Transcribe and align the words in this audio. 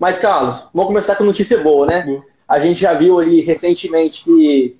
Mas, 0.00 0.16
Carlos, 0.16 0.66
vamos 0.72 0.88
começar 0.88 1.14
com 1.14 1.24
notícia 1.24 1.62
boa, 1.62 1.86
né? 1.86 2.22
A 2.48 2.58
gente 2.58 2.80
já 2.80 2.94
viu 2.94 3.18
aí 3.18 3.42
recentemente 3.42 4.24
que 4.24 4.74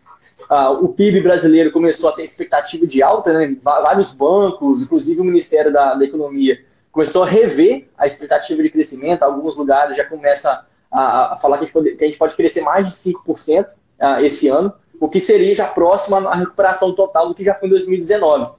uh, 0.50 0.82
o 0.82 0.88
PIB 0.88 1.20
brasileiro 1.20 1.70
começou 1.70 2.08
a 2.08 2.12
ter 2.12 2.22
expectativa 2.22 2.86
de 2.86 3.02
alta, 3.02 3.30
né? 3.34 3.54
Vários 3.62 4.14
bancos, 4.14 4.80
inclusive 4.80 5.20
o 5.20 5.24
Ministério 5.24 5.70
da, 5.70 5.92
da 5.94 6.06
Economia, 6.06 6.58
começou 6.90 7.22
a 7.22 7.26
rever 7.26 7.86
a 7.98 8.06
expectativa 8.06 8.62
de 8.62 8.70
crescimento. 8.70 9.22
Alguns 9.22 9.58
lugares 9.58 9.94
já 9.94 10.06
começam 10.06 10.58
a, 10.90 11.34
a 11.34 11.36
falar 11.36 11.58
que 11.58 11.66
a, 11.66 11.68
pode, 11.68 11.96
que 11.96 12.02
a, 12.02 12.08
gente 12.08 12.18
pode, 12.18 12.34
crescer 12.34 12.62
mais 12.62 12.86
de 12.86 13.12
5% 13.12 13.62
uh, 13.62 13.66
ah, 14.00 14.22
esse 14.22 14.48
ano, 14.48 14.72
o 14.98 15.06
que 15.06 15.20
seria 15.20 15.52
já 15.52 15.66
próximo 15.66 16.16
à 16.16 16.34
recuperação 16.34 16.94
total 16.94 17.28
do 17.28 17.34
que 17.34 17.44
já 17.44 17.54
foi 17.54 17.68
em 17.68 17.72
2019. 17.72 18.52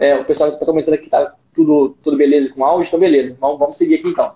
É, 0.00 0.16
o 0.16 0.24
pessoal 0.24 0.50
está 0.50 0.66
comentando 0.66 0.94
aqui 0.94 1.08
que 1.08 1.16
está 1.16 1.32
tudo, 1.54 1.96
tudo 2.02 2.16
beleza 2.16 2.52
com 2.52 2.64
áudio, 2.64 2.88
então 2.88 2.98
beleza. 2.98 3.36
Vamos, 3.40 3.60
vamos 3.60 3.76
seguir 3.76 3.94
aqui 3.94 4.08
então. 4.08 4.34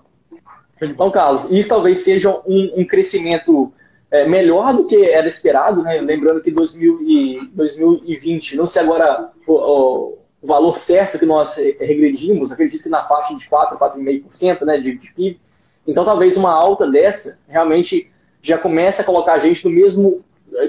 Então, 0.81 1.11
Carlos, 1.11 1.49
isso 1.51 1.69
talvez 1.69 1.99
seja 1.99 2.29
um, 2.45 2.73
um 2.77 2.85
crescimento 2.85 3.71
é, 4.09 4.27
melhor 4.27 4.73
do 4.73 4.85
que 4.85 5.05
era 5.05 5.27
esperado, 5.27 5.83
né? 5.83 6.01
Lembrando 6.01 6.41
que 6.41 6.51
2000 6.51 7.01
e 7.01 7.49
2020, 7.53 8.57
não 8.57 8.65
sei 8.65 8.81
agora 8.81 9.31
o, 9.47 9.53
o, 9.53 10.17
valor 10.43 10.73
certo 10.73 11.19
que 11.19 11.25
nós 11.25 11.55
regredimos, 11.55 12.51
acredito 12.51 12.81
que 12.81 12.89
na 12.89 13.03
faixa 13.03 13.35
de 13.35 13.47
4, 13.47 13.77
4,5% 13.77 14.65
né, 14.65 14.77
de, 14.77 14.97
de 14.97 15.13
PIB. 15.13 15.39
Então, 15.87 16.03
talvez 16.03 16.35
uma 16.35 16.51
alta 16.51 16.89
dessa 16.89 17.37
realmente 17.47 18.11
já 18.41 18.57
comece 18.57 19.01
a 19.01 19.05
colocar 19.05 19.33
a 19.33 19.37
gente 19.37 19.63
no 19.63 19.71
mesmo 19.71 20.23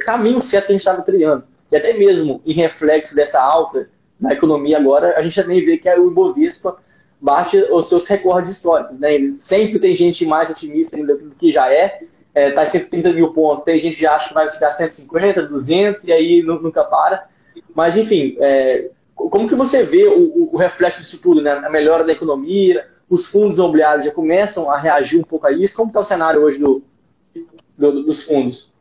caminho 0.04 0.38
certo 0.38 0.66
que 0.66 0.72
a 0.72 0.76
gente 0.76 0.80
estava 0.80 1.02
trilhando. 1.02 1.44
E 1.70 1.76
até 1.76 1.94
mesmo 1.94 2.42
em 2.44 2.52
reflexo 2.52 3.16
dessa 3.16 3.42
alta 3.42 3.88
na 4.20 4.34
economia 4.34 4.76
agora, 4.76 5.16
a 5.16 5.22
gente 5.22 5.40
também 5.40 5.64
vê 5.64 5.78
que 5.78 5.88
o 5.88 6.10
Ibovespa 6.10 6.76
bate 7.22 7.56
os 7.70 7.88
seus 7.88 8.06
recordes 8.06 8.50
históricos. 8.50 8.98
Né? 8.98 9.30
Sempre 9.30 9.78
tem 9.78 9.94
gente 9.94 10.26
mais 10.26 10.50
otimista 10.50 10.96
ainda 10.96 11.16
do 11.16 11.34
que 11.36 11.52
já 11.52 11.72
é. 11.72 12.00
É, 12.34 12.50
tá 12.50 12.62
em 12.62 12.66
130 12.66 13.12
mil 13.12 13.32
pontos. 13.32 13.62
Tem 13.62 13.78
gente 13.78 13.96
que 13.96 14.06
acha 14.06 14.28
que 14.28 14.34
vai 14.34 14.48
ficar 14.48 14.70
150, 14.70 15.42
200 15.42 16.04
e 16.04 16.12
aí 16.12 16.42
nunca 16.42 16.82
para. 16.82 17.28
Mas, 17.74 17.96
enfim, 17.96 18.36
é, 18.40 18.90
como 19.14 19.48
que 19.48 19.54
você 19.54 19.82
vê 19.82 20.06
o, 20.06 20.50
o, 20.52 20.56
reflexo 20.56 21.00
disso 21.00 21.20
tudo? 21.22 21.40
Né? 21.40 21.52
A 21.52 21.70
melhora 21.70 22.02
da 22.02 22.12
economia, 22.12 22.86
os 23.08 23.26
fundos 23.26 23.56
imobiliários 23.56 24.04
já 24.04 24.10
começam 24.10 24.70
a 24.70 24.78
reagir 24.78 25.20
um 25.20 25.24
pouco 25.24 25.46
a 25.46 25.52
isso. 25.52 25.76
Como 25.76 25.90
está 25.90 26.00
o 26.00 26.02
cenário 26.02 26.42
hoje 26.42 26.58
do, 26.58 26.82
do, 27.76 28.02
dos 28.02 28.24
fundos? 28.24 28.71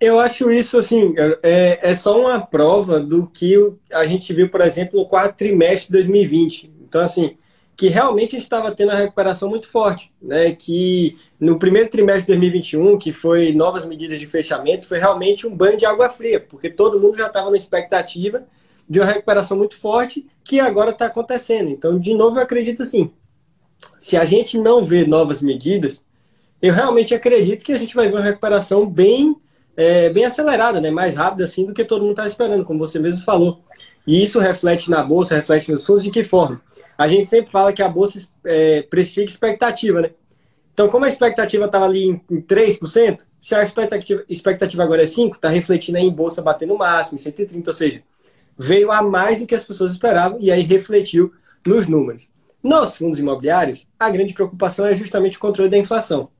Eu 0.00 0.20
acho 0.20 0.50
isso 0.50 0.78
assim, 0.78 1.14
é, 1.42 1.90
é 1.90 1.94
só 1.94 2.20
uma 2.20 2.40
prova 2.40 3.00
do 3.00 3.26
que 3.26 3.54
a 3.92 4.06
gente 4.06 4.32
viu, 4.32 4.48
por 4.48 4.60
exemplo, 4.60 5.00
no 5.00 5.06
quarto 5.06 5.36
trimestre 5.36 5.86
de 5.86 5.92
2020. 5.92 6.72
Então, 6.82 7.00
assim, 7.00 7.36
que 7.76 7.88
realmente 7.88 8.30
a 8.30 8.38
gente 8.38 8.42
estava 8.42 8.72
tendo 8.72 8.90
uma 8.90 8.98
recuperação 8.98 9.48
muito 9.48 9.68
forte, 9.68 10.12
né? 10.20 10.52
Que 10.52 11.16
no 11.38 11.58
primeiro 11.58 11.88
trimestre 11.88 12.22
de 12.22 12.38
2021, 12.38 12.98
que 12.98 13.12
foi 13.12 13.52
novas 13.52 13.84
medidas 13.84 14.18
de 14.18 14.26
fechamento, 14.26 14.88
foi 14.88 14.98
realmente 14.98 15.46
um 15.46 15.54
banho 15.54 15.76
de 15.76 15.86
água 15.86 16.08
fria, 16.08 16.40
porque 16.40 16.70
todo 16.70 17.00
mundo 17.00 17.16
já 17.16 17.26
estava 17.26 17.50
na 17.50 17.56
expectativa 17.56 18.44
de 18.88 19.00
uma 19.00 19.06
recuperação 19.06 19.56
muito 19.56 19.76
forte 19.76 20.26
que 20.42 20.58
agora 20.58 20.90
está 20.90 21.06
acontecendo. 21.06 21.70
Então, 21.70 21.98
de 21.98 22.14
novo, 22.14 22.38
eu 22.38 22.42
acredito 22.42 22.82
assim, 22.82 23.12
se 24.00 24.16
a 24.16 24.24
gente 24.24 24.56
não 24.58 24.84
vê 24.84 25.06
novas 25.06 25.42
medidas, 25.42 26.04
eu 26.60 26.72
realmente 26.72 27.14
acredito 27.14 27.64
que 27.64 27.72
a 27.72 27.78
gente 27.78 27.94
vai 27.94 28.08
ver 28.08 28.14
uma 28.14 28.22
recuperação 28.22 28.88
bem 28.88 29.36
é, 29.78 30.10
bem 30.10 30.24
acelerada, 30.24 30.80
né? 30.80 30.90
mais 30.90 31.14
rápida 31.14 31.44
assim 31.44 31.64
do 31.64 31.72
que 31.72 31.84
todo 31.84 32.00
mundo 32.00 32.10
está 32.10 32.26
esperando, 32.26 32.64
como 32.64 32.80
você 32.80 32.98
mesmo 32.98 33.22
falou. 33.22 33.62
E 34.04 34.24
isso 34.24 34.40
reflete 34.40 34.90
na 34.90 35.04
bolsa, 35.04 35.36
reflete 35.36 35.70
nos 35.70 35.86
fundos 35.86 36.02
de 36.02 36.10
que 36.10 36.24
forma? 36.24 36.60
A 36.96 37.06
gente 37.06 37.30
sempre 37.30 37.52
fala 37.52 37.72
que 37.72 37.80
a 37.80 37.88
bolsa 37.88 38.18
é, 38.44 38.82
precifica 38.82 39.30
expectativa, 39.30 40.00
né? 40.00 40.10
Então, 40.74 40.88
como 40.88 41.04
a 41.04 41.08
expectativa 41.08 41.66
estava 41.66 41.84
ali 41.84 42.08
em, 42.08 42.20
em 42.28 42.42
3%, 42.42 43.24
se 43.38 43.54
a 43.54 43.62
expectativa, 43.62 44.24
expectativa 44.28 44.82
agora 44.82 45.02
é 45.02 45.06
5%, 45.06 45.36
está 45.36 45.48
refletindo 45.48 45.98
aí 45.98 46.04
em 46.04 46.10
bolsa 46.10 46.42
batendo 46.42 46.72
no 46.72 46.78
máximo, 46.78 47.16
em 47.16 47.22
130%, 47.22 47.68
ou 47.68 47.72
seja, 47.72 48.02
veio 48.58 48.90
a 48.90 49.00
mais 49.00 49.38
do 49.38 49.46
que 49.46 49.54
as 49.54 49.64
pessoas 49.64 49.92
esperavam 49.92 50.38
e 50.40 50.50
aí 50.50 50.62
refletiu 50.62 51.32
nos 51.64 51.86
números. 51.86 52.28
Nos 52.60 52.96
fundos 52.96 53.20
imobiliários, 53.20 53.86
a 53.98 54.10
grande 54.10 54.34
preocupação 54.34 54.86
é 54.86 54.96
justamente 54.96 55.36
o 55.36 55.40
controle 55.40 55.70
da 55.70 55.78
inflação. 55.78 56.30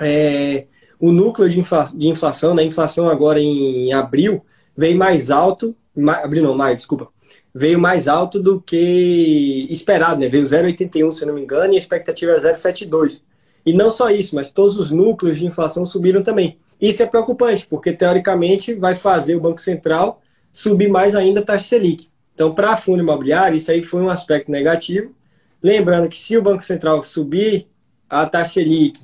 É, 0.00 0.66
o 1.00 1.12
núcleo 1.12 1.48
de, 1.48 1.60
infla, 1.60 1.88
de 1.94 2.08
inflação, 2.08 2.54
né, 2.54 2.62
inflação 2.64 3.08
agora 3.08 3.40
em 3.40 3.92
abril, 3.92 4.44
veio 4.76 4.98
mais 4.98 5.30
alto, 5.30 5.74
ma, 5.94 6.14
abril 6.18 6.42
não, 6.42 6.56
maio, 6.56 6.76
desculpa, 6.76 7.08
veio 7.54 7.78
mais 7.78 8.08
alto 8.08 8.40
do 8.40 8.60
que 8.60 9.66
esperado, 9.70 10.20
né? 10.20 10.28
Veio 10.28 10.44
0,81, 10.44 11.12
se 11.12 11.26
não 11.26 11.34
me 11.34 11.42
engano, 11.42 11.72
e 11.72 11.76
a 11.76 11.78
expectativa 11.78 12.32
é 12.32 12.36
0,72. 12.36 13.22
E 13.66 13.72
não 13.72 13.90
só 13.90 14.10
isso, 14.10 14.34
mas 14.34 14.50
todos 14.50 14.76
os 14.76 14.90
núcleos 14.90 15.38
de 15.38 15.46
inflação 15.46 15.84
subiram 15.84 16.22
também. 16.22 16.58
Isso 16.80 17.02
é 17.02 17.06
preocupante, 17.06 17.66
porque 17.66 17.92
teoricamente 17.92 18.74
vai 18.74 18.94
fazer 18.94 19.34
o 19.34 19.40
Banco 19.40 19.60
Central 19.60 20.22
subir 20.52 20.88
mais 20.88 21.14
ainda 21.14 21.40
a 21.40 21.44
taxa 21.44 21.66
Selic. 21.66 22.08
Então, 22.34 22.54
para 22.54 22.76
fundo 22.76 23.02
imobiliário, 23.02 23.56
isso 23.56 23.70
aí 23.70 23.82
foi 23.82 24.00
um 24.00 24.08
aspecto 24.08 24.50
negativo. 24.50 25.12
Lembrando 25.60 26.08
que 26.08 26.16
se 26.16 26.36
o 26.36 26.42
Banco 26.42 26.62
Central 26.62 27.02
subir 27.02 27.66
a 28.08 28.24
taxa 28.26 28.54
Selic 28.54 29.00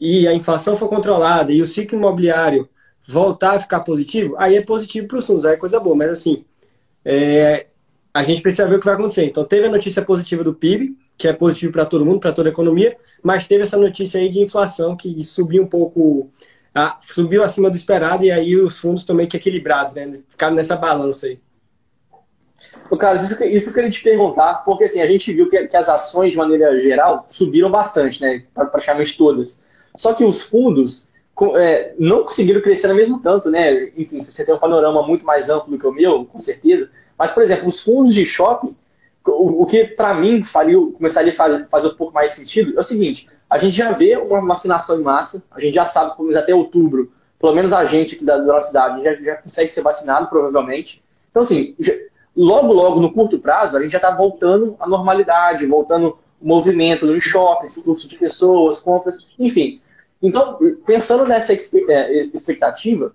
e 0.00 0.26
a 0.26 0.34
inflação 0.34 0.76
for 0.76 0.88
controlada 0.88 1.52
e 1.52 1.62
o 1.62 1.66
ciclo 1.66 1.98
imobiliário 1.98 2.68
voltar 3.08 3.56
a 3.56 3.60
ficar 3.60 3.80
positivo, 3.80 4.34
aí 4.38 4.56
é 4.56 4.62
positivo 4.62 5.06
para 5.06 5.18
os 5.18 5.26
fundos, 5.26 5.44
aí 5.44 5.54
é 5.54 5.56
coisa 5.56 5.78
boa. 5.78 5.94
Mas 5.94 6.10
assim, 6.10 6.44
é, 7.04 7.66
a 8.12 8.22
gente 8.22 8.42
precisa 8.42 8.66
ver 8.66 8.76
o 8.76 8.78
que 8.80 8.86
vai 8.86 8.94
acontecer. 8.94 9.24
Então 9.24 9.44
teve 9.44 9.66
a 9.66 9.70
notícia 9.70 10.02
positiva 10.02 10.42
do 10.42 10.54
PIB, 10.54 10.96
que 11.16 11.28
é 11.28 11.32
positivo 11.32 11.72
para 11.72 11.86
todo 11.86 12.04
mundo, 12.04 12.20
para 12.20 12.32
toda 12.32 12.48
a 12.48 12.52
economia, 12.52 12.96
mas 13.22 13.46
teve 13.46 13.62
essa 13.62 13.76
notícia 13.76 14.20
aí 14.20 14.28
de 14.28 14.40
inflação 14.40 14.96
que 14.96 15.22
subiu 15.22 15.62
um 15.62 15.66
pouco, 15.66 16.30
subiu 17.00 17.42
acima 17.42 17.70
do 17.70 17.76
esperado 17.76 18.24
e 18.24 18.30
aí 18.30 18.56
os 18.56 18.78
fundos 18.78 19.04
também 19.04 19.26
que 19.26 19.36
equilibrados, 19.36 19.94
né? 19.94 20.20
Ficaram 20.28 20.54
nessa 20.54 20.76
balança 20.76 21.26
aí. 21.26 21.38
Carlos, 22.98 23.22
isso, 23.22 23.44
isso 23.44 23.70
eu 23.70 23.74
queria 23.74 23.90
te 23.90 24.02
perguntar, 24.02 24.64
porque 24.64 24.84
assim, 24.84 25.00
a 25.00 25.06
gente 25.06 25.32
viu 25.32 25.48
que, 25.48 25.66
que 25.66 25.76
as 25.76 25.88
ações, 25.88 26.32
de 26.32 26.36
maneira 26.36 26.78
geral, 26.78 27.24
subiram 27.28 27.70
bastante, 27.70 28.20
né? 28.20 28.44
Praticamente 28.54 29.16
todas. 29.16 29.65
Só 29.96 30.14
que 30.14 30.24
os 30.24 30.42
fundos 30.42 31.08
é, 31.56 31.94
não 31.98 32.22
conseguiram 32.22 32.60
crescer 32.60 32.88
no 32.88 32.94
mesmo 32.94 33.20
tanto, 33.20 33.50
né? 33.50 33.90
Enfim, 33.96 34.18
você 34.18 34.44
tem 34.44 34.54
um 34.54 34.58
panorama 34.58 35.02
muito 35.06 35.24
mais 35.24 35.50
amplo 35.50 35.70
do 35.70 35.78
que 35.78 35.86
o 35.86 35.92
meu, 35.92 36.24
com 36.24 36.38
certeza. 36.38 36.90
Mas, 37.18 37.30
por 37.32 37.42
exemplo, 37.42 37.66
os 37.66 37.80
fundos 37.80 38.14
de 38.14 38.24
shopping, 38.24 38.74
o, 39.26 39.62
o 39.62 39.66
que 39.66 39.84
para 39.84 40.14
mim 40.14 40.42
faria, 40.42 40.78
começaria 40.78 41.32
a 41.32 41.34
fazer, 41.34 41.66
fazer, 41.68 41.88
um 41.88 41.94
pouco 41.94 42.14
mais 42.14 42.30
sentido 42.30 42.74
é 42.76 42.78
o 42.78 42.82
seguinte: 42.82 43.28
a 43.50 43.58
gente 43.58 43.74
já 43.74 43.92
vê 43.92 44.16
uma 44.16 44.46
vacinação 44.46 45.00
em 45.00 45.02
massa, 45.02 45.44
a 45.50 45.60
gente 45.60 45.74
já 45.74 45.84
sabe 45.84 46.16
que 46.16 46.36
até 46.36 46.54
outubro, 46.54 47.12
pelo 47.38 47.54
menos 47.54 47.72
a 47.72 47.84
gente 47.84 48.14
aqui 48.14 48.24
da, 48.24 48.38
da 48.38 48.44
nossa 48.44 48.68
cidade 48.68 49.02
já, 49.02 49.14
já 49.14 49.36
consegue 49.36 49.68
ser 49.68 49.82
vacinado, 49.82 50.28
provavelmente. 50.28 51.02
Então, 51.30 51.42
assim, 51.42 51.74
já, 51.78 51.92
logo, 52.34 52.72
logo, 52.72 53.00
no 53.00 53.12
curto 53.12 53.38
prazo, 53.38 53.76
a 53.76 53.82
gente 53.82 53.92
já 53.92 53.98
está 53.98 54.10
voltando 54.10 54.76
à 54.78 54.86
normalidade, 54.86 55.66
voltando 55.66 56.18
o 56.40 56.48
movimento 56.48 57.06
nos 57.06 57.22
shoppings, 57.22 57.74
fluxo 57.74 58.06
de 58.08 58.16
pessoas, 58.16 58.78
compras, 58.78 59.18
enfim. 59.38 59.80
Então, 60.22 60.58
pensando 60.86 61.26
nessa 61.26 61.52
é, 61.52 62.24
expectativa, 62.32 63.12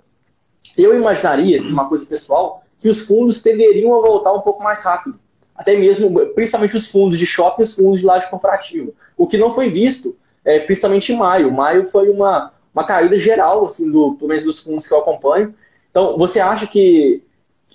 eu 0.78 0.96
imaginaria, 0.96 1.58
assim, 1.58 1.72
uma 1.72 1.88
coisa 1.88 2.06
pessoal, 2.06 2.64
que 2.80 2.88
os 2.88 3.02
fundos 3.02 3.42
tenderiam 3.42 3.94
a 3.98 4.02
voltar 4.02 4.34
um 4.34 4.42
pouco 4.42 4.64
mais 4.64 4.84
rápido. 4.84 5.20
Até 5.56 5.78
mesmo, 5.78 6.10
principalmente 6.34 6.76
os 6.76 6.88
fundos 6.88 7.18
de 7.18 7.26
shopping 7.26 7.62
os 7.62 7.76
fundos 7.76 8.00
de 8.00 8.06
laje 8.06 8.30
corporativa. 8.30 8.92
O 9.18 9.28
que 9.28 9.38
não 9.38 9.54
foi 9.54 9.70
visto, 9.70 10.16
é, 10.44 10.60
principalmente 10.60 11.12
em 11.12 11.18
maio. 11.18 11.52
Maio 11.52 11.84
foi 11.84 12.10
uma, 12.10 12.52
uma 12.74 12.86
caída 12.86 13.18
geral, 13.18 13.64
assim, 13.64 13.92
do, 13.92 14.16
pelo 14.16 14.30
menos 14.30 14.44
dos 14.44 14.60
fundos 14.60 14.88
que 14.88 14.94
eu 14.94 15.00
acompanho. 15.00 15.54
Então, 15.90 16.18
você 16.18 16.40
acha 16.40 16.66
que, 16.66 17.22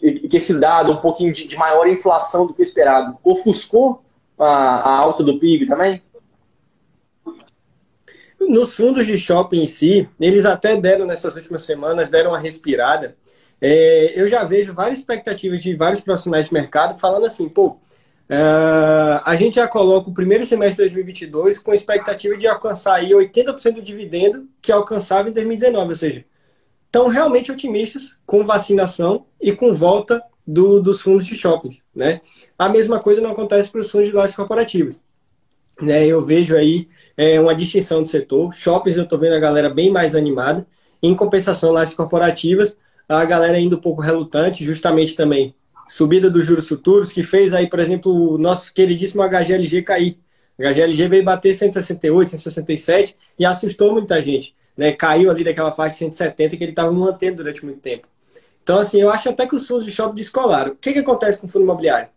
que 0.01 0.37
esse 0.37 0.59
dado, 0.59 0.93
um 0.93 0.97
pouquinho 0.97 1.31
de, 1.31 1.45
de 1.45 1.57
maior 1.57 1.87
inflação 1.87 2.47
do 2.47 2.55
que 2.55 2.63
esperado, 2.63 3.17
ofuscou 3.23 4.03
a, 4.39 4.47
a 4.47 4.97
alta 4.99 5.23
do 5.23 5.39
PIB 5.39 5.67
também? 5.67 6.03
Nos 8.49 8.75
fundos 8.75 9.07
de 9.07 9.19
shopping 9.19 9.63
em 9.63 9.67
si, 9.67 10.09
eles 10.21 10.45
até 10.45 10.77
deram 10.77 11.07
nessas 11.07 11.37
últimas 11.37 11.63
semanas, 11.63 12.09
deram 12.09 12.31
uma 12.31 12.39
respirada. 12.39 13.17
É, 13.61 14.13
eu 14.15 14.29
já 14.29 14.45
vejo 14.45 14.75
várias 14.75 14.99
expectativas 14.99 15.63
de 15.63 15.75
vários 15.75 16.01
profissionais 16.01 16.47
de 16.47 16.55
mercado 16.55 16.99
falando 16.99 17.27
assim, 17.27 17.49
pô, 17.49 17.69
uh, 17.69 19.23
a 19.25 19.35
gente 19.37 19.57
já 19.57 19.67
coloca 19.67 20.11
o 20.11 20.15
primeiro 20.15 20.45
semestre 20.45 20.85
de 20.85 20.95
2022 20.95 21.59
com 21.59 21.73
expectativa 21.73 22.37
de 22.37 22.47
alcançar 22.47 22.97
aí 22.97 23.11
80% 23.11 23.75
do 23.75 23.83
dividendo 23.83 24.47
que 24.61 24.71
alcançava 24.71 25.29
em 25.29 25.33
2019, 25.33 25.89
ou 25.89 25.97
seja, 25.97 26.25
estão 26.85 27.09
realmente 27.09 27.51
otimistas 27.51 28.17
com 28.25 28.45
vacinação 28.45 29.27
e 29.41 29.53
com 29.53 29.75
volta 29.75 30.23
do, 30.47 30.81
dos 30.81 31.01
fundos 31.01 31.27
de 31.27 31.35
shoppings, 31.35 31.83
né? 31.95 32.21
A 32.59 32.69
mesma 32.69 33.01
coisa 33.01 33.21
não 33.21 33.31
acontece 33.31 33.71
para 33.71 33.81
os 33.81 33.91
fundos 33.91 34.09
de 34.09 34.15
lojas 34.15 34.35
corporativas. 34.35 35.01
Né, 35.81 36.07
eu 36.07 36.25
vejo 36.25 36.57
aí 36.57 36.89
é, 37.17 37.39
uma 37.39 37.55
distinção 37.55 38.01
do 38.01 38.09
setor. 38.09 38.53
Shoppings 38.55 38.97
eu 38.97 39.05
estou 39.05 39.19
vendo 39.19 39.35
a 39.35 39.39
galera 39.39 39.69
bem 39.69 39.91
mais 39.91 40.15
animada. 40.15 40.67
Em 41.03 41.15
compensação, 41.15 41.71
lajes 41.71 41.95
corporativas, 41.95 42.77
a 43.09 43.25
galera 43.25 43.57
ainda 43.57 43.77
um 43.77 43.81
pouco 43.81 44.01
relutante, 44.01 44.65
justamente 44.65 45.15
também 45.15 45.55
subida 45.87 46.29
dos 46.29 46.45
juros 46.45 46.69
futuros, 46.69 47.13
que 47.13 47.23
fez 47.23 47.55
aí, 47.55 47.69
por 47.69 47.79
exemplo, 47.79 48.13
o 48.13 48.39
nosso 48.39 48.73
queridíssimo 48.73 49.23
HGLG 49.23 49.83
cair. 49.83 50.19
A 50.59 50.73
HGLG 50.73 51.09
veio 51.09 51.25
bater 51.25 51.55
168, 51.55 52.31
167 52.31 53.17
e 53.39 53.45
assustou 53.45 53.93
muita 53.93 54.21
gente. 54.23 54.55
Né? 54.77 54.93
Caiu 54.93 55.31
ali 55.31 55.45
daquela 55.45 55.71
faixa 55.73 55.93
de 55.93 55.99
170 55.99 56.57
que 56.57 56.65
ele 56.65 56.73
estava 56.73 56.91
mantendo 56.91 57.37
durante 57.37 57.65
muito 57.65 57.81
tempo. 57.81 58.09
Então, 58.63 58.79
assim, 58.79 59.01
eu 59.01 59.11
acho 59.11 59.29
até 59.29 59.47
que 59.47 59.55
os 59.55 59.67
fundos 59.67 59.85
de 59.85 59.93
shopping 59.93 60.17
descolaram. 60.17 60.73
O 60.73 60.77
que, 60.77 60.93
que 60.93 60.99
acontece 60.99 61.39
com 61.39 61.47
o 61.47 61.51
fundo 61.51 61.63
imobiliário? 61.63 62.09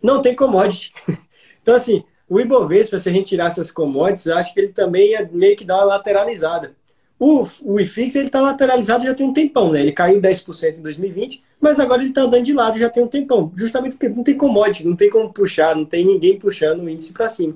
Não 0.00 0.22
tem 0.22 0.36
commodity. 0.36 0.92
então, 1.60 1.74
assim, 1.74 2.04
o 2.28 2.40
Ibovespa, 2.40 2.98
se 2.98 3.08
a 3.08 3.12
gente 3.12 3.28
tirar 3.28 3.46
essas 3.46 3.70
commodities, 3.70 4.26
eu 4.26 4.36
acho 4.36 4.52
que 4.52 4.60
ele 4.60 4.68
também 4.68 5.10
ia 5.10 5.28
meio 5.32 5.56
que 5.56 5.64
dar 5.64 5.76
uma 5.76 5.84
lateralizada. 5.84 6.74
O, 7.18 7.46
o 7.62 7.80
IFIX 7.80 8.14
ele 8.16 8.26
está 8.26 8.40
lateralizado 8.40 9.04
já 9.04 9.14
tem 9.14 9.26
um 9.26 9.32
tempão, 9.32 9.72
né? 9.72 9.80
Ele 9.80 9.92
caiu 9.92 10.20
10% 10.20 10.78
em 10.78 10.82
2020, 10.82 11.42
mas 11.58 11.80
agora 11.80 12.02
ele 12.02 12.10
está 12.10 12.22
andando 12.22 12.44
de 12.44 12.52
lado 12.52 12.78
já 12.78 12.90
tem 12.90 13.02
um 13.02 13.08
tempão. 13.08 13.52
Justamente 13.56 13.92
porque 13.92 14.08
não 14.08 14.22
tem 14.22 14.36
commodity, 14.36 14.86
não 14.86 14.94
tem 14.94 15.08
como 15.08 15.32
puxar, 15.32 15.74
não 15.74 15.86
tem 15.86 16.04
ninguém 16.04 16.38
puxando 16.38 16.82
o 16.82 16.90
índice 16.90 17.12
para 17.12 17.28
cima. 17.28 17.54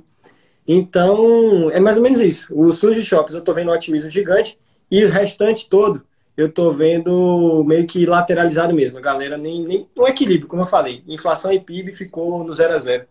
Então, 0.67 1.71
é 1.73 1.81
mais 1.81 1.97
ou 1.97 2.03
menos 2.03 2.21
isso. 2.21 2.49
Fundos 2.49 2.97
de 2.97 3.03
shoppings 3.03 3.35
eu 3.35 3.41
estou 3.41 3.55
vendo 3.55 3.71
um 3.71 3.75
otimismo 3.75 4.09
gigante 4.09 4.59
e 4.91 5.05
o 5.05 5.11
restante 5.11 5.69
todo 5.69 6.03
eu 6.37 6.47
estou 6.47 6.73
vendo 6.73 7.63
meio 7.67 7.87
que 7.87 8.07
lateralizado 8.07 8.73
mesmo. 8.73 8.97
A 8.97 9.01
galera 9.03 9.37
nem, 9.37 9.63
nem. 9.63 9.89
Um 9.99 10.07
equilíbrio, 10.07 10.49
como 10.49 10.63
eu 10.63 10.67
falei. 10.67 11.03
Inflação 11.07 11.53
e 11.53 11.61
PIB 11.61 11.93
ficou 11.93 12.45
no 12.45 12.53
0 12.53 12.73
a 12.73 12.79
0 12.79 13.05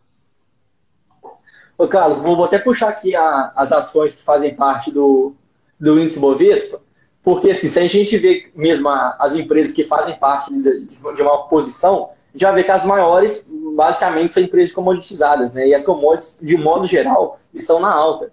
Ô, 1.79 1.87
Carlos, 1.87 2.17
vou 2.17 2.43
até 2.43 2.59
puxar 2.59 2.89
aqui 2.89 3.15
a, 3.15 3.53
as 3.55 3.71
ações 3.71 4.15
que 4.15 4.23
fazem 4.25 4.53
parte 4.53 4.91
do, 4.91 5.33
do 5.79 5.97
índice 5.97 6.19
Bovespa, 6.19 6.81
porque 7.23 7.51
assim, 7.51 7.69
se 7.69 7.79
a 7.79 7.85
gente 7.85 8.17
vê 8.17 8.51
mesmo 8.53 8.89
a, 8.89 9.15
as 9.17 9.33
empresas 9.33 9.73
que 9.73 9.85
fazem 9.85 10.13
parte 10.19 10.53
de, 10.53 10.87
de, 10.87 11.21
uma 11.21 11.47
posição, 11.47 12.09
já 12.35 12.51
vê 12.51 12.65
que 12.65 12.71
as 12.71 12.83
maiores, 12.83 13.49
basicamente, 13.77 14.33
são 14.33 14.43
empresas 14.43 14.73
comoditizadas, 14.73 15.53
né? 15.53 15.69
E 15.69 15.73
as 15.73 15.85
commodities, 15.85 16.37
de 16.41 16.57
modo 16.57 16.85
geral, 16.85 17.39
estão 17.53 17.79
na 17.79 17.89
alta. 17.89 18.29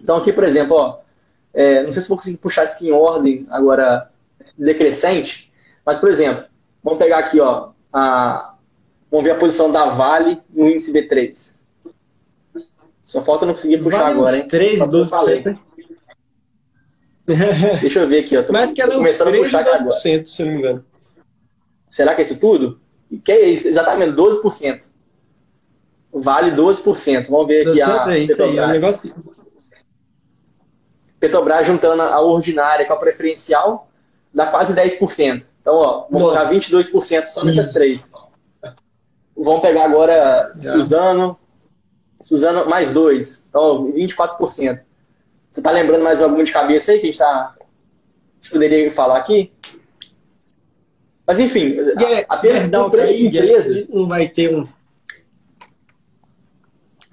Então, 0.00 0.16
aqui, 0.18 0.32
por 0.32 0.44
exemplo, 0.44 0.76
ó, 0.76 0.98
é, 1.52 1.82
não 1.82 1.90
sei 1.90 2.02
se 2.02 2.08
vou 2.08 2.16
conseguir 2.16 2.36
puxar 2.36 2.62
isso 2.62 2.74
aqui 2.74 2.88
em 2.88 2.92
ordem 2.92 3.48
agora 3.50 4.12
decrescente, 4.56 5.52
mas, 5.84 5.96
por 5.96 6.08
exemplo, 6.08 6.44
vamos 6.84 7.00
pegar 7.00 7.18
aqui, 7.18 7.40
ó, 7.40 7.70
a, 7.92 8.54
vamos 9.10 9.26
ver 9.26 9.32
a 9.32 9.38
posição 9.38 9.72
da 9.72 9.86
Vale 9.86 10.40
no 10.50 10.68
índice 10.70 10.92
B3. 10.92 11.63
Só 13.04 13.20
falta 13.20 13.44
não 13.44 13.52
conseguir 13.52 13.78
puxar 13.78 13.98
vale 13.98 14.14
agora, 14.14 14.36
hein? 14.38 14.48
13, 14.48 14.86
12%. 14.86 15.44
Né? 15.44 15.58
Deixa 17.80 18.00
eu 18.00 18.08
ver 18.08 18.20
aqui, 18.20 18.36
ó. 18.36 18.42
Tô 18.42 18.52
Mas 18.52 18.72
que 18.72 18.80
ela 18.80 18.94
é 18.94 18.96
começando 18.96 19.28
3, 19.28 19.40
a 19.40 19.44
puxar 19.44 19.60
aqui 19.60 19.70
agora. 19.70 19.96
se 19.96 20.44
não 20.44 20.52
me 20.52 20.58
engano. 20.58 20.84
Será 21.86 22.14
que 22.14 22.22
é 22.22 22.24
isso 22.24 22.40
tudo? 22.40 22.80
Que 23.22 23.32
é 23.32 23.48
isso? 23.48 23.68
Exatamente, 23.68 24.16
12%. 24.16 24.84
Vale 26.12 26.50
12%. 26.52 27.28
Vamos 27.28 27.46
ver 27.46 27.68
aqui 27.68 27.82
a 27.82 28.14
é 28.14 28.18
isso 28.20 28.42
aí, 28.42 28.56
é 28.56 28.64
um 28.64 28.68
negócio... 28.68 29.14
Petrobras 31.20 31.66
juntando 31.66 32.02
a 32.02 32.20
ordinária 32.20 32.86
com 32.86 32.92
a 32.92 32.96
preferencial, 32.96 33.88
dá 34.32 34.46
quase 34.46 34.74
10%. 34.74 35.44
Então, 35.60 35.74
ó, 35.76 36.06
vamos 36.10 36.22
colocar 36.22 36.50
22% 36.50 37.24
só 37.24 37.44
nessas 37.44 37.72
três. 37.72 38.10
Vamos 39.36 39.62
pegar 39.62 39.84
agora 39.84 40.54
Suzano, 40.58 41.38
Suzano 42.24 42.66
mais 42.70 42.90
2, 42.90 43.48
então 43.50 43.92
24%. 43.92 44.80
Você 45.50 45.60
está 45.60 45.70
lembrando 45.70 46.02
mais 46.02 46.22
alguma 46.22 46.42
de 46.42 46.50
cabeça 46.50 46.90
aí 46.90 46.98
que 46.98 47.06
a 47.06 47.10
gente, 47.10 47.18
tá, 47.18 47.52
a 47.54 47.64
gente 48.40 48.50
poderia 48.50 48.90
falar 48.90 49.18
aqui? 49.18 49.52
Mas 51.26 51.38
enfim, 51.38 51.76
é, 51.78 52.24
apenas 52.26 52.70
com 52.70 52.88
três 52.88 53.20
empresas. 53.20 53.88
Não 53.90 54.08
vai 54.08 54.26
ter 54.26 54.56
um. 54.56 54.66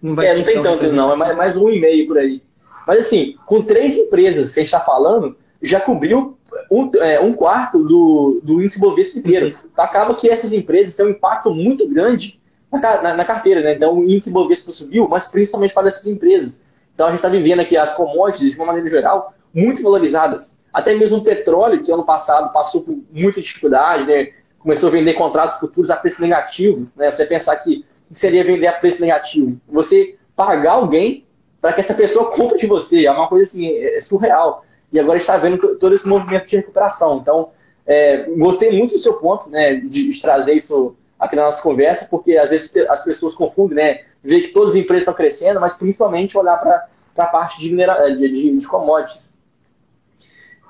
Não, 0.02 0.16
vai 0.16 0.28
é, 0.28 0.36
não 0.36 0.44
tem 0.44 0.62
tantos, 0.62 0.94
não, 0.94 1.12
é 1.12 1.16
mais, 1.18 1.36
mais 1.36 1.58
um 1.58 1.70
e 1.70 1.82
meio 1.82 2.08
por 2.08 2.18
aí. 2.18 2.42
Mas 2.88 3.00
assim, 3.00 3.36
com 3.46 3.62
três 3.62 3.98
empresas 3.98 4.54
que 4.54 4.62
a 4.62 4.64
gente 4.64 4.74
está 4.74 4.80
falando, 4.80 5.36
já 5.62 5.82
cobriu 5.82 6.38
um, 6.72 6.90
é, 7.02 7.20
um 7.20 7.34
quarto 7.34 7.84
do, 7.84 8.40
do 8.42 8.62
índice 8.62 8.80
Bovespa 8.80 9.20
inteiro. 9.20 9.48
Então, 9.48 9.84
acaba 9.84 10.14
que 10.14 10.30
essas 10.30 10.54
empresas 10.54 10.96
têm 10.96 11.06
um 11.06 11.10
impacto 11.10 11.54
muito 11.54 11.86
grande 11.90 12.41
na, 12.72 13.02
na, 13.02 13.14
na 13.16 13.26
carteira, 13.26 13.62
né? 13.62 13.74
Então 13.74 13.98
o 13.98 14.04
índice 14.04 14.32
Bovespa 14.32 14.72
subiu, 14.72 15.08
mas 15.08 15.26
principalmente 15.26 15.74
para 15.74 15.88
essas 15.88 16.06
empresas. 16.06 16.64
Então 16.94 17.08
a 17.08 17.10
gente 17.10 17.20
está 17.20 17.30
vivendo 17.30 17.60
aqui 17.60 17.76
as 17.76 17.94
commodities, 17.96 18.52
de 18.52 18.58
uma 18.58 18.68
maneira 18.68 18.90
geral, 18.90 19.34
muito 19.54 19.82
valorizadas. 19.82 20.60
Até 20.74 20.94
mesmo 20.96 21.18
o 21.18 21.24
petróleo, 21.24 21.82
que 21.84 21.92
ano 21.92 22.06
passado 22.06 22.52
passou 22.54 22.82
por 22.82 22.98
muita 23.12 23.42
dificuldade, 23.42 24.06
né? 24.06 24.30
começou 24.60 24.90
a 24.90 24.92
vender 24.92 25.14
contratos 25.14 25.58
futuros 25.58 25.90
a 25.90 25.98
preço 25.98 26.22
negativo. 26.22 26.88
Né? 26.96 27.10
Você 27.10 27.26
pensar 27.26 27.56
que 27.58 27.86
seria 28.10 28.44
vender 28.44 28.68
a 28.68 28.74
preço 28.74 29.02
negativo? 29.02 29.60
Você 29.68 30.18
pagar 30.36 30.74
alguém 30.74 31.26
para 31.60 31.74
que 31.74 31.82
essa 31.82 31.94
pessoa 31.94 32.32
compre 32.32 32.58
de 32.58 32.68
você. 32.68 33.06
É 33.06 33.12
uma 33.12 33.28
coisa 33.28 33.44
assim, 33.50 33.76
é 33.76 34.00
surreal. 34.00 34.64
E 34.92 35.00
agora 35.00 35.18
está 35.18 35.38
vendo 35.38 35.76
todo 35.78 35.94
esse 35.94 36.08
movimento 36.08 36.50
de 36.50 36.58
recuperação. 36.58 37.20
Então, 37.22 37.50
é, 37.86 38.24
gostei 38.38 38.72
muito 38.78 38.94
do 38.94 38.98
seu 38.98 39.14
ponto, 39.16 39.50
né, 39.50 39.76
de, 39.76 40.08
de, 40.08 40.22
trazer 40.22 40.54
isso 40.54 40.96
aqui 41.22 41.36
na 41.36 41.44
nossa 41.44 41.62
conversa, 41.62 42.08
porque 42.10 42.36
às 42.36 42.50
vezes 42.50 42.76
as 42.90 43.04
pessoas 43.04 43.36
confundem, 43.36 43.78
né, 43.78 44.02
ver 44.24 44.42
que 44.42 44.48
todas 44.48 44.72
as 44.72 44.76
empresas 44.76 45.04
estão 45.04 45.14
crescendo, 45.14 45.62
mas 45.62 45.76
principalmente 45.76 46.36
olhar 46.36 46.58
para 46.58 46.88
a 47.16 47.28
parte 47.28 47.60
de, 47.60 47.70
de, 47.70 48.30
de, 48.30 48.58
de 48.58 48.68
commodities. 48.68 49.38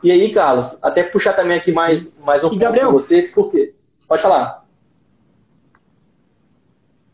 E 0.03 0.11
aí, 0.11 0.33
Carlos, 0.33 0.77
até 0.81 1.03
puxar 1.03 1.33
também 1.33 1.57
aqui 1.57 1.71
mais, 1.71 2.15
mais 2.17 2.43
um 2.43 2.47
e 2.47 2.49
ponto 2.49 2.59
Gabriel, 2.59 2.91
você, 2.91 3.23
por 3.23 3.49
quê? 3.49 3.73
Pode 4.07 4.21
falar. 4.21 4.65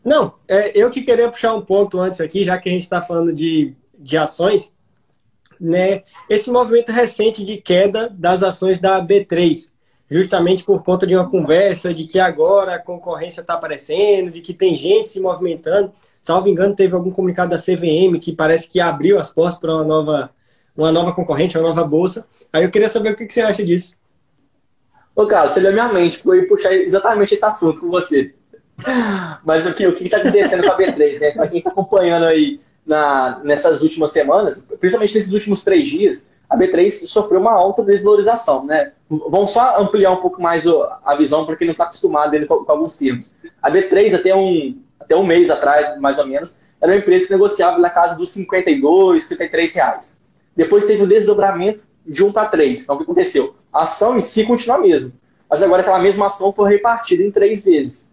Não, 0.02 0.34
é, 0.48 0.72
eu 0.76 0.90
que 0.90 1.02
queria 1.02 1.30
puxar 1.30 1.54
um 1.54 1.60
ponto 1.60 2.00
antes 2.00 2.20
aqui, 2.20 2.44
já 2.44 2.58
que 2.58 2.68
a 2.68 2.72
gente 2.72 2.82
está 2.82 3.00
falando 3.00 3.32
de, 3.32 3.74
de 3.96 4.16
ações, 4.16 4.72
né? 5.60 6.02
Esse 6.28 6.50
movimento 6.50 6.90
recente 6.90 7.44
de 7.44 7.58
queda 7.58 8.08
das 8.08 8.42
ações 8.42 8.80
da 8.80 9.04
B3, 9.04 9.70
justamente 10.10 10.64
por 10.64 10.82
conta 10.82 11.06
de 11.06 11.14
uma 11.14 11.28
conversa 11.28 11.92
de 11.92 12.04
que 12.04 12.18
agora 12.18 12.74
a 12.74 12.78
concorrência 12.78 13.40
está 13.40 13.54
aparecendo, 13.54 14.30
de 14.30 14.40
que 14.40 14.54
tem 14.54 14.74
gente 14.74 15.08
se 15.08 15.20
movimentando. 15.20 15.92
Salvo 16.20 16.48
engano, 16.48 16.74
teve 16.74 16.94
algum 16.94 17.10
comunicado 17.10 17.50
da 17.50 17.58
CVM 17.58 18.18
que 18.20 18.32
parece 18.32 18.68
que 18.68 18.80
abriu 18.80 19.18
as 19.18 19.32
portas 19.32 19.58
para 19.58 19.74
uma 19.74 19.84
nova, 19.84 20.30
uma 20.76 20.90
nova 20.90 21.14
concorrente, 21.14 21.58
uma 21.58 21.68
nova 21.68 21.84
bolsa. 21.84 22.26
Aí 22.52 22.64
eu 22.64 22.70
queria 22.70 22.88
saber 22.88 23.12
o 23.12 23.16
que, 23.16 23.26
que 23.26 23.32
você 23.32 23.40
acha 23.40 23.64
disso. 23.64 23.94
Ô, 25.14 25.26
Carlos, 25.26 25.50
você 25.50 25.60
leu 25.60 25.72
minha 25.72 25.92
mente, 25.92 26.18
porque 26.18 26.38
eu 26.38 26.42
ia 26.42 26.48
puxar 26.48 26.72
exatamente 26.72 27.34
esse 27.34 27.44
assunto 27.44 27.80
com 27.80 27.90
você. 27.90 28.34
Mas 29.44 29.66
o 29.66 29.74
que 29.74 29.86
o 29.86 29.92
está 29.92 30.18
acontecendo 30.18 30.62
com 30.62 30.72
a 30.72 30.78
B3, 30.78 31.18
né? 31.18 31.30
Para 31.32 31.48
quem 31.48 31.58
está 31.58 31.70
acompanhando 31.70 32.26
aí 32.26 32.60
na, 32.86 33.40
nessas 33.44 33.82
últimas 33.82 34.12
semanas, 34.12 34.64
principalmente 34.78 35.14
nesses 35.14 35.32
últimos 35.32 35.64
três 35.64 35.88
dias, 35.88 36.30
a 36.48 36.56
B3 36.56 36.88
sofreu 37.06 37.40
uma 37.40 37.52
alta 37.52 37.82
desvalorização, 37.82 38.64
né? 38.64 38.92
Vamos 39.08 39.50
só 39.50 39.78
ampliar 39.78 40.12
um 40.12 40.16
pouco 40.16 40.40
mais 40.40 40.64
a 41.04 41.14
visão 41.14 41.44
para 41.44 41.56
quem 41.56 41.66
não 41.66 41.72
está 41.72 41.84
acostumado 41.84 42.34
com, 42.46 42.64
alguns 42.68 42.96
termos. 42.96 43.34
A 43.62 43.70
B3, 43.70 44.14
até 44.14 44.34
um, 44.34 44.80
até 44.98 45.14
um 45.14 45.26
mês 45.26 45.50
atrás, 45.50 45.98
mais 46.00 46.18
ou 46.18 46.26
menos, 46.26 46.58
era 46.80 46.92
uma 46.92 46.98
empresa 46.98 47.26
que 47.26 47.32
negociava 47.32 47.78
na 47.78 47.90
casa 47.90 48.14
dos 48.14 48.30
52, 48.30 49.22
53 49.22 49.74
reais. 49.74 50.20
Depois 50.56 50.86
teve 50.86 51.02
o 51.02 51.04
um 51.04 51.08
desdobramento 51.08 51.82
de 52.06 52.24
1 52.24 52.32
para 52.32 52.48
3. 52.48 52.82
Então, 52.82 52.94
o 52.94 52.98
que 52.98 53.04
aconteceu? 53.04 53.54
A 53.72 53.82
ação 53.82 54.16
em 54.16 54.20
si 54.20 54.44
continua 54.44 54.76
a 54.76 54.80
mesma. 54.80 55.12
Mas 55.50 55.62
agora 55.62 55.82
aquela 55.82 55.98
mesma 55.98 56.26
ação 56.26 56.52
foi 56.52 56.70
repartida 56.70 57.22
em 57.22 57.30
três 57.30 57.62
vezes. 57.62 58.08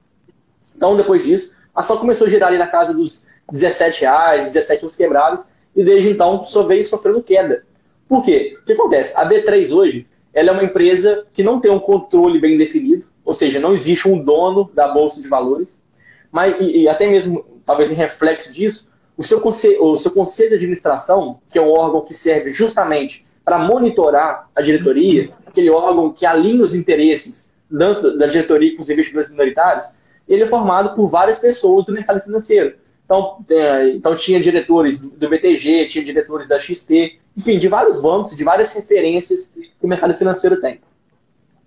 Então, 0.75 0.95
depois 0.95 1.23
disso, 1.23 1.55
a 1.73 1.79
ação 1.79 1.97
começou 1.97 2.27
a 2.27 2.29
girar 2.29 2.49
ali 2.49 2.57
na 2.57 2.67
casa 2.67 2.93
dos 2.93 3.25
17 3.49 4.01
reais, 4.01 4.53
17 4.53 4.85
uns 4.85 4.95
quebrados, 4.95 5.45
e 5.75 5.83
desde 5.83 6.09
então 6.09 6.41
só 6.43 6.63
veio 6.63 6.83
sofrendo 6.83 7.21
queda. 7.21 7.63
Por 8.07 8.23
quê? 8.23 8.57
O 8.61 8.65
que 8.65 8.73
acontece? 8.73 9.13
A 9.17 9.27
B3 9.27 9.75
hoje 9.75 10.07
ela 10.33 10.49
é 10.49 10.51
uma 10.51 10.63
empresa 10.63 11.25
que 11.31 11.41
não 11.41 11.61
tem 11.61 11.71
um 11.71 11.79
controle 11.79 12.39
bem 12.39 12.57
definido, 12.57 13.05
ou 13.23 13.31
seja, 13.31 13.59
não 13.59 13.71
existe 13.71 14.07
um 14.07 14.21
dono 14.21 14.69
da 14.73 14.89
Bolsa 14.89 15.21
de 15.21 15.29
Valores, 15.29 15.81
mas 16.29 16.55
e, 16.59 16.81
e 16.81 16.89
até 16.89 17.07
mesmo, 17.07 17.45
talvez 17.63 17.89
em 17.89 17.95
reflexo 17.95 18.53
disso, 18.53 18.89
o 19.17 19.23
seu, 19.23 19.39
conselho, 19.39 19.81
o 19.81 19.95
seu 19.95 20.11
conselho 20.11 20.49
de 20.49 20.55
administração, 20.55 21.39
que 21.47 21.57
é 21.57 21.61
um 21.61 21.71
órgão 21.71 22.01
que 22.01 22.13
serve 22.13 22.49
justamente 22.49 23.25
para 23.45 23.57
monitorar 23.57 24.49
a 24.53 24.61
diretoria, 24.61 25.31
aquele 25.45 25.69
órgão 25.69 26.11
que 26.11 26.25
alinha 26.25 26.61
os 26.61 26.75
interesses 26.75 27.53
da 27.69 28.27
diretoria 28.27 28.75
com 28.75 28.81
os 28.81 28.89
investidores 28.89 29.29
minoritários, 29.29 29.85
ele 30.27 30.43
é 30.43 30.47
formado 30.47 30.95
por 30.95 31.07
várias 31.07 31.39
pessoas 31.39 31.85
do 31.85 31.93
mercado 31.93 32.19
financeiro. 32.19 32.75
Então, 33.05 33.37
é, 33.49 33.89
então 33.89 34.15
tinha 34.15 34.39
diretores 34.39 34.99
do 34.99 35.29
BTG, 35.29 35.85
tinha 35.85 36.03
diretores 36.03 36.47
da 36.47 36.57
XP, 36.57 37.19
enfim, 37.37 37.57
de 37.57 37.67
vários 37.67 38.01
bancos, 38.01 38.35
de 38.35 38.43
várias 38.43 38.73
referências 38.73 39.53
que 39.55 39.85
o 39.85 39.87
mercado 39.87 40.13
financeiro 40.15 40.59
tem. 40.59 40.81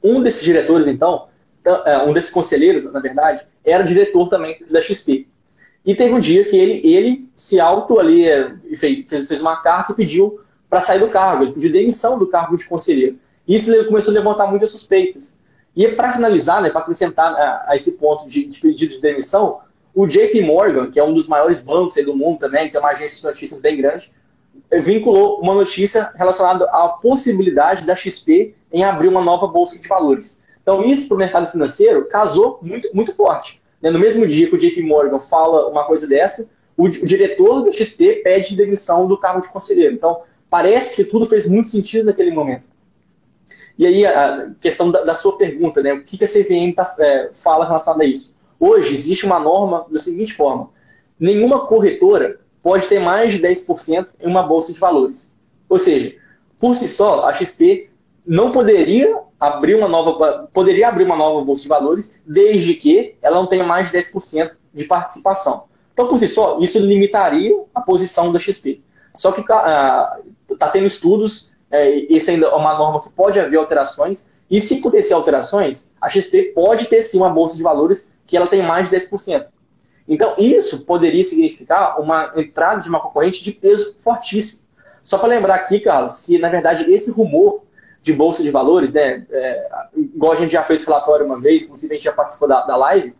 Um 0.03 0.21
desses 0.21 0.43
diretores, 0.43 0.87
então, 0.87 1.29
então 1.61 1.87
é, 1.87 2.05
um 2.05 2.13
desses 2.13 2.31
conselheiros, 2.31 2.93
na 2.93 3.01
verdade, 3.01 3.43
era 3.65 3.85
diretor 3.85 4.29
também 4.29 4.59
da 4.69 4.81
XP. 4.81 5.29
E 5.87 5.95
teve 5.95 6.13
um 6.13 6.19
dia 6.19 6.45
que 6.45 6.57
ele, 6.57 6.87
ele 6.87 7.29
se 7.35 7.61
auto 7.61 7.99
ali, 8.01 8.29
é, 8.29 8.53
fez, 8.77 9.09
fez 9.09 9.41
uma 9.41 9.57
carta 9.63 9.93
e 9.93 9.95
pediu 9.95 10.41
para 10.69 10.81
sair 10.81 10.99
do 10.99 11.09
cargo, 11.09 11.45
ele 11.45 11.53
pediu 11.53 11.73
demissão 11.73 12.19
do 12.19 12.27
cargo 12.27 12.57
de 12.57 12.65
conselheiro. 12.65 13.17
Isso 13.47 13.73
começou 13.87 14.11
a 14.11 14.15
levantar 14.15 14.49
muitas 14.49 14.71
suspeitas. 14.71 15.39
E 15.75 15.87
para 15.89 16.13
finalizar, 16.13 16.61
né, 16.61 16.71
para 16.71 16.81
acrescentar 16.81 17.33
a, 17.33 17.67
a, 17.69 17.75
esse 17.75 17.93
ponto 17.93 18.27
de, 18.29 18.45
de 18.45 18.61
pedido 18.61 18.95
de 18.95 19.01
demissão, 19.01 19.61
O 19.95 20.07
JP 20.07 20.43
Morgan, 20.43 20.91
que 20.91 21.01
é 21.01 21.05
um 21.05 21.13
dos 21.13 21.27
maiores 21.27 21.63
bancos 21.63 21.95
do 21.95 22.17
mundo 22.17 22.39
também, 22.39 22.67
que 22.67 22.73
tem 22.73 22.81
uma 22.81 22.91
agência 22.91 23.19
de 23.19 23.25
notícias 23.25 23.61
bem 23.61 23.77
grande, 23.77 24.13
vinculou 24.81 25.41
uma 25.41 25.55
notícia 25.55 26.13
relacionada 26.15 26.65
à 26.67 26.89
possibilidade 26.89 27.85
da 27.87 27.95
XP 27.95 28.55
em 28.73 28.85
abrir 28.85 29.09
uma 29.09 29.23
nova 29.23 29.47
bolsa 29.47 29.79
de 29.79 29.89
valores. 29.89 30.43
Então, 30.63 30.85
isso 30.85 31.09
para 31.09 31.15
o 31.15 31.19
mercado 31.19 31.51
financeiro 31.51 32.07
casou 32.09 32.59
muito, 32.63 32.89
muito 32.95 33.15
forte. 33.15 33.61
Né? 33.81 33.91
No 33.91 33.99
mesmo 33.99 34.27
dia 34.27 34.49
que 34.49 34.55
o 34.55 34.59
JP 34.59 34.83
Morgan 34.83 35.19
fala 35.19 35.67
uma 35.69 35.85
coisa 35.85 36.07
dessa, 36.07 36.51
o, 36.77 36.89
diretor 36.89 37.63
do 37.63 37.73
XP 37.73 38.21
pede 38.23 38.55
demissão 38.55 39.09
do 39.09 39.19
cargo 39.19 39.41
de 39.41 39.49
conselheiro. 39.49 39.95
Então, 39.95 40.23
parece 40.51 40.97
que 40.97 41.05
tudo 41.05 41.27
fez 41.27 41.49
muito 41.49 41.69
sentido 41.69 42.07
naquele 42.07 42.31
momento. 42.31 42.69
E 43.79 43.87
aí, 43.87 44.05
a 44.05 44.51
questão 44.61 44.91
da, 44.91 45.03
da 45.03 45.15
sua 45.15 45.39
pergunta, 45.39 45.81
né? 45.81 45.95
o 45.95 46.03
que, 46.03 46.19
que 46.19 46.25
a 46.25 46.29
CVM 46.29 46.75
tá, 46.75 46.95
é, 46.99 47.31
fala 47.33 47.65
relacionado 47.65 48.03
a 48.03 48.05
isso? 48.05 48.35
Hoje, 48.59 48.93
existe 48.93 49.25
uma 49.25 49.39
norma 49.39 49.87
da 49.91 49.99
seguinte 49.99 50.35
forma: 50.35 50.71
nenhuma 51.19 51.67
corretora 51.67 52.41
pode 52.63 52.87
ter 52.87 52.99
mais 52.99 53.31
de 53.31 53.39
10% 53.39 54.09
em 54.21 54.27
uma 54.27 54.43
bolsa 54.43 54.73
de 54.73 54.79
valores. 54.79 55.33
Ou 55.69 55.79
seja, 55.79 56.15
por 56.61 56.75
si 56.75 56.89
só, 56.89 57.25
a 57.25 57.33
XP 57.33 57.91
não 58.27 58.51
poderia 58.51 59.21
abrir 59.39 59.77
uma 59.77 59.89
nova 59.89 60.49
poderia 60.53 60.89
abrir 60.89 61.05
uma 61.05 61.17
nova 61.17 61.45
bolsa 61.45 61.63
de 61.63 61.69
valores 61.69 62.21
desde 62.27 62.75
que 62.75 63.15
ela 63.23 63.37
não 63.37 63.47
tenha 63.47 63.65
mais 63.65 63.91
de 63.91 63.97
10% 63.97 64.51
de 64.75 64.85
participação. 64.85 65.65
Então, 65.93 66.07
por 66.07 66.17
si 66.17 66.27
só, 66.27 66.59
isso 66.61 66.79
limitaria 66.79 67.53
a 67.75 67.81
posição 67.81 68.33
da 68.33 68.39
XP. 68.39 68.83
Só 69.15 69.33
que 69.33 69.41
está 69.41 69.57
ah, 69.59 70.21
tá 70.59 70.69
tendo 70.69 70.87
estudos, 70.87 71.51
é, 71.71 71.91
esse 72.13 72.31
ainda 72.31 72.47
é 72.47 72.55
uma 72.55 72.77
norma 72.77 73.03
que 73.03 73.11
pode 73.11 73.39
haver 73.39 73.57
alterações, 73.57 74.29
e 74.51 74.61
se 74.61 74.79
acontecer 74.79 75.13
alterações, 75.15 75.91
a 76.01 76.09
XP 76.09 76.53
pode 76.55 76.87
ter 76.87 77.03
sim 77.03 77.19
uma 77.19 77.31
bolsa 77.31 77.57
de 77.57 77.63
valores 77.63 78.13
que 78.29 78.37
ela 78.37 78.47
tem 78.47 78.63
mais 78.63 78.89
de 78.89 78.97
10%. 78.97 79.47
Então, 80.07 80.35
isso 80.39 80.85
poderia 80.85 81.25
significar 81.25 82.01
uma 82.01 82.33
entrada 82.37 82.81
de 82.81 82.89
uma 82.89 83.01
concorrente 83.01 83.43
de 83.43 83.51
peso 83.51 83.97
fortíssimo. 83.99 84.61
Só 85.03 85.19
para 85.19 85.29
lembrar 85.29 85.57
aqui, 85.57 85.81
Carlos, 85.81 86.21
que 86.21 86.39
na 86.39 86.49
verdade 86.49 86.91
esse 86.93 87.11
rumor 87.11 87.63
de 88.01 88.13
bolsa 88.13 88.43
de 88.43 88.51
valores, 88.51 88.93
né, 88.93 89.27
é, 89.31 89.69
igual 89.97 90.33
a 90.33 90.37
gente 90.37 90.53
já 90.53 90.63
fez 90.63 90.85
relatório 90.85 91.27
uma 91.27 91.41
vez, 91.41 91.63
inclusive 91.63 91.93
a 91.93 91.97
gente 91.97 92.05
já 92.05 92.13
participou 92.13 92.47
da, 92.47 92.65
da 92.65 92.77
live, 92.77 93.15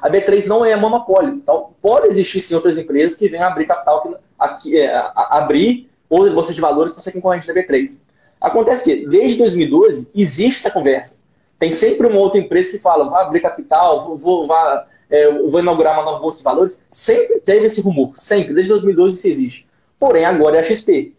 a 0.00 0.10
B3 0.10 0.46
não 0.46 0.64
é 0.64 0.74
monopólio. 0.74 1.34
Então, 1.34 1.74
pode 1.80 2.06
existir 2.06 2.40
sim 2.40 2.54
outras 2.54 2.76
empresas 2.78 3.16
que 3.16 3.28
venham 3.28 3.46
abrir 3.46 3.66
capital, 3.66 4.18
aqui, 4.38 4.78
é, 4.78 5.10
abrir 5.14 5.90
ou 6.08 6.30
bolsa 6.32 6.52
de 6.52 6.60
valores 6.60 6.92
para 6.92 7.02
ser 7.02 7.12
concorrente 7.12 7.46
da 7.46 7.54
B3. 7.54 8.00
Acontece 8.40 8.84
que, 8.84 9.06
desde 9.06 9.38
2012, 9.38 10.10
existe 10.14 10.66
essa 10.66 10.70
conversa. 10.70 11.18
Tem 11.58 11.70
sempre 11.70 12.06
uma 12.06 12.18
outra 12.18 12.38
empresa 12.38 12.72
que 12.72 12.78
fala, 12.78 13.08
vai 13.08 13.24
abrir 13.24 13.40
capital, 13.40 14.06
vou, 14.06 14.18
vou, 14.18 14.46
vai, 14.46 14.84
é, 15.08 15.32
vou 15.42 15.60
inaugurar 15.60 15.94
uma 15.94 16.04
nova 16.04 16.20
bolsa 16.20 16.38
de 16.38 16.44
valores. 16.44 16.84
Sempre 16.90 17.40
teve 17.40 17.66
esse 17.66 17.80
rumor, 17.80 18.10
sempre, 18.14 18.52
desde 18.52 18.68
2012 18.70 19.14
isso 19.14 19.26
existe. 19.26 19.66
Porém, 19.98 20.24
agora 20.24 20.56
é 20.56 20.60
a 20.60 20.62
XP. 20.62 21.14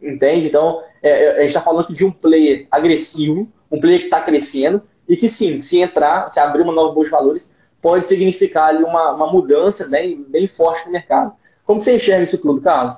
Entende? 0.00 0.46
Então, 0.46 0.82
é, 1.02 1.10
é 1.10 1.30
a 1.30 1.40
gente 1.40 1.48
está 1.48 1.60
falando 1.60 1.82
aqui 1.82 1.92
de 1.92 2.04
um 2.04 2.12
player 2.12 2.66
agressivo, 2.70 3.48
um 3.70 3.80
player 3.80 4.00
que 4.00 4.06
está 4.06 4.20
crescendo, 4.20 4.82
e 5.08 5.16
que 5.16 5.28
sim, 5.28 5.58
se 5.58 5.80
entrar, 5.80 6.28
se 6.28 6.38
abrir 6.38 6.62
uma 6.62 6.72
nova 6.72 6.94
bolsa 6.94 7.10
de 7.10 7.16
valores, 7.16 7.52
pode 7.82 8.04
significar 8.04 8.68
ali 8.68 8.84
uma, 8.84 9.12
uma 9.12 9.32
mudança 9.32 9.88
bem, 9.88 10.22
bem 10.28 10.46
forte 10.46 10.86
no 10.86 10.92
mercado. 10.92 11.32
Como 11.64 11.80
você 11.80 11.96
enxerga 11.96 12.22
isso 12.22 12.38
tudo, 12.38 12.60
Carlos? 12.60 12.96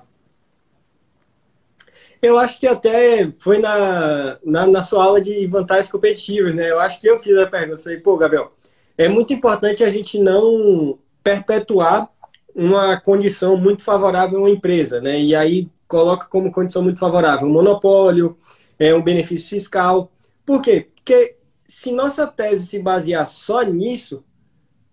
Eu 2.23 2.38
acho 2.38 2.61
que 2.61 2.69
até 2.69 3.33
foi 3.33 3.59
na, 3.59 4.38
na, 4.45 4.67
na, 4.69 4.81
sua 4.81 5.05
aula 5.05 5.21
de 5.21 5.45
vantagens 5.49 5.91
competitivas, 5.91 6.55
né? 6.55 6.71
Eu 6.71 6.79
acho 6.79 7.00
que 7.00 7.09
eu 7.09 7.19
fiz 7.19 7.37
a 7.37 7.49
pergunta. 7.49 7.83
Falei, 7.83 7.99
pô, 7.99 8.17
Gabriel, 8.17 8.52
é 8.97 9.09
muito 9.09 9.33
importante 9.33 9.83
a 9.83 9.91
gente 9.91 10.21
não 10.21 10.97
perpetuar 11.23 12.09
uma 12.55 13.00
condição 13.00 13.57
muito 13.57 13.83
favorável 13.83 14.38
a 14.38 14.43
uma 14.43 14.50
empresa, 14.50 15.00
né? 15.00 15.21
E 15.21 15.35
aí 15.35 15.69
coloca 15.88 16.26
como 16.26 16.52
condição 16.52 16.83
muito 16.83 17.00
favorável 17.00 17.49
um 17.49 17.52
monopólio, 17.52 18.38
é 18.79 18.95
um 18.95 19.02
benefício 19.02 19.50
fiscal. 19.50 20.12
Por 20.47 20.62
quê? 20.62 20.88
Porque 20.95 21.37
se 21.67 21.91
nossa 21.91 22.26
tese 22.26 22.67
se 22.67 22.79
basear 22.79 23.26
só 23.26 23.62
nisso, 23.62 24.25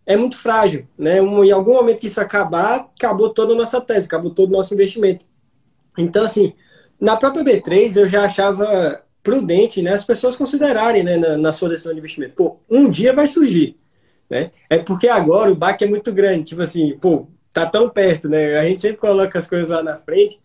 é 0.05 0.17
muito 0.17 0.38
frágil, 0.38 0.88
né? 0.98 1.19
em 1.19 1.51
algum 1.51 1.74
momento 1.74 2.00
que 2.00 2.07
isso 2.07 2.19
acabar, 2.19 2.89
acabou 2.98 3.29
toda 3.29 3.53
a 3.53 3.55
nossa 3.55 3.79
tese, 3.79 4.07
acabou 4.07 4.31
todo 4.31 4.50
o 4.50 4.53
nosso 4.53 4.74
investimento. 4.74 5.24
Então, 5.98 6.24
assim, 6.24 6.53
na 7.00 7.15
própria 7.18 7.44
B3 7.44 7.96
eu 7.96 8.08
já 8.08 8.25
achava 8.25 9.03
prudente, 9.24 9.82
né, 9.82 9.94
as 9.94 10.06
pessoas 10.06 10.36
considerarem, 10.36 11.03
né, 11.03 11.18
na, 11.18 11.38
na 11.38 11.51
sua 11.51 11.70
decisão 11.70 11.94
de 11.94 12.00
investimento. 12.00 12.34
Pô, 12.36 12.58
um 12.70 12.89
dia 12.89 13.13
vai 13.13 13.27
surgir, 13.27 13.75
né? 14.29 14.51
É 14.70 14.77
porque 14.77 15.08
agora 15.08 15.51
o 15.51 15.56
baque 15.56 15.84
é 15.84 15.88
muito 15.88 16.12
grande, 16.12 16.46
tipo 16.46 16.62
assim, 16.62 16.98
pô, 17.00 17.27
tá 17.53 17.65
tão 17.65 17.89
perto, 17.89 18.29
né? 18.29 18.58
A 18.58 18.63
gente 18.63 18.82
sempre 18.82 18.98
coloca 18.98 19.38
as 19.38 19.48
coisas 19.48 19.70
lá 19.70 19.84
na 19.84 19.98
frente. 19.98 20.39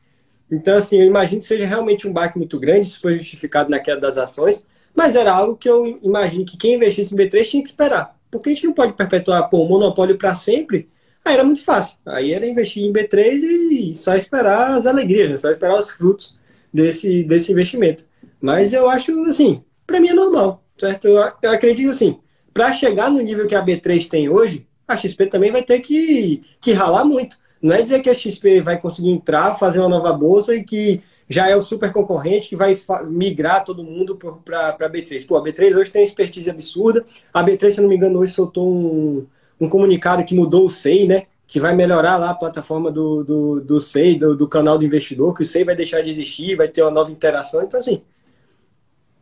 Então, 0.51 0.77
assim, 0.77 0.99
eu 0.99 1.07
imagino 1.07 1.41
que 1.41 1.47
seja 1.47 1.67
realmente 1.67 2.07
um 2.07 2.13
baque 2.13 2.37
muito 2.39 2.59
grande, 2.59 2.87
isso 2.87 3.01
foi 3.01 3.17
justificado 3.19 3.71
na 3.71 3.79
queda 3.79 4.01
das 4.01 4.19
ações, 4.19 4.63
mas 4.95 5.17
era 5.17 5.33
algo 5.33 5.57
que 5.57 5.69
eu 5.69 5.99
imagino 6.03 6.45
que 6.45 6.57
quem 6.57 6.75
investisse 6.75 7.15
em 7.15 7.17
B3 7.17 7.45
tinha 7.45 7.63
que 7.63 7.69
esperar. 7.69 8.17
Porque 8.31 8.51
a 8.51 8.55
gente 8.55 8.67
não 8.67 8.73
pode 8.73 8.93
perpetuar 8.95 9.49
pô, 9.49 9.63
o 9.63 9.69
monopólio 9.69 10.19
para 10.19 10.35
sempre. 10.35 10.89
Aí 11.25 11.35
era 11.35 11.45
muito 11.45 11.65
fácil. 11.65 11.97
Aí 12.05 12.33
era 12.33 12.47
investir 12.47 12.85
em 12.85 12.93
B3 12.93 13.43
e 13.43 13.95
só 13.95 14.15
esperar 14.15 14.77
as 14.77 14.87
alegrias, 14.87 15.31
né? 15.31 15.37
só 15.37 15.51
esperar 15.51 15.79
os 15.79 15.91
frutos 15.91 16.37
desse, 16.75 17.23
desse 17.23 17.53
investimento. 17.53 18.05
Mas 18.41 18.73
eu 18.73 18.89
acho, 18.89 19.13
assim, 19.27 19.63
para 19.87 20.01
mim 20.01 20.09
é 20.09 20.15
normal, 20.15 20.65
certo? 20.77 21.07
Eu, 21.07 21.33
eu 21.41 21.51
acredito 21.53 21.91
assim, 21.91 22.19
para 22.53 22.73
chegar 22.73 23.09
no 23.11 23.21
nível 23.21 23.47
que 23.47 23.55
a 23.55 23.65
B3 23.65 24.09
tem 24.09 24.29
hoje, 24.29 24.67
a 24.87 24.97
XP 24.97 25.27
também 25.27 25.53
vai 25.53 25.63
ter 25.63 25.79
que, 25.79 26.43
que 26.61 26.73
ralar 26.73 27.05
muito. 27.05 27.39
Não 27.63 27.73
é 27.73 27.81
dizer 27.81 28.03
que 28.03 28.11
a 28.11 28.15
XP 28.15 28.61
vai 28.61 28.79
conseguir 28.79 29.11
entrar, 29.11 29.55
fazer 29.55 29.79
uma 29.79 29.89
nova 29.89 30.13
bolsa 30.13 30.55
e 30.55 30.63
que 30.63 31.01
já 31.27 31.49
é 31.49 31.57
o 31.57 31.63
super 31.63 31.91
concorrente 31.91 32.49
que 32.49 32.57
vai 32.57 32.79
migrar 33.07 33.65
todo 33.65 33.83
mundo 33.83 34.19
para 34.45 34.71
a 34.71 34.91
B3. 34.91 35.27
Pô, 35.27 35.37
a 35.37 35.43
B3 35.43 35.75
hoje 35.75 35.91
tem 35.91 36.03
uma 36.03 36.07
expertise 36.07 36.51
absurda. 36.51 37.07
A 37.33 37.43
B3, 37.43 37.71
se 37.71 37.81
não 37.81 37.89
me 37.89 37.97
engano, 37.97 38.19
hoje 38.19 38.33
soltou 38.33 38.69
um, 38.71 39.27
um 39.59 39.69
comunicado 39.69 40.25
que 40.25 40.35
mudou 40.35 40.67
o 40.67 40.71
SEI, 40.71 41.07
né? 41.07 41.23
Que 41.55 41.61
vai 41.61 41.73
melhorar 41.73 42.17
lá 42.17 42.31
a 42.31 42.35
plataforma 42.35 42.91
do, 42.91 43.23
do, 43.23 43.61
do 43.61 43.79
SEI, 43.79 44.19
do, 44.19 44.37
do 44.37 44.49
canal 44.49 44.77
do 44.77 44.85
investidor, 44.85 45.33
que 45.33 45.45
o 45.45 45.47
SEI 45.47 45.63
vai 45.63 45.77
deixar 45.77 46.03
de 46.03 46.11
existir, 46.11 46.57
vai 46.57 46.67
ter 46.67 46.83
uma 46.83 46.91
nova 46.91 47.13
interação. 47.13 47.63
Então, 47.63 47.79
assim, 47.79 48.03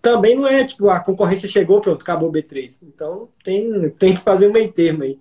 também 0.01 0.35
não 0.35 0.47
é 0.47 0.65
tipo, 0.65 0.89
a 0.89 0.99
concorrência 0.99 1.47
chegou, 1.47 1.83
pronto, 1.83 2.01
acabou 2.01 2.31
o 2.31 2.33
B3. 2.33 2.79
Então, 2.85 3.29
tem, 3.45 3.91
tem 3.99 4.15
que 4.15 4.23
fazer 4.23 4.49
um 4.49 4.53
meio 4.53 4.73
termo 4.73 5.03
aí. 5.03 5.19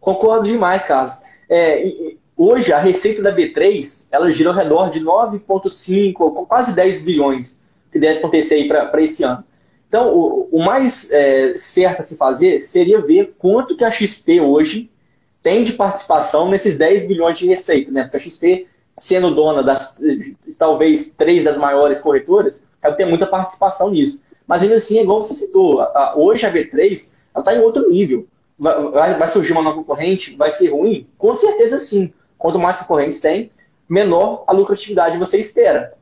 Concordo 0.00 0.46
demais, 0.46 0.86
Carlos. 0.86 1.12
É, 1.46 2.14
Hoje, 2.34 2.72
a 2.72 2.78
receita 2.78 3.20
da 3.20 3.34
B3 3.34 4.08
ela 4.10 4.30
gira 4.30 4.48
ao 4.48 4.56
redor 4.56 4.88
de 4.88 5.00
9,5, 5.00 6.46
quase 6.46 6.74
10 6.74 7.04
bilhões, 7.04 7.60
que 7.92 7.98
deve 7.98 8.18
acontecer 8.18 8.54
aí 8.54 8.66
para 8.66 9.02
esse 9.02 9.22
ano. 9.24 9.44
Então, 9.86 10.08
o, 10.14 10.48
o 10.50 10.64
mais 10.64 11.10
é, 11.10 11.54
certo 11.54 12.00
a 12.00 12.02
se 12.02 12.16
fazer 12.16 12.62
seria 12.62 13.02
ver 13.02 13.34
quanto 13.36 13.76
que 13.76 13.84
a 13.84 13.90
XP 13.90 14.40
hoje 14.40 14.90
tem 15.42 15.62
de 15.62 15.72
participação 15.72 16.50
nesses 16.50 16.76
10 16.78 17.06
bilhões 17.06 17.38
de 17.38 17.46
receita, 17.46 17.90
né? 17.90 18.02
Porque 18.02 18.16
a 18.16 18.20
XP, 18.20 18.66
sendo 18.96 19.34
dona 19.34 19.62
das 19.62 19.98
talvez 20.58 21.12
três 21.12 21.44
das 21.44 21.56
maiores 21.56 21.98
corretoras, 21.98 22.66
deve 22.82 22.96
ter 22.96 23.06
muita 23.06 23.26
participação 23.26 23.90
nisso. 23.90 24.22
Mas 24.46 24.62
ainda 24.62 24.76
assim, 24.76 25.00
igual 25.00 25.22
você 25.22 25.34
citou, 25.34 25.80
a, 25.80 25.84
a, 25.84 26.14
hoje 26.16 26.46
a 26.46 26.52
B3 26.52 27.14
está 27.36 27.54
em 27.54 27.60
outro 27.60 27.90
nível. 27.90 28.26
Vai, 28.58 29.14
vai 29.14 29.26
surgir 29.26 29.52
uma 29.52 29.62
nova 29.62 29.76
concorrente? 29.76 30.34
Vai 30.34 30.48
ser 30.50 30.68
ruim? 30.70 31.06
Com 31.18 31.32
certeza 31.34 31.78
sim. 31.78 32.12
Quanto 32.38 32.58
mais 32.58 32.78
concorrentes 32.78 33.20
tem, 33.20 33.50
menor 33.88 34.44
a 34.46 34.52
lucratividade 34.52 35.18
você 35.18 35.38
espera. 35.38 35.94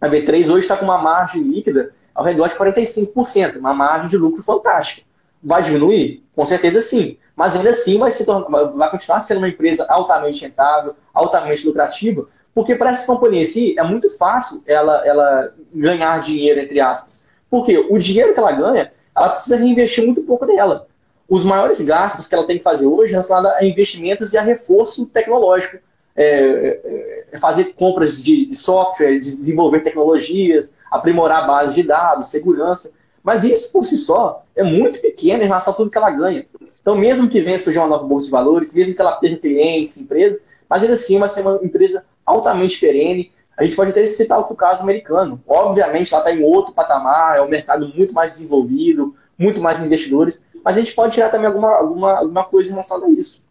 A 0.00 0.08
B3 0.08 0.50
hoje 0.50 0.64
está 0.64 0.76
com 0.76 0.84
uma 0.84 0.98
margem 0.98 1.42
líquida 1.42 1.94
ao 2.14 2.24
redor 2.24 2.48
de 2.48 2.54
45%, 2.54 3.56
uma 3.56 3.74
margem 3.74 4.08
de 4.08 4.16
lucro 4.16 4.42
fantástica. 4.42 5.02
Vai 5.42 5.62
diminuir? 5.62 6.22
Com 6.34 6.44
certeza 6.44 6.80
sim. 6.80 7.18
Mas 7.36 7.56
ainda 7.56 7.70
assim 7.70 7.98
vai, 7.98 8.10
se 8.10 8.24
tornar, 8.24 8.64
vai 8.64 8.90
continuar 8.90 9.20
sendo 9.20 9.38
uma 9.38 9.48
empresa 9.48 9.86
altamente 9.88 10.42
rentável, 10.42 10.94
altamente 11.12 11.66
lucrativa, 11.66 12.28
porque 12.54 12.74
para 12.76 12.90
essa 12.90 13.06
companhia 13.06 13.40
em 13.40 13.44
si 13.44 13.74
é 13.78 13.82
muito 13.82 14.16
fácil 14.16 14.62
ela, 14.66 15.04
ela 15.04 15.52
ganhar 15.74 16.18
dinheiro, 16.20 16.60
entre 16.60 16.80
aspas. 16.80 17.24
Porque 17.50 17.76
o 17.90 17.98
dinheiro 17.98 18.32
que 18.32 18.38
ela 18.38 18.52
ganha, 18.52 18.92
ela 19.16 19.28
precisa 19.30 19.56
reinvestir 19.56 20.04
muito 20.04 20.22
pouco 20.22 20.46
dela 20.46 20.86
os 21.28 21.44
maiores 21.44 21.80
gastos 21.80 22.26
que 22.28 22.34
ela 22.34 22.46
tem 22.46 22.58
que 22.58 22.62
fazer 22.62 22.86
hoje 22.86 23.10
é 23.10 23.12
relacionado 23.12 23.46
a 23.46 23.64
investimentos 23.64 24.32
e 24.32 24.38
a 24.38 24.42
reforço 24.42 25.06
tecnológico. 25.06 25.78
É, 26.16 26.24
é, 26.26 27.24
é 27.32 27.38
fazer 27.40 27.74
compras 27.74 28.22
de, 28.22 28.46
de, 28.46 28.54
software, 28.54 29.18
desenvolver 29.18 29.80
tecnologias, 29.80 30.72
aprimorar 30.88 31.42
a 31.42 31.46
base 31.46 31.74
de 31.74 31.82
dados, 31.82 32.28
segurança. 32.28 32.92
Mas 33.20 33.42
isso 33.42 33.72
por 33.72 33.82
si 33.82 33.96
só 33.96 34.44
é 34.54 34.62
muito 34.62 35.00
pequeno 35.00 35.42
em 35.42 35.46
relação 35.46 35.72
a 35.72 35.76
tudo 35.76 35.90
que 35.90 35.98
ela 35.98 36.10
ganha. 36.10 36.46
Então, 36.80 36.96
mesmo 36.96 37.28
que 37.28 37.40
venha 37.40 37.56
surgir 37.56 37.78
uma 37.78 37.88
nova 37.88 38.06
bolsa 38.06 38.26
de 38.26 38.30
valores, 38.30 38.74
mesmo 38.74 38.94
que 38.94 39.00
ela 39.00 39.16
tenha 39.16 39.38
clientes, 39.38 39.96
empresas, 39.96 40.46
mas 40.68 40.82
ainda 40.82 40.94
assim 40.94 41.18
vai 41.18 41.28
ser 41.28 41.40
uma 41.42 41.60
empresa 41.62 42.04
altamente 42.24 42.78
perene. 42.78 43.32
A 43.56 43.62
gente 43.62 43.76
pode 43.76 43.90
até 43.90 44.04
citar 44.04 44.38
o 44.40 44.54
caso 44.54 44.82
americano. 44.82 45.40
Obviamente, 45.46 46.12
ela 46.12 46.22
está 46.22 46.34
em 46.34 46.42
outro 46.42 46.72
patamar, 46.72 47.38
é 47.38 47.42
um 47.42 47.48
mercado 47.48 47.88
muito 47.94 48.12
mais 48.12 48.34
desenvolvido, 48.34 49.14
muito 49.38 49.60
mais 49.60 49.84
investidores, 49.84 50.44
mas 50.64 50.76
a 50.76 50.80
gente 50.80 50.94
pode 50.94 51.14
tirar 51.14 51.28
também 51.28 51.46
alguma, 51.46 51.70
alguma, 51.74 52.18
alguma 52.18 52.44
coisa 52.44 52.70
relação 52.70 53.04
a 53.04 53.10
isso. 53.10 53.44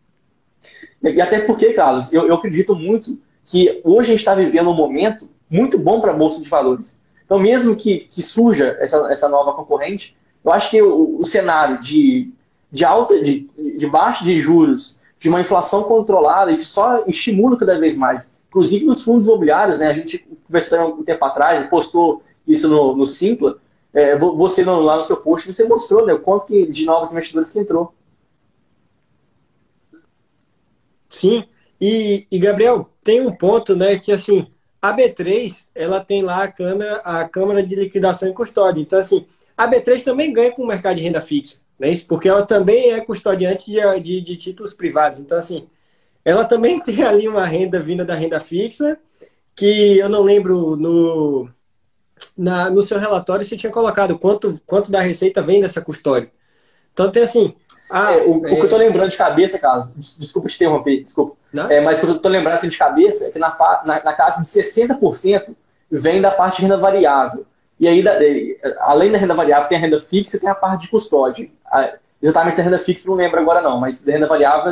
E 1.01 1.21
até 1.21 1.39
porque, 1.41 1.73
Carlos, 1.73 2.11
eu, 2.11 2.27
eu 2.27 2.35
acredito 2.35 2.75
muito 2.75 3.19
que 3.43 3.81
hoje 3.83 4.07
a 4.07 4.09
gente 4.11 4.19
está 4.19 4.33
vivendo 4.33 4.69
um 4.69 4.75
momento 4.75 5.29
muito 5.49 5.77
bom 5.77 5.99
para 5.99 6.11
a 6.11 6.15
Bolsa 6.15 6.41
de 6.41 6.49
Valores. 6.49 6.99
Então, 7.25 7.39
mesmo 7.39 7.75
que, 7.75 7.99
que 7.99 8.21
surja 8.21 8.77
essa, 8.79 9.07
essa 9.09 9.27
nova 9.27 9.53
concorrente, 9.53 10.17
eu 10.43 10.51
acho 10.51 10.69
que 10.69 10.81
o, 10.81 11.17
o 11.17 11.23
cenário 11.23 11.77
de, 11.79 12.31
de 12.73 12.83
alta, 12.83 13.21
de, 13.21 13.47
de 13.77 13.85
baixa 13.85 14.23
de 14.23 14.39
juros, 14.39 14.99
de 15.15 15.29
uma 15.29 15.39
inflação 15.39 15.83
controlada, 15.83 16.49
isso 16.49 16.65
só 16.65 17.05
estimula 17.05 17.55
cada 17.55 17.79
vez 17.79 17.95
mais. 17.95 18.35
Inclusive 18.49 18.83
nos 18.83 19.03
fundos 19.03 19.25
imobiliários, 19.25 19.77
né? 19.77 19.89
A 19.89 19.93
gente 19.93 20.27
conversou 20.47 20.95
um 20.95 21.03
tempo 21.03 21.23
atrás, 21.23 21.69
postou 21.69 22.23
isso 22.47 22.67
no, 22.67 22.95
no 22.95 23.05
Simpla. 23.05 23.59
É, 23.93 24.17
você 24.17 24.65
lá 24.65 24.95
no 24.95 25.01
seu 25.03 25.17
post, 25.17 25.51
você 25.51 25.63
mostrou 25.65 26.03
né, 26.03 26.13
o 26.13 26.19
quanto 26.19 26.47
que, 26.47 26.65
de 26.65 26.83
novos 26.83 27.11
investidores 27.11 27.51
que 27.51 27.59
entrou. 27.59 27.93
Sim, 31.07 31.45
e, 31.79 32.25
e, 32.31 32.39
Gabriel, 32.39 32.89
tem 33.03 33.21
um 33.21 33.31
ponto, 33.31 33.75
né, 33.75 33.99
que 33.99 34.11
assim, 34.11 34.47
a 34.81 34.97
B3, 34.97 35.67
ela 35.75 36.03
tem 36.03 36.23
lá 36.23 36.43
a 36.43 36.51
câmera, 36.51 36.95
a 37.03 37.29
câmara 37.29 37.61
de 37.61 37.75
liquidação 37.75 38.27
e 38.29 38.33
custódia. 38.33 38.81
Então, 38.81 38.97
assim, 38.97 39.27
a 39.55 39.69
B3 39.69 40.03
também 40.03 40.33
ganha 40.33 40.51
com 40.51 40.63
o 40.63 40.67
mercado 40.67 40.97
de 40.97 41.03
renda 41.03 41.21
fixa, 41.21 41.59
né? 41.83 41.89
Isso 41.89 42.07
porque 42.07 42.29
ela 42.29 42.45
também 42.45 42.91
é 42.91 43.01
custodiante 43.01 43.69
de, 43.69 43.99
de, 43.99 44.21
de 44.21 44.37
títulos 44.37 44.73
privados. 44.73 45.19
Então, 45.19 45.37
assim, 45.37 45.67
ela 46.23 46.45
também 46.45 46.79
tem 46.81 47.03
ali 47.03 47.27
uma 47.27 47.45
renda 47.45 47.77
vinda 47.77 48.05
da 48.05 48.15
renda 48.15 48.39
fixa, 48.39 48.97
que 49.53 49.97
eu 49.97 50.07
não 50.07 50.21
lembro 50.21 50.77
no, 50.77 51.49
na, 52.37 52.69
no 52.69 52.81
seu 52.81 52.97
relatório 52.97 53.45
se 53.45 53.57
tinha 53.57 53.71
colocado 53.71 54.17
quanto, 54.17 54.59
quanto 54.65 54.89
da 54.89 55.01
receita 55.01 55.41
vem 55.41 55.59
dessa 55.59 55.81
custódia. 55.81 56.31
Então 56.93 57.11
tem 57.11 57.23
assim. 57.23 57.53
Ah, 57.89 58.13
é, 58.13 58.23
o, 58.23 58.47
é... 58.47 58.53
o, 58.53 58.55
que 58.55 58.61
eu 58.61 58.69
tô 58.69 58.77
lembrando 58.77 59.09
de 59.09 59.17
cabeça, 59.17 59.59
Carlos, 59.59 59.89
desculpa 60.17 60.47
te 60.47 60.55
interromper, 60.55 61.01
desculpa. 61.01 61.35
É, 61.69 61.81
mas 61.81 61.97
o 61.97 62.05
que 62.05 62.11
eu 62.13 62.19
tô 62.19 62.29
lembrando 62.29 62.55
assim, 62.55 62.69
de 62.69 62.77
cabeça 62.77 63.25
é 63.25 63.29
que 63.29 63.37
na, 63.37 63.49
na, 63.85 64.03
na 64.03 64.13
casa 64.13 64.41
de 64.41 64.47
60% 64.47 65.53
vem 65.91 66.21
da 66.21 66.31
parte 66.31 66.55
de 66.55 66.61
renda 66.63 66.77
variável. 66.77 67.45
E 67.79 67.87
aí, 67.87 68.03
além 68.79 69.11
da 69.11 69.17
renda 69.17 69.33
variável, 69.33 69.67
tem 69.67 69.77
a 69.77 69.81
renda 69.81 69.99
fixa 69.99 70.37
e 70.37 70.39
tem 70.39 70.49
a 70.49 70.55
parte 70.55 70.83
de 70.83 70.89
custódia. 70.89 71.49
Exatamente 72.21 72.61
a 72.61 72.63
renda 72.63 72.77
fixa 72.77 73.09
não 73.09 73.15
lembro 73.15 73.39
agora 73.39 73.61
não, 73.61 73.79
mas 73.79 74.03
da 74.03 74.13
renda 74.13 74.27
variável 74.27 74.71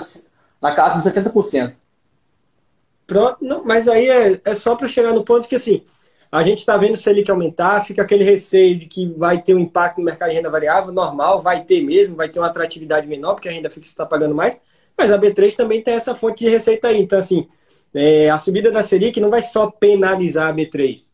na 0.62 0.74
casa 0.74 1.10
de 1.10 1.16
60%. 1.16 1.76
Pronto, 3.08 3.38
não, 3.42 3.66
mas 3.66 3.88
aí 3.88 4.08
é, 4.10 4.42
é 4.46 4.56
só 4.56 4.76
para 4.76 4.88
chegar 4.88 5.12
no 5.12 5.26
ponto 5.26 5.48
que 5.48 5.56
assim, 5.56 5.84
a 6.32 6.44
gente 6.44 6.60
está 6.60 6.78
vendo 6.78 6.96
se 6.96 7.10
ele 7.10 7.24
quer 7.24 7.34
aumentar, 7.34 7.84
fica 7.84 8.02
aquele 8.02 8.24
receio 8.24 8.78
de 8.78 8.86
que 8.86 9.06
vai 9.18 9.42
ter 9.42 9.54
um 9.54 9.60
impacto 9.60 9.98
no 9.98 10.06
mercado 10.06 10.30
de 10.30 10.36
renda 10.36 10.50
variável, 10.50 10.94
normal, 10.94 11.42
vai 11.42 11.66
ter 11.66 11.82
mesmo, 11.82 12.16
vai 12.16 12.30
ter 12.30 12.40
uma 12.40 12.48
atratividade 12.48 13.06
menor, 13.06 13.34
porque 13.34 13.50
a 13.50 13.52
renda 13.52 13.70
fixa 13.70 13.90
está 13.90 14.06
pagando 14.06 14.34
mais, 14.34 14.58
mas 14.98 15.12
a 15.12 15.20
B3 15.20 15.54
também 15.56 15.82
tem 15.84 15.94
essa 15.94 16.16
fonte 16.16 16.46
de 16.46 16.50
receita 16.50 16.88
aí. 16.88 17.02
Então, 17.02 17.20
assim, 17.20 17.50
é, 17.94 18.30
a 18.30 18.38
subida 18.38 18.72
da 18.72 18.82
Selic 18.82 19.20
não 19.20 19.30
vai 19.30 19.42
só 19.42 19.70
penalizar 19.70 20.50
a 20.50 20.54
B3. 20.54 21.11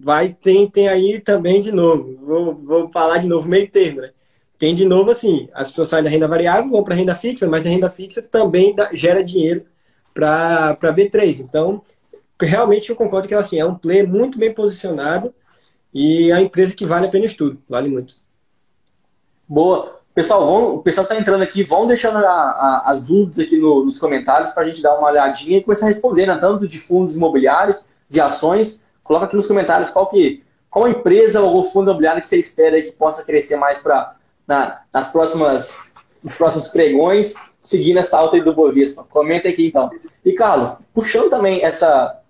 Vai, 0.00 0.34
tem, 0.34 0.68
tem 0.68 0.88
aí 0.88 1.20
também 1.20 1.60
de 1.60 1.72
novo, 1.72 2.16
vou, 2.22 2.54
vou 2.54 2.90
falar 2.90 3.18
de 3.18 3.26
novo 3.26 3.48
meio 3.48 3.70
termo, 3.70 4.00
né? 4.00 4.10
Tem 4.58 4.74
de 4.74 4.84
novo 4.84 5.10
assim, 5.10 5.48
as 5.54 5.70
pessoas 5.70 5.88
saem 5.88 6.04
da 6.04 6.10
renda 6.10 6.28
variável, 6.28 6.70
vão 6.70 6.84
para 6.84 6.94
renda 6.94 7.14
fixa, 7.14 7.48
mas 7.48 7.64
a 7.64 7.70
renda 7.70 7.88
fixa 7.88 8.20
também 8.20 8.74
dá, 8.74 8.90
gera 8.92 9.24
dinheiro 9.24 9.64
para 10.12 10.70
a 10.70 10.92
B3. 10.92 11.40
Então, 11.40 11.82
realmente 12.38 12.90
eu 12.90 12.96
concordo 12.96 13.26
que 13.26 13.34
assim, 13.34 13.58
é 13.58 13.64
um 13.64 13.74
player 13.74 14.06
muito 14.06 14.38
bem 14.38 14.52
posicionado 14.52 15.34
e 15.94 16.30
é 16.30 16.34
a 16.34 16.40
empresa 16.40 16.74
que 16.74 16.84
vale 16.84 17.06
a 17.06 17.10
pena 17.10 17.24
estudo, 17.24 17.60
vale 17.68 17.88
muito. 17.88 18.16
Boa. 19.48 19.98
Pessoal, 20.14 20.44
vão, 20.44 20.74
o 20.74 20.82
pessoal 20.82 21.04
está 21.04 21.16
entrando 21.16 21.42
aqui, 21.42 21.62
vão 21.62 21.86
deixando 21.86 22.18
a, 22.18 22.20
a, 22.20 22.82
as 22.86 23.02
dúvidas 23.02 23.38
aqui 23.38 23.56
no, 23.56 23.84
nos 23.84 23.96
comentários 23.96 24.50
para 24.50 24.64
a 24.64 24.66
gente 24.66 24.82
dar 24.82 24.98
uma 24.98 25.08
olhadinha 25.08 25.58
e 25.58 25.62
começar 25.62 25.86
a 25.86 25.88
responder, 25.88 26.26
né, 26.26 26.36
tanto 26.36 26.66
de 26.66 26.78
fundos 26.78 27.14
imobiliários, 27.14 27.86
de 28.08 28.20
ações. 28.20 28.79
Coloca 29.10 29.26
aqui 29.26 29.34
nos 29.34 29.46
comentários 29.48 29.88
qual, 29.88 30.06
que, 30.06 30.40
qual 30.70 30.86
empresa 30.86 31.40
ou 31.40 31.64
fundo 31.64 31.90
imobiliário 31.90 32.22
que 32.22 32.28
você 32.28 32.38
espera 32.38 32.80
que 32.80 32.92
possa 32.92 33.24
crescer 33.24 33.56
mais 33.56 33.78
para 33.78 34.14
na, 34.46 34.82
nas 34.94 35.10
próximas, 35.10 35.90
nos 36.22 36.32
próximos 36.32 36.68
pregões, 36.68 37.34
seguindo 37.58 37.98
essa 37.98 38.16
alta 38.16 38.36
aí 38.36 38.40
do 38.40 38.54
Bovespa. 38.54 39.04
Comenta 39.10 39.48
aqui 39.48 39.66
então. 39.66 39.90
E 40.24 40.32
Carlos, 40.34 40.84
puxando 40.94 41.28
também 41.28 41.60
essa, 41.64 42.20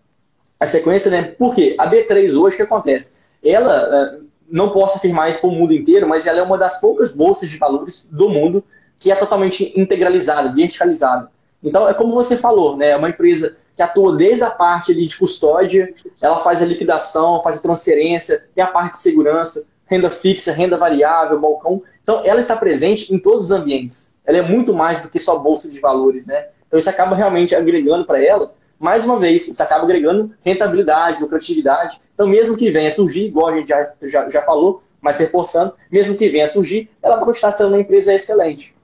a 0.58 0.64
sequência, 0.64 1.10
né? 1.10 1.34
Porque 1.38 1.76
a 1.78 1.86
B3 1.86 2.34
hoje, 2.34 2.54
o 2.54 2.56
que 2.56 2.62
acontece? 2.62 3.12
Ela, 3.44 4.14
é, 4.16 4.18
não 4.50 4.70
posso 4.70 4.96
afirmar 4.96 5.28
isso 5.28 5.42
para 5.42 5.50
o 5.50 5.52
mundo 5.52 5.74
inteiro, 5.74 6.08
mas 6.08 6.26
ela 6.26 6.38
é 6.38 6.42
uma 6.42 6.56
das 6.56 6.80
poucas 6.80 7.14
bolsas 7.14 7.50
de 7.50 7.58
valores 7.58 8.08
do 8.10 8.30
mundo 8.30 8.64
que 8.96 9.12
é 9.12 9.14
totalmente 9.14 9.70
integralizada, 9.78 10.50
verticalizada. 10.54 11.30
Então, 11.62 11.86
é 11.86 11.92
como 11.92 12.14
você 12.14 12.38
falou, 12.38 12.74
né? 12.74 12.88
É 12.92 12.96
uma 12.96 13.10
empresa 13.10 13.58
que 13.74 13.82
atua 13.82 14.16
desde 14.16 14.42
a 14.42 14.50
parte 14.50 14.92
ali 14.92 15.04
de 15.04 15.16
custódia, 15.16 15.90
ela 16.20 16.36
faz 16.36 16.62
a 16.62 16.66
liquidação, 16.66 17.42
faz 17.42 17.56
a 17.56 17.60
transferência, 17.60 18.44
tem 18.54 18.62
a 18.62 18.66
parte 18.66 18.92
de 18.92 18.98
segurança, 18.98 19.66
renda 19.86 20.10
fixa, 20.10 20.52
renda 20.52 20.76
variável, 20.76 21.40
balcão. 21.40 21.82
Então, 22.02 22.22
ela 22.24 22.40
está 22.40 22.56
presente 22.56 23.12
em 23.12 23.18
todos 23.18 23.46
os 23.46 23.52
ambientes. 23.52 24.12
Ela 24.24 24.38
é 24.38 24.42
muito 24.42 24.72
mais 24.72 25.02
do 25.02 25.08
que 25.08 25.18
só 25.18 25.38
bolsa 25.38 25.68
de 25.68 25.80
valores, 25.80 26.26
né? 26.26 26.48
Então, 26.66 26.78
isso 26.78 26.88
acaba 26.88 27.16
realmente 27.16 27.54
agregando 27.54 28.04
para 28.04 28.22
ela 28.22 28.54
mais 28.80 29.04
uma 29.04 29.18
vez, 29.18 29.46
isso 29.46 29.62
acaba 29.62 29.84
agregando 29.84 30.34
rentabilidade, 30.42 31.20
lucratividade. 31.20 32.00
Então, 32.14 32.26
mesmo 32.26 32.56
que 32.56 32.70
venha 32.70 32.88
surgir, 32.88 33.26
igual 33.26 33.48
a 33.48 33.56
gente 33.56 33.68
já, 33.68 33.92
já, 34.02 34.26
já 34.30 34.40
falou, 34.40 34.82
mas 35.02 35.18
reforçando, 35.18 35.74
mesmo 35.92 36.16
que 36.16 36.30
venha 36.30 36.46
surgir, 36.46 36.88
ela 37.02 37.16
vai 37.16 37.26
continuar 37.26 37.50
sendo 37.50 37.68
uma 37.68 37.80
empresa 37.80 38.14
excelente. 38.14 38.74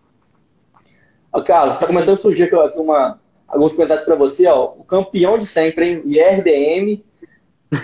Carlos, 1.47 1.75
está 1.75 1.87
começando 1.87 2.15
a 2.15 2.19
surgir 2.19 2.45
aqui 2.45 2.81
uma, 2.81 3.19
alguns 3.47 3.73
comentários 3.73 4.05
para 4.05 4.15
você. 4.15 4.47
Ó, 4.47 4.75
o 4.79 4.85
campeão 4.85 5.39
de 5.39 5.47
sempre, 5.47 5.87
hein? 5.87 6.03
IRDM, 6.05 7.05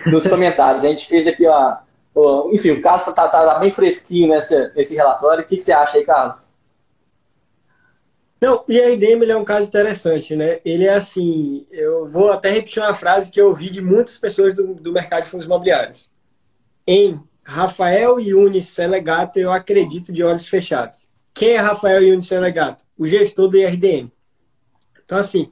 nos 0.07 0.27
comentários. 0.27 0.85
A 0.85 0.89
gente 0.89 1.07
fez 1.07 1.27
aqui, 1.27 1.47
ó, 1.47 1.77
ó 2.15 2.51
enfim, 2.51 2.71
o 2.71 2.81
Carlos 2.81 3.07
está 3.07 3.29
tá, 3.29 3.45
tá 3.47 3.59
bem 3.59 3.71
fresquinho 3.71 4.29
nessa, 4.29 4.73
nesse 4.75 4.95
relatório. 4.95 5.45
O 5.45 5.47
que, 5.47 5.57
que 5.57 5.63
você 5.63 5.73
acha 5.73 5.97
aí, 5.97 6.05
Carlos? 6.05 6.53
Não, 8.43 8.65
o 8.69 8.73
IRDM 8.73 9.31
é 9.31 9.37
um 9.37 9.45
caso 9.45 9.69
interessante, 9.69 10.35
né? 10.35 10.59
Ele 10.65 10.85
é 10.85 10.95
assim, 10.95 11.65
eu 11.71 12.09
vou 12.09 12.33
até 12.33 12.51
repetir 12.51 12.83
uma 12.83 12.93
frase 12.93 13.31
que 13.31 13.41
eu 13.41 13.47
ouvi 13.47 13.71
de 13.71 13.81
muitas 13.81 14.19
pessoas 14.19 14.53
do, 14.53 14.75
do 14.75 14.93
mercado 14.93 15.23
de 15.23 15.29
fundos 15.29 15.47
imobiliários. 15.47 16.11
Em 16.85 17.21
Rafael 17.45 18.19
Yunis 18.19 18.67
Selegato, 18.67 19.39
eu 19.39 19.53
acredito 19.53 20.13
de 20.13 20.25
olhos 20.25 20.49
fechados. 20.49 21.09
Quem 21.33 21.51
é 21.51 21.59
Rafael 21.59 22.03
Yunis 22.03 22.27
Selegato? 22.27 22.85
O 22.99 23.07
gestor 23.07 23.49
do 23.49 23.57
IRDM. 23.57 24.11
Então, 25.13 25.21
assim, 25.21 25.51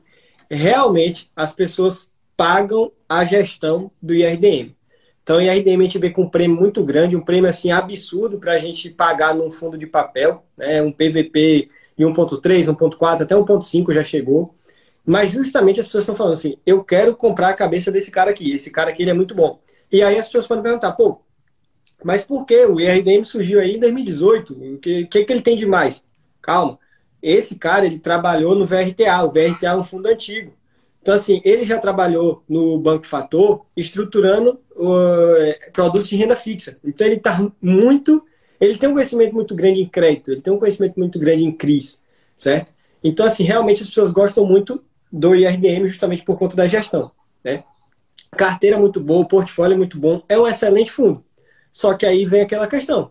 realmente 0.51 1.31
as 1.37 1.53
pessoas 1.53 2.11
pagam 2.35 2.91
a 3.07 3.27
gestão 3.27 3.91
do 4.01 4.15
IRDM. 4.15 4.75
Então, 5.23 5.37
o 5.37 5.43
IRDM 5.43 5.81
a 5.81 5.83
gente 5.83 5.99
vê 5.99 6.09
com 6.09 6.23
um 6.23 6.31
prêmio 6.31 6.57
muito 6.57 6.83
grande, 6.83 7.15
um 7.15 7.21
prêmio 7.21 7.51
assim 7.51 7.71
absurdo 7.71 8.39
para 8.39 8.53
a 8.53 8.59
gente 8.59 8.89
pagar 8.89 9.35
num 9.35 9.51
fundo 9.51 9.77
de 9.77 9.87
papel, 9.87 10.47
né? 10.57 10.81
um 10.81 10.91
PVP 10.91 11.69
e 11.99 12.03
1.3, 12.03 12.75
1.4, 12.75 13.21
até 13.21 13.35
1.5 13.35 13.93
já 13.93 14.03
chegou. 14.03 14.55
Mas 15.05 15.33
justamente 15.33 15.79
as 15.79 15.85
pessoas 15.85 16.05
estão 16.05 16.15
falando 16.15 16.33
assim, 16.33 16.57
eu 16.65 16.83
quero 16.83 17.15
comprar 17.15 17.51
a 17.51 17.55
cabeça 17.55 17.93
desse 17.93 18.11
cara 18.11 18.31
aqui, 18.31 18.55
esse 18.55 18.71
cara 18.71 18.89
aqui 18.89 19.03
ele 19.03 19.11
é 19.11 19.15
muito 19.15 19.35
bom. 19.35 19.61
E 19.93 20.03
aí 20.03 20.19
as 20.19 20.25
pessoas 20.25 20.47
podem 20.47 20.63
perguntar, 20.63 20.93
pô, 20.93 21.21
mas 22.03 22.23
por 22.23 22.47
que 22.47 22.65
o 22.65 22.81
IRDM 22.81 23.25
surgiu 23.25 23.61
aí 23.61 23.77
em 23.77 23.79
2018? 23.79 24.55
O 24.55 24.79
que, 24.79 25.05
que, 25.05 25.23
que 25.23 25.33
ele 25.35 25.43
tem 25.43 25.55
de 25.55 25.67
mais? 25.67 26.03
Calma, 26.41 26.79
esse 27.23 27.57
cara 27.57 27.87
ele 27.87 27.99
trabalhou 27.99 28.55
no 28.55 28.67
VRTA, 28.67 29.25
o 29.25 29.31
VRTA 29.31 29.69
é 29.69 29.77
um 29.77 29.83
fundo 29.83 30.07
antigo. 30.09 30.53
Então, 31.03 31.15
assim, 31.15 31.41
ele 31.45 31.65
já 31.65 31.79
trabalhou 31.79 32.43
no 32.49 32.79
Banco 32.79 33.07
Fator 33.07 33.65
estruturando 33.77 34.61
uh, 34.77 35.73
produtos 35.73 36.09
de 36.09 36.17
renda 36.17 36.37
fixa. 36.37 36.77
Então, 36.85 37.07
ele 37.07 37.17
está 37.17 37.51
muito 37.61 38.23
ele 38.61 38.77
tem 38.77 38.91
um 38.91 38.93
conhecimento 38.93 39.33
muito 39.33 39.55
grande 39.55 39.81
em 39.81 39.89
crédito, 39.89 40.31
ele 40.31 40.43
tem 40.43 40.53
um 40.53 40.59
conhecimento 40.59 40.99
muito 40.99 41.19
grande 41.19 41.45
em 41.45 41.51
CRIs, 41.51 41.99
certo? 42.37 42.73
Então, 43.03 43.25
assim, 43.25 43.43
realmente 43.43 43.83
as 43.83 43.89
pessoas 43.89 44.11
gostam 44.11 44.45
muito 44.45 44.85
do 45.11 45.35
IRDM 45.35 45.87
justamente 45.87 46.23
por 46.23 46.39
conta 46.39 46.55
da 46.55 46.67
gestão, 46.67 47.11
né? 47.43 47.65
Carteira 48.33 48.79
muito 48.79 49.01
boa, 49.01 49.27
portfólio 49.27 49.79
muito 49.79 49.99
bom, 49.99 50.23
é 50.29 50.39
um 50.39 50.47
excelente 50.47 50.93
fundo. 50.93 51.25
Só 51.73 51.95
que 51.95 52.05
aí 52.05 52.27
vem 52.27 52.43
aquela 52.43 52.67
questão, 52.67 53.11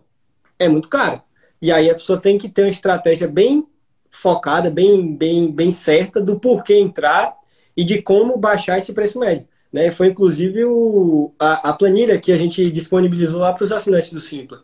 é 0.56 0.68
muito 0.68 0.88
caro. 0.88 1.20
E 1.60 1.72
aí 1.72 1.90
a 1.90 1.94
pessoa 1.94 2.20
tem 2.20 2.38
que 2.38 2.48
ter 2.48 2.62
uma 2.62 2.70
estratégia 2.70 3.26
bem 3.26 3.66
focada, 4.10 4.70
bem, 4.70 5.14
bem, 5.14 5.50
bem 5.50 5.70
certa 5.70 6.20
do 6.20 6.38
porquê 6.38 6.74
entrar 6.74 7.34
e 7.76 7.84
de 7.84 8.02
como 8.02 8.36
baixar 8.36 8.78
esse 8.78 8.92
preço 8.92 9.18
médio. 9.18 9.46
Né? 9.72 9.90
Foi 9.90 10.08
inclusive 10.08 10.64
o, 10.64 11.32
a, 11.38 11.70
a 11.70 11.72
planilha 11.72 12.18
que 12.18 12.32
a 12.32 12.36
gente 12.36 12.70
disponibilizou 12.70 13.40
lá 13.40 13.52
para 13.52 13.64
os 13.64 13.72
assinantes 13.72 14.12
do 14.12 14.20
Simpla 14.20 14.58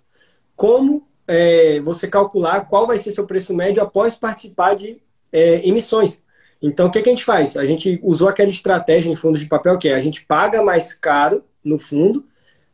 como 0.56 1.06
é, 1.28 1.80
você 1.80 2.08
calcular 2.08 2.62
qual 2.62 2.86
vai 2.86 2.98
ser 2.98 3.12
seu 3.12 3.26
preço 3.26 3.54
médio 3.54 3.82
após 3.82 4.14
participar 4.14 4.74
de 4.74 5.00
é, 5.30 5.68
emissões. 5.68 6.22
Então, 6.60 6.86
o 6.86 6.90
que, 6.90 7.02
que 7.02 7.08
a 7.10 7.12
gente 7.12 7.24
faz? 7.24 7.56
A 7.56 7.66
gente 7.66 8.00
usou 8.02 8.28
aquela 8.28 8.48
estratégia 8.48 9.10
em 9.10 9.14
fundos 9.14 9.40
de 9.40 9.46
papel 9.46 9.78
que 9.78 9.88
é 9.88 9.94
a 9.94 10.00
gente 10.00 10.24
paga 10.24 10.62
mais 10.62 10.94
caro 10.94 11.44
no 11.62 11.78
fundo, 11.78 12.24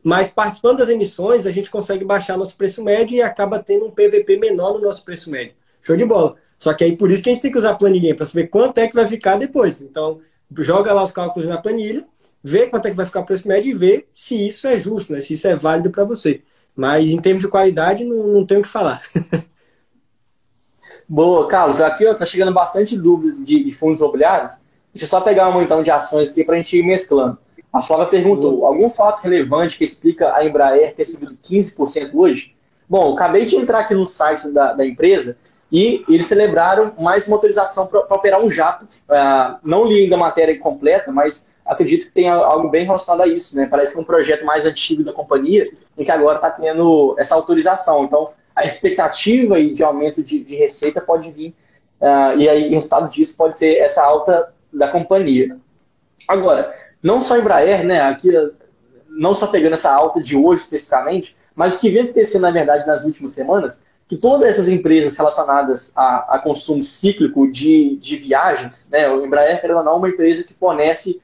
mas 0.02 0.30
participando 0.30 0.78
das 0.78 0.88
emissões, 0.88 1.46
a 1.46 1.50
gente 1.50 1.70
consegue 1.70 2.04
baixar 2.04 2.36
nosso 2.36 2.56
preço 2.56 2.82
médio 2.82 3.16
e 3.16 3.22
acaba 3.22 3.58
tendo 3.58 3.86
um 3.86 3.90
PVP 3.90 4.36
menor 4.36 4.74
no 4.74 4.80
nosso 4.80 5.04
preço 5.04 5.30
médio. 5.30 5.54
Show 5.80 5.96
de 5.96 6.04
bola. 6.04 6.36
Só 6.62 6.72
que 6.72 6.84
aí 6.84 6.96
por 6.96 7.10
isso 7.10 7.24
que 7.24 7.28
a 7.28 7.34
gente 7.34 7.42
tem 7.42 7.50
que 7.50 7.58
usar 7.58 7.70
a 7.70 7.74
planilhinha, 7.74 8.14
para 8.14 8.24
saber 8.24 8.46
quanto 8.46 8.78
é 8.78 8.86
que 8.86 8.94
vai 8.94 9.08
ficar 9.08 9.36
depois. 9.36 9.80
Então, 9.80 10.20
joga 10.58 10.92
lá 10.92 11.02
os 11.02 11.10
cálculos 11.10 11.48
na 11.48 11.58
planilha, 11.58 12.06
vê 12.40 12.68
quanto 12.68 12.86
é 12.86 12.90
que 12.90 12.96
vai 12.96 13.04
ficar 13.04 13.18
o 13.18 13.26
preço 13.26 13.48
médio 13.48 13.70
e 13.70 13.74
vê 13.74 14.06
se 14.12 14.46
isso 14.46 14.68
é 14.68 14.78
justo, 14.78 15.12
né? 15.12 15.18
se 15.18 15.32
isso 15.34 15.48
é 15.48 15.56
válido 15.56 15.90
para 15.90 16.04
você. 16.04 16.40
Mas 16.76 17.10
em 17.10 17.20
termos 17.20 17.42
de 17.42 17.48
qualidade, 17.48 18.04
não, 18.04 18.28
não 18.28 18.46
tenho 18.46 18.60
o 18.60 18.62
que 18.62 18.68
falar. 18.68 19.02
Boa, 21.08 21.48
Carlos. 21.48 21.80
Aqui 21.80 22.04
está 22.04 22.24
chegando 22.24 22.54
bastante 22.54 22.96
dúvidas 22.96 23.42
de, 23.42 23.64
de, 23.64 23.72
fundos 23.72 23.98
imobiliários. 23.98 24.52
Deixa 24.94 25.04
eu 25.04 25.08
só 25.08 25.20
pegar 25.20 25.48
uma 25.48 25.64
então 25.64 25.82
de 25.82 25.90
ações 25.90 26.30
aqui 26.30 26.44
para 26.44 26.54
a 26.54 26.58
gente 26.58 26.78
ir 26.78 26.84
mesclando. 26.84 27.38
A 27.72 27.82
Flávia 27.82 28.06
perguntou: 28.06 28.64
algum 28.64 28.88
fato 28.88 29.20
relevante 29.20 29.76
que 29.76 29.82
explica 29.82 30.32
a 30.32 30.46
Embraer 30.46 30.94
ter 30.94 31.02
subido 31.02 31.36
15% 31.42 32.10
hoje? 32.14 32.54
Bom, 32.88 33.14
acabei 33.14 33.44
de 33.46 33.56
entrar 33.56 33.80
aqui 33.80 33.94
no 33.94 34.04
site 34.04 34.48
da, 34.50 34.74
da 34.74 34.86
empresa 34.86 35.36
e 35.72 36.04
eles 36.06 36.26
celebraram 36.26 36.92
mais 36.98 37.26
uma 37.26 37.36
autorização 37.36 37.86
para 37.86 38.00
operar 38.00 38.42
um 38.42 38.50
jato. 38.50 38.84
Uh, 38.84 39.58
não 39.64 39.86
li 39.86 40.02
ainda 40.02 40.16
a 40.16 40.18
matéria 40.18 40.58
completa, 40.58 41.10
mas 41.10 41.50
acredito 41.64 42.04
que 42.04 42.10
tenha 42.10 42.34
algo 42.34 42.68
bem 42.68 42.84
relacionado 42.84 43.22
a 43.22 43.26
isso. 43.26 43.56
Né? 43.56 43.66
Parece 43.66 43.92
que 43.92 43.98
é 43.98 44.02
um 44.02 44.04
projeto 44.04 44.44
mais 44.44 44.66
antigo 44.66 45.02
da 45.02 45.14
companhia 45.14 45.66
e 45.96 46.04
que 46.04 46.10
agora 46.10 46.36
está 46.36 46.50
tendo 46.50 47.16
essa 47.18 47.34
autorização. 47.34 48.04
Então, 48.04 48.32
a 48.54 48.64
expectativa 48.64 49.62
de 49.64 49.82
aumento 49.82 50.22
de, 50.22 50.44
de 50.44 50.54
receita 50.56 51.00
pode 51.00 51.30
vir, 51.30 51.54
uh, 52.02 52.38
e 52.38 52.50
aí 52.50 52.68
o 52.68 52.72
resultado 52.72 53.08
disso 53.08 53.34
pode 53.34 53.56
ser 53.56 53.76
essa 53.78 54.04
alta 54.04 54.52
da 54.70 54.88
companhia. 54.88 55.56
Agora, 56.28 56.74
não 57.02 57.18
só 57.18 57.34
a 57.34 57.38
Embraer, 57.38 57.82
né, 57.82 58.02
aqui 58.02 58.30
não 59.08 59.32
só 59.32 59.46
pegando 59.46 59.72
essa 59.72 59.90
alta 59.90 60.20
de 60.20 60.36
hoje 60.36 60.64
especificamente, 60.64 61.34
mas 61.54 61.74
o 61.74 61.80
que 61.80 61.88
vem 61.88 62.02
acontecendo, 62.02 62.42
na 62.42 62.50
verdade, 62.50 62.86
nas 62.86 63.04
últimas 63.04 63.32
semanas, 63.32 63.84
que 64.12 64.18
todas 64.18 64.46
essas 64.46 64.68
empresas 64.68 65.16
relacionadas 65.16 65.96
a, 65.96 66.36
a 66.36 66.38
consumo 66.38 66.82
cíclico 66.82 67.48
de, 67.48 67.96
de 67.96 68.18
viagens, 68.18 68.86
né, 68.92 69.08
o 69.08 69.24
Embraer, 69.24 69.58
ela 69.64 69.82
não, 69.82 69.92
é 69.92 69.96
uma 69.96 70.08
empresa 70.10 70.44
que 70.44 70.52
fornece 70.52 71.22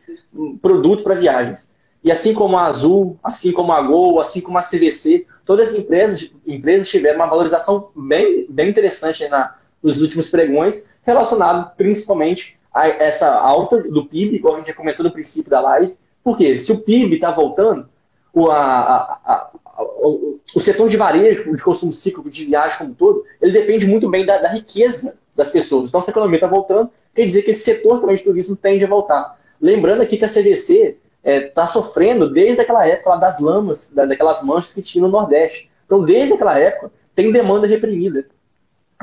produto 0.62 1.03
para 1.03 1.14
viagens. 1.14 1.74
E 2.03 2.11
assim 2.11 2.33
como 2.33 2.57
a 2.57 2.64
Azul, 2.64 3.18
assim 3.22 3.53
como 3.53 3.72
a 3.72 3.83
Gol, 3.83 4.18
assim 4.18 4.40
como 4.40 4.57
a 4.57 4.62
CVC, 4.62 5.27
todas 5.44 5.68
as 5.68 5.77
empresas, 5.77 6.31
empresas 6.46 6.88
tiveram 6.88 7.16
uma 7.16 7.27
valorização 7.27 7.90
bem, 7.94 8.46
bem 8.48 8.70
interessante 8.70 9.29
na, 9.29 9.55
nos 9.83 10.01
últimos 10.01 10.31
pregões, 10.31 10.90
relacionado 11.03 11.70
principalmente 11.77 12.59
a 12.72 12.88
essa 12.88 13.35
alta 13.35 13.83
do 13.83 14.07
PIB, 14.07 14.37
igual 14.37 14.55
a 14.55 14.57
gente 14.62 14.72
comentou 14.72 15.05
no 15.05 15.12
princípio 15.12 15.51
da 15.51 15.61
live. 15.61 15.94
Porque 16.24 16.57
se 16.57 16.72
o 16.72 16.79
PIB 16.79 17.16
está 17.16 17.33
voltando, 17.33 17.87
o, 18.33 18.51
a, 18.51 19.20
a, 19.27 19.51
o 19.79 20.59
setor 20.59 20.88
de 20.88 20.97
varejo, 20.97 21.55
de 21.55 21.62
consumo 21.62 21.93
cíclico, 21.93 22.29
de 22.29 22.45
viagem 22.45 22.79
como 22.79 22.91
um 22.91 22.95
todo, 22.95 23.25
ele 23.41 23.53
depende 23.53 23.87
muito 23.87 24.09
bem 24.09 24.25
da, 24.25 24.38
da 24.38 24.49
riqueza 24.49 25.19
das 25.37 25.51
pessoas. 25.51 25.88
Então, 25.88 26.01
se 26.01 26.11
a 26.11 26.12
economia 26.12 26.37
está 26.37 26.49
voltando, 26.49 26.91
quer 27.14 27.25
dizer 27.25 27.43
que 27.43 27.51
esse 27.51 27.61
setor 27.61 28.01
também 28.01 28.17
de 28.17 28.25
turismo 28.25 28.57
tende 28.57 28.85
a 28.85 28.88
voltar. 28.88 29.38
Lembrando 29.61 30.03
aqui 30.03 30.17
que 30.17 30.25
a 30.25 30.29
CVC 30.29 30.97
está 31.23 31.31
é, 31.31 31.41
tá 31.41 31.67
sofrendo 31.67 32.31
desde 32.31 32.61
aquela 32.61 32.87
época 32.87 33.17
das 33.17 33.38
lamas, 33.41 33.93
daquelas 33.93 34.43
manchas 34.43 34.75
que 34.75 34.83
tinha 34.83 35.03
no 35.03 35.11
Nordeste. 35.11 35.71
Então, 35.87 36.03
desde 36.03 36.35
aquela 36.35 36.59
época, 36.59 36.91
tem 37.14 37.31
demanda 37.31 37.67
reprimida. 37.67 38.27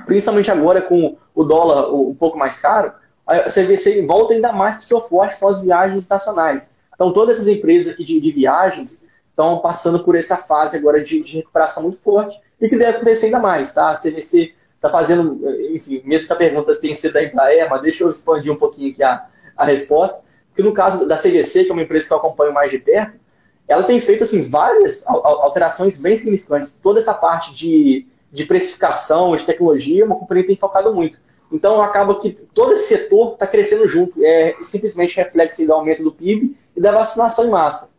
Principalmente 0.05 0.51
agora 0.51 0.81
com 0.81 1.15
o 1.33 1.43
dólar 1.43 1.93
um 1.93 2.13
pouco 2.13 2.37
mais 2.37 2.59
caro, 2.59 2.91
a 3.25 3.41
CVC 3.43 4.05
volta 4.05 4.33
ainda 4.33 4.51
mais 4.51 4.75
para 4.75 4.81
o 4.81 4.85
seu 4.85 5.01
forte, 5.01 5.37
são 5.37 5.47
as 5.47 5.61
viagens 5.61 6.01
estacionais. 6.01 6.75
Então, 6.93 7.13
todas 7.13 7.37
essas 7.37 7.47
empresas 7.47 7.93
aqui 7.93 8.03
de, 8.03 8.19
de 8.19 8.31
viagens 8.31 9.04
estão 9.35 9.59
passando 9.59 10.03
por 10.03 10.15
essa 10.15 10.37
fase 10.37 10.77
agora 10.77 11.01
de, 11.01 11.19
de, 11.19 11.37
recuperação 11.37 11.83
muito 11.83 11.99
forte 11.99 12.39
e 12.61 12.69
que 12.69 12.77
deve 12.77 12.97
acontecer 12.97 13.25
ainda 13.25 13.39
mais, 13.39 13.73
tá? 13.73 13.91
A 13.91 13.95
CVC 13.95 14.53
está 14.75 14.89
fazendo, 14.89 15.41
enfim, 15.71 16.01
mesmo 16.05 16.27
que 16.27 16.33
a 16.33 16.37
pergunta 16.37 16.73
tenha 16.75 16.93
sido 16.95 17.13
da 17.13 17.23
Embraer, 17.23 17.69
mas 17.69 17.81
deixa 17.81 18.03
eu 18.03 18.09
expandir 18.09 18.51
um 18.51 18.55
pouquinho 18.55 18.91
aqui 18.91 19.03
a, 19.03 19.25
a 19.57 19.65
resposta 19.65 20.23
que 20.55 20.63
no 20.63 20.73
caso 20.73 21.05
da 21.05 21.17
CVC, 21.17 21.65
que 21.65 21.69
é 21.69 21.73
uma 21.73 21.83
empresa 21.83 22.07
que 22.07 22.13
eu 22.13 22.17
acompanho 22.17 22.53
mais 22.53 22.71
de 22.71 22.79
perto, 22.79 23.19
ela 23.67 23.83
tem 23.83 23.99
feito 23.99 24.23
assim, 24.23 24.47
várias 24.47 25.05
alterações 25.07 25.99
bem 25.99 26.15
significantes. 26.15 26.79
Toda 26.81 26.99
essa 26.99 27.13
parte 27.13 27.51
de, 27.51 28.07
de 28.31 28.45
precificação, 28.45 29.33
de 29.33 29.43
tecnologia, 29.43 30.05
uma 30.05 30.15
companhia 30.15 30.47
tem 30.47 30.55
focado 30.55 30.93
muito. 30.93 31.19
Então, 31.51 31.81
acaba 31.81 32.15
que 32.15 32.31
todo 32.53 32.71
esse 32.71 32.87
setor 32.87 33.33
está 33.33 33.45
crescendo 33.45 33.85
junto. 33.85 34.23
É 34.23 34.55
simplesmente 34.61 35.15
reflexo 35.15 35.65
do 35.65 35.73
aumento 35.73 36.03
do 36.03 36.11
PIB 36.11 36.55
e 36.75 36.81
da 36.81 36.91
vacinação 36.91 37.45
em 37.45 37.49
massa. 37.49 37.93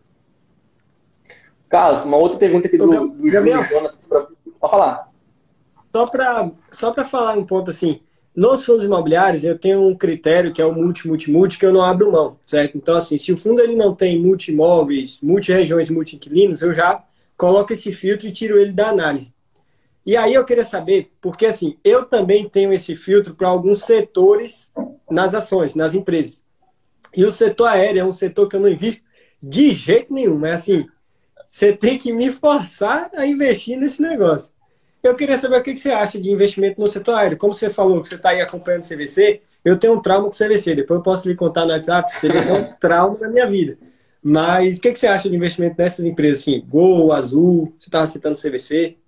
Carlos, 1.69 2.03
uma 2.03 2.17
outra 2.17 2.39
pergunta 2.39 2.67
aqui 2.67 2.79
do, 2.79 2.87
do 2.87 3.31
Gabriel, 3.31 3.63
Jonas. 3.65 4.05
Pode 4.05 4.29
falar. 4.61 5.11
Só 5.93 6.07
para 6.07 6.51
só 6.71 6.95
falar 7.05 7.39
um 7.39 7.45
ponto 7.45 7.71
assim, 7.71 8.01
nos 8.35 8.65
fundos 8.65 8.85
imobiliários, 8.85 9.45
eu 9.45 9.59
tenho 9.59 9.81
um 9.81 9.95
critério 9.95 10.53
que 10.53 10.61
é 10.61 10.67
o 10.67 10.75
multi-multi-multi, 10.75 11.59
que 11.59 11.65
eu 11.65 11.73
não 11.73 11.81
abro 11.81 12.13
mão, 12.13 12.37
certo? 12.45 12.77
Então, 12.77 12.95
assim, 12.95 13.17
se 13.17 13.33
o 13.33 13.39
fundo 13.39 13.63
ele 13.63 13.75
não 13.75 13.95
tem 13.95 14.21
multi-imóveis, 14.21 15.21
multi-regiões, 15.23 15.89
multi-inquilinos, 15.89 16.61
eu 16.61 16.75
já 16.75 17.03
coloco 17.37 17.73
esse 17.73 17.95
filtro 17.95 18.29
e 18.29 18.33
tiro 18.33 18.59
ele 18.59 18.73
da 18.73 18.91
análise. 18.91 19.35
E 20.05 20.17
aí 20.17 20.35
eu 20.35 20.45
queria 20.45 20.65
saber, 20.65 21.11
porque 21.21 21.47
assim, 21.47 21.79
eu 21.83 22.05
também 22.05 22.49
tenho 22.49 22.73
esse 22.73 22.95
filtro 22.95 23.35
para 23.35 23.49
alguns 23.49 23.83
setores 23.83 24.71
nas 25.11 25.35
ações, 25.35 25.75
nas 25.75 25.95
empresas. 25.95 26.45
E 27.17 27.25
o 27.25 27.33
setor 27.33 27.69
aéreo 27.69 28.01
é 28.01 28.05
um 28.05 28.13
setor 28.13 28.49
que 28.49 28.55
eu 28.55 28.61
não 28.61 28.69
invisto 28.69 29.03
de 29.43 29.71
jeito 29.71 30.13
nenhum. 30.13 30.39
Mas 30.39 30.61
assim, 30.61 30.87
você 31.57 31.73
tem 31.73 31.97
que 31.97 32.12
me 32.12 32.31
forçar 32.31 33.11
a 33.16 33.27
investir 33.27 33.79
nesse 33.79 34.03
negócio. 34.03 34.53
Eu 35.03 35.14
queria 35.14 35.38
saber 35.38 35.57
o 35.57 35.62
que 35.62 35.75
você 35.75 35.90
acha 35.90 36.21
de 36.21 36.31
investimento 36.31 36.79
no 36.79 36.87
setor 36.87 37.14
aéreo. 37.14 37.38
Como 37.38 37.55
você 37.55 37.71
falou 37.71 38.03
que 38.03 38.09
você 38.09 38.16
está 38.16 38.29
aí 38.29 38.42
acompanhando 38.42 38.83
o 38.83 38.87
CVC, 38.87 39.40
eu 39.64 39.79
tenho 39.79 39.95
um 39.95 40.03
trauma 40.03 40.29
com 40.29 40.35
o 40.35 40.37
CVC. 40.37 40.75
Depois 40.75 40.99
eu 40.99 41.03
posso 41.03 41.27
lhe 41.27 41.35
contar 41.35 41.64
no 41.64 41.73
WhatsApp. 41.73 42.14
O 42.14 42.21
CVC 42.21 42.51
é 42.51 42.53
um 42.53 42.73
trauma 42.79 43.16
na 43.19 43.31
minha 43.31 43.47
vida. 43.49 43.79
Mas 44.23 44.77
o 44.77 44.81
que 44.83 44.95
você 44.95 45.07
acha 45.07 45.31
de 45.31 45.35
investimento 45.35 45.77
nessas 45.79 46.05
empresas 46.05 46.40
assim? 46.40 46.62
Gol, 46.69 47.11
Azul, 47.11 47.73
você 47.79 47.88
estava 47.88 48.07
citando 48.07 48.38
CVC? 48.38 48.99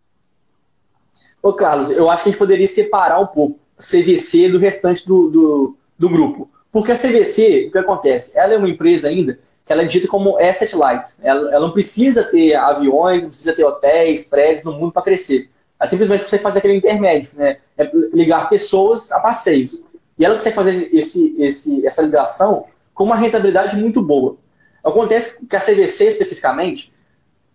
Ô, 1.42 1.52
Carlos, 1.52 1.90
eu 1.90 2.10
acho 2.10 2.22
que 2.22 2.28
a 2.30 2.32
gente 2.32 2.38
poderia 2.38 2.66
separar 2.66 3.20
um 3.20 3.26
pouco 3.26 3.60
CVC 3.76 4.48
do 4.48 4.58
restante 4.58 5.06
do, 5.06 5.28
do, 5.28 5.76
do 5.98 6.08
grupo. 6.08 6.50
Porque 6.72 6.92
a 6.92 6.96
CVC, 6.96 7.66
o 7.68 7.72
que 7.72 7.78
acontece? 7.78 8.32
Ela 8.34 8.54
é 8.54 8.56
uma 8.56 8.70
empresa 8.70 9.08
ainda 9.08 9.38
que 9.68 9.72
ela 9.74 9.82
é 9.82 9.84
dita 9.84 10.08
como 10.08 10.38
asset 10.38 10.74
light. 10.74 11.06
Ela, 11.22 11.54
ela 11.54 11.66
não 11.66 11.72
precisa 11.72 12.24
ter 12.24 12.54
aviões, 12.54 13.20
não 13.20 13.28
precisa 13.28 13.52
ter 13.52 13.64
hotéis, 13.64 14.24
prédios 14.28 14.64
no 14.64 14.72
mundo 14.72 14.92
para 14.92 15.02
crescer. 15.02 15.50
É 15.78 15.84
simplesmente 15.84 16.26
você 16.26 16.38
fazer 16.38 16.60
aquele 16.60 16.76
intermédio, 16.76 17.30
né? 17.34 17.58
É 17.76 17.88
ligar 18.14 18.48
pessoas 18.48 19.12
a 19.12 19.20
passeios. 19.20 19.82
E 20.18 20.24
ela 20.24 20.34
consegue 20.34 20.56
fazer 20.56 20.88
esse, 20.92 21.36
esse, 21.38 21.86
essa 21.86 22.00
ligação 22.00 22.64
com 22.94 23.04
uma 23.04 23.14
rentabilidade 23.14 23.76
muito 23.76 24.00
boa. 24.00 24.36
Acontece 24.82 25.44
que 25.46 25.54
a 25.54 25.60
CVC 25.60 26.06
especificamente, 26.06 26.90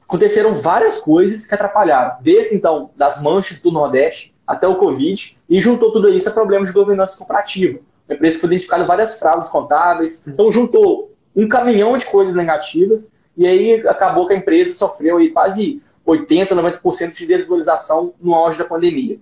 aconteceram 0.03 0.53
várias 0.53 0.99
coisas 0.99 1.47
que 1.47 1.55
atrapalharam. 1.55 2.17
Desde 2.21 2.55
então, 2.55 2.91
das 2.95 3.21
manchas 3.23 3.59
do 3.59 3.71
Nordeste 3.71 4.33
até 4.45 4.67
o 4.67 4.75
Covid, 4.75 5.35
e 5.49 5.59
juntou 5.59 5.91
tudo 5.91 6.13
isso 6.13 6.29
a 6.29 6.31
problemas 6.31 6.67
de 6.67 6.73
governança 6.75 7.17
corporativa. 7.17 7.79
A 8.07 8.13
empresa 8.13 8.37
foi 8.37 8.47
identificada 8.49 8.85
várias 8.85 9.17
fraudes 9.17 9.47
contábeis, 9.47 10.23
então 10.27 10.51
juntou 10.51 11.12
um 11.35 11.47
caminhão 11.47 11.95
de 11.95 12.05
coisas 12.05 12.35
negativas, 12.35 13.11
e 13.35 13.47
aí 13.47 13.87
acabou 13.87 14.27
que 14.27 14.33
a 14.33 14.37
empresa 14.37 14.73
sofreu 14.73 15.17
aí 15.17 15.29
quase 15.29 15.81
80%, 16.05 16.49
90% 16.49 17.17
de 17.17 17.25
desvalorização 17.25 18.13
no 18.21 18.35
auge 18.35 18.57
da 18.57 18.65
pandemia. 18.65 19.17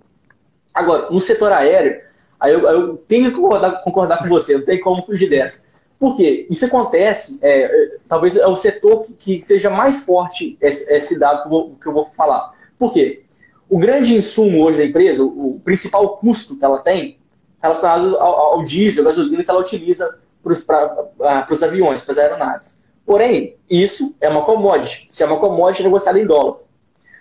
Agora, 0.74 1.10
no 1.10 1.20
setor 1.20 1.52
aéreo, 1.52 2.00
aí 2.38 2.52
eu, 2.52 2.60
eu 2.60 2.96
tenho 2.96 3.30
que 3.30 3.36
concordar, 3.36 3.82
concordar, 3.82 4.18
com 4.18 4.28
você, 4.28 4.56
não 4.56 4.64
tem 4.64 4.80
como 4.80 5.02
fugir 5.02 5.28
dessa. 5.28 5.66
Por 5.98 6.16
quê? 6.16 6.46
Isso 6.50 6.66
acontece, 6.66 7.38
é, 7.42 7.62
é 7.62 7.96
talvez 8.08 8.36
é 8.36 8.46
o 8.46 8.56
setor 8.56 9.04
que, 9.04 9.12
que, 9.14 9.40
seja 9.40 9.70
mais 9.70 10.00
forte 10.00 10.58
esse, 10.60 10.92
esse 10.92 11.18
dado 11.18 11.42
que 11.42 11.46
eu, 11.46 11.50
vou, 11.50 11.76
que 11.80 11.86
eu, 11.86 11.92
vou, 11.92 12.04
falar. 12.04 12.54
Por 12.78 12.92
quê? 12.92 13.22
O 13.68 13.78
grande 13.78 14.14
insumo 14.14 14.62
hoje 14.64 14.78
da 14.78 14.84
empresa, 14.84 15.22
o, 15.22 15.60
principal 15.62 16.16
custo 16.16 16.58
que 16.58 16.64
ela 16.64 16.78
tem, 16.78 17.18
relacionado 17.62 18.16
ao, 18.16 18.54
ao 18.54 18.62
diesel, 18.62 19.04
gasolina 19.04 19.44
que 19.44 19.50
ela 19.50 19.60
utiliza 19.60 20.18
para 20.66 21.46
os 21.50 21.62
aviões, 21.62 22.00
para 22.00 22.12
as 22.12 22.18
aeronaves. 22.18 22.82
Porém, 23.04 23.56
isso 23.68 24.16
é 24.20 24.28
uma 24.28 24.42
commodity. 24.42 25.06
Se 25.08 25.22
é 25.22 25.26
uma 25.26 25.38
commodity, 25.38 25.82
é 25.82 25.84
negociada 25.84 26.18
em 26.18 26.26
dólar. 26.26 26.58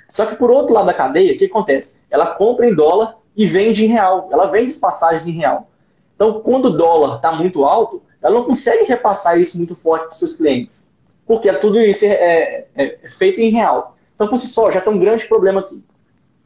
Só 0.07 0.25
que 0.25 0.35
por 0.35 0.51
outro 0.51 0.73
lado 0.73 0.85
da 0.85 0.93
cadeia, 0.93 1.33
o 1.33 1.37
que 1.37 1.45
acontece? 1.45 1.97
Ela 2.09 2.35
compra 2.35 2.67
em 2.67 2.75
dólar 2.75 3.17
e 3.35 3.45
vende 3.45 3.85
em 3.85 3.87
real. 3.87 4.29
Ela 4.31 4.45
vende 4.45 4.71
as 4.71 4.77
passagens 4.77 5.25
em 5.25 5.31
real. 5.31 5.69
Então, 6.13 6.41
quando 6.41 6.65
o 6.65 6.69
dólar 6.69 7.15
está 7.15 7.31
muito 7.31 7.63
alto, 7.63 8.01
ela 8.21 8.35
não 8.35 8.43
consegue 8.43 8.83
repassar 8.83 9.39
isso 9.39 9.57
muito 9.57 9.73
forte 9.73 10.03
para 10.03 10.15
seus 10.15 10.35
clientes. 10.35 10.87
Porque 11.25 11.51
tudo 11.53 11.79
isso 11.79 12.05
é, 12.05 12.09
é, 12.09 12.67
é, 12.75 13.07
feito 13.07 13.39
em 13.39 13.49
real. 13.49 13.95
Então, 14.13 14.27
por 14.27 14.37
si 14.37 14.47
só, 14.47 14.69
já 14.69 14.81
tem 14.81 14.93
um 14.93 14.99
grande 14.99 15.25
problema 15.25 15.61
aqui. 15.61 15.81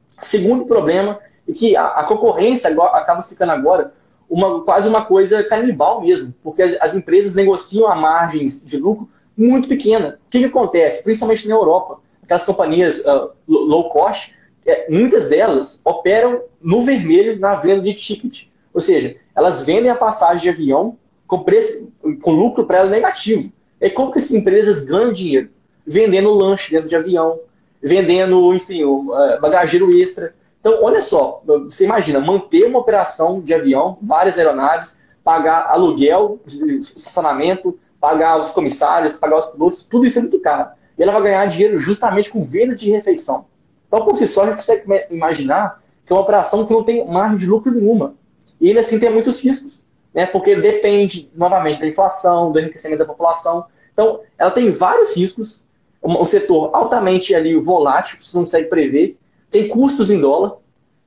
Segundo 0.07 0.65
problema 0.65 1.19
é 1.47 1.51
que 1.51 1.75
a, 1.75 1.88
a 1.88 2.03
concorrência 2.03 2.69
agora, 2.69 2.97
acaba 2.97 3.21
ficando 3.23 3.51
agora 3.51 3.93
uma, 4.29 4.63
quase 4.63 4.88
uma 4.88 5.05
coisa 5.05 5.43
canibal 5.43 6.01
mesmo, 6.01 6.33
porque 6.43 6.61
as, 6.61 6.81
as 6.81 6.95
empresas 6.95 7.33
negociam 7.33 7.91
a 7.91 7.95
margens 7.95 8.63
de 8.63 8.77
lucro 8.77 9.09
muito 9.38 9.67
pequena. 9.67 10.19
O 10.27 10.31
que, 10.31 10.39
que 10.39 10.45
acontece? 10.45 11.03
Principalmente 11.03 11.47
na 11.47 11.55
Europa 11.55 11.99
aquelas 12.25 12.43
companhias 12.43 12.99
uh, 13.05 13.29
low 13.47 13.89
cost, 13.89 14.35
é, 14.65 14.91
muitas 14.91 15.29
delas 15.29 15.79
operam 15.85 16.41
no 16.61 16.81
vermelho 16.81 17.39
na 17.39 17.55
venda 17.55 17.81
de 17.81 17.93
ticket. 17.93 18.47
Ou 18.73 18.79
seja, 18.79 19.15
elas 19.35 19.63
vendem 19.63 19.89
a 19.89 19.95
passagem 19.95 20.43
de 20.43 20.49
avião 20.49 20.97
com, 21.27 21.43
preço, 21.43 21.88
com 22.21 22.31
lucro 22.31 22.65
para 22.65 22.79
ela 22.79 22.89
negativo. 22.89 23.51
É 23.79 23.89
como 23.89 24.11
que 24.11 24.17
essas 24.17 24.31
empresas 24.31 24.83
ganham 24.85 25.11
dinheiro? 25.11 25.49
Vendendo 25.85 26.33
lanche 26.33 26.71
dentro 26.71 26.89
de 26.89 26.95
avião, 26.95 27.39
vendendo, 27.81 28.53
enfim, 28.53 28.81
é, 28.81 29.39
bagageiro 29.39 29.95
extra. 29.95 30.33
Então, 30.65 30.80
olha 30.82 30.99
só, 30.99 31.43
você 31.45 31.86
imagina 31.86 32.19
manter 32.19 32.65
uma 32.65 32.80
operação 32.80 33.39
de 33.39 33.54
avião, 33.54 33.99
várias 34.01 34.39
aeronaves, 34.39 34.99
pagar 35.23 35.67
aluguel, 35.67 36.39
estacionamento, 36.43 37.78
pagar 37.99 38.39
os 38.39 38.49
comissários, 38.49 39.13
pagar 39.13 39.38
os 39.38 39.45
pilotos, 39.45 39.84
tudo 39.84 40.08
isso 40.08 40.17
é 40.17 40.23
muito 40.23 40.39
caro. 40.39 40.71
E 40.97 41.04
ela 41.04 41.12
vai 41.12 41.21
ganhar 41.21 41.45
dinheiro 41.45 41.78
justamente 41.78 42.32
com 42.32 42.43
venda 42.43 42.73
de 42.73 42.89
refeição. 42.89 43.45
Então, 43.88 44.04
por 44.04 44.15
si 44.15 44.25
só, 44.25 44.41
a 44.41 44.47
gente 44.47 44.56
consegue 44.56 45.06
imaginar 45.12 45.84
que 46.04 46.12
é 46.12 46.15
uma 46.15 46.23
operação 46.23 46.65
que 46.65 46.73
não 46.73 46.84
tem 46.84 47.06
margem 47.06 47.38
de 47.38 47.45
lucro 47.45 47.71
nenhuma. 47.71 48.15
E 48.60 48.69
ainda 48.69 48.80
assim 48.80 48.99
tem 48.99 49.13
muitos 49.13 49.39
riscos, 49.43 49.84
né? 50.15 50.25
porque 50.25 50.56
depende, 50.56 51.30
novamente, 51.36 51.80
da 51.80 51.86
inflação, 51.86 52.51
do 52.51 52.60
enriquecimento 52.60 52.97
da 52.97 53.06
população. 53.06 53.65
Então, 53.93 54.21
ela 54.36 54.49
tem 54.49 54.71
vários 54.71 55.15
riscos, 55.15 55.62
um 56.04 56.23
setor 56.23 56.71
altamente 56.73 57.36
ali 57.36 57.56
volátil, 57.56 58.17
que 58.17 58.23
você 58.23 58.36
não 58.36 58.43
consegue 58.43 58.67
prever, 58.67 59.15
tem 59.55 59.69
custos 59.69 60.09
em 60.09 60.19
dólar, 60.19 60.57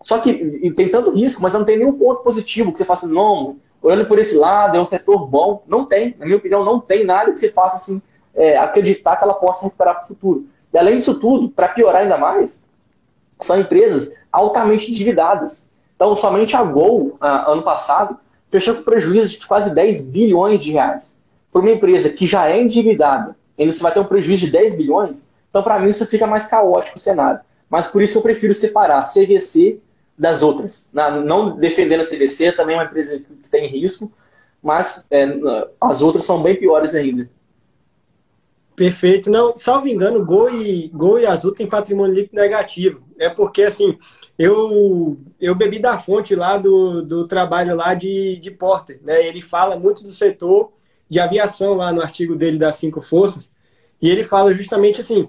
só 0.01 0.19
que 0.19 0.71
tem 0.71 0.89
tanto 0.89 1.11
risco, 1.11 1.43
mas 1.43 1.53
não 1.53 1.65
tem 1.65 1.77
nenhum 1.77 1.93
ponto 1.93 2.23
positivo 2.23 2.73
que 2.73 2.79
você 2.79 2.85
faça, 2.85 3.07
não, 3.07 3.57
olhando 3.83 4.07
por 4.07 4.19
esse 4.19 4.37
lado, 4.37 4.75
é 4.75 4.81
um 4.81 4.85
setor 4.85 5.27
bom. 5.27 5.63
Não 5.67 5.85
tem, 5.85 6.17
na 6.19 6.25
minha 6.25 6.39
opinião, 6.39 6.65
não 6.65 6.81
tem 6.81 7.05
nada 7.05 7.31
que 7.31 7.39
você 7.39 7.53
faça 7.53 7.77
assim, 7.77 8.01
é, 8.35 8.57
acreditar 8.57 9.17
que 9.17 9.25
ela 9.25 9.35
possa 9.35 9.67
recuperar 9.67 9.97
para 9.97 10.05
o 10.05 10.09
futuro. 10.09 10.47
E 10.73 10.79
além 10.79 10.97
disso 10.97 11.21
tudo, 11.21 11.51
para 11.51 11.69
piorar 11.69 12.01
ainda 12.01 12.17
mais, 12.17 12.65
são 13.37 13.61
empresas 13.61 14.15
altamente 14.33 14.91
endividadas. 14.91 15.69
Então, 15.95 16.15
somente 16.15 16.57
a 16.57 16.63
Gol, 16.63 17.19
ano 17.21 17.63
passado, 17.63 18.17
fechou 18.49 18.77
com 18.77 18.83
prejuízo 18.83 19.37
de 19.37 19.47
quase 19.47 19.75
10 19.75 20.07
bilhões 20.07 20.63
de 20.63 20.73
reais. 20.73 21.19
Para 21.53 21.61
uma 21.61 21.71
empresa 21.71 22.09
que 22.09 22.25
já 22.25 22.49
é 22.49 22.63
endividada, 22.63 23.37
ainda 23.59 23.73
você 23.73 23.83
vai 23.83 23.93
ter 23.93 24.01
um 24.01 24.05
prejuízo 24.05 24.47
de 24.47 24.53
10 24.53 24.79
bilhões, 24.79 25.29
então 25.51 25.63
para 25.63 25.79
mim 25.79 25.89
isso 25.89 26.07
fica 26.07 26.27
mais 26.27 26.47
caótico 26.47 26.97
o 26.97 27.01
cenário. 27.01 27.41
Mas 27.69 27.87
por 27.87 28.03
isso 28.03 28.13
que 28.13 28.19
eu 28.19 28.23
prefiro 28.23 28.55
separar 28.55 28.99
a 28.99 29.03
CVC 29.03 29.81
das 30.19 30.43
outras. 30.43 30.91
Não 30.93 31.57
defendendo 31.57 32.01
a 32.01 32.07
CVC, 32.07 32.53
também 32.53 32.75
é 32.75 32.79
uma 32.79 32.87
empresa 32.87 33.19
que 33.19 33.49
tem 33.49 33.67
risco, 33.67 34.11
mas 34.63 35.07
é, 35.11 35.27
as 35.81 36.03
outras 36.03 36.25
são 36.25 36.43
bem 36.43 36.57
piores 36.57 36.95
ainda. 36.95 37.29
Perfeito. 38.75 39.29
Não, 39.29 39.57
salvo 39.57 39.89
engano, 39.89 40.25
Gol 40.25 40.51
e, 40.51 40.89
Gol 40.95 41.19
e 41.19 41.27
Azul 41.27 41.53
tem 41.53 41.67
patrimônio 41.67 42.15
líquido 42.15 42.41
negativo. 42.41 43.03
É 43.19 43.29
porque, 43.29 43.65
assim, 43.65 43.99
eu, 44.39 45.19
eu 45.41 45.55
bebi 45.55 45.81
da 45.81 45.99
fonte 45.99 46.35
lá 46.37 46.57
do, 46.57 47.03
do 47.03 47.27
trabalho 47.27 47.75
lá 47.75 47.95
de, 47.95 48.37
de 48.37 48.53
Porter. 48.53 49.01
Né? 49.03 49.27
Ele 49.27 49.41
fala 49.41 49.77
muito 49.77 50.05
do 50.05 50.13
setor 50.13 50.73
de 51.09 51.19
aviação 51.19 51.75
lá 51.75 51.93
no 51.93 52.01
artigo 52.01 52.37
dele 52.37 52.57
das 52.57 52.77
cinco 52.77 53.03
forças. 53.03 53.51
E 54.01 54.09
ele 54.09 54.23
fala 54.23 54.55
justamente 54.55 55.01
assim, 55.01 55.29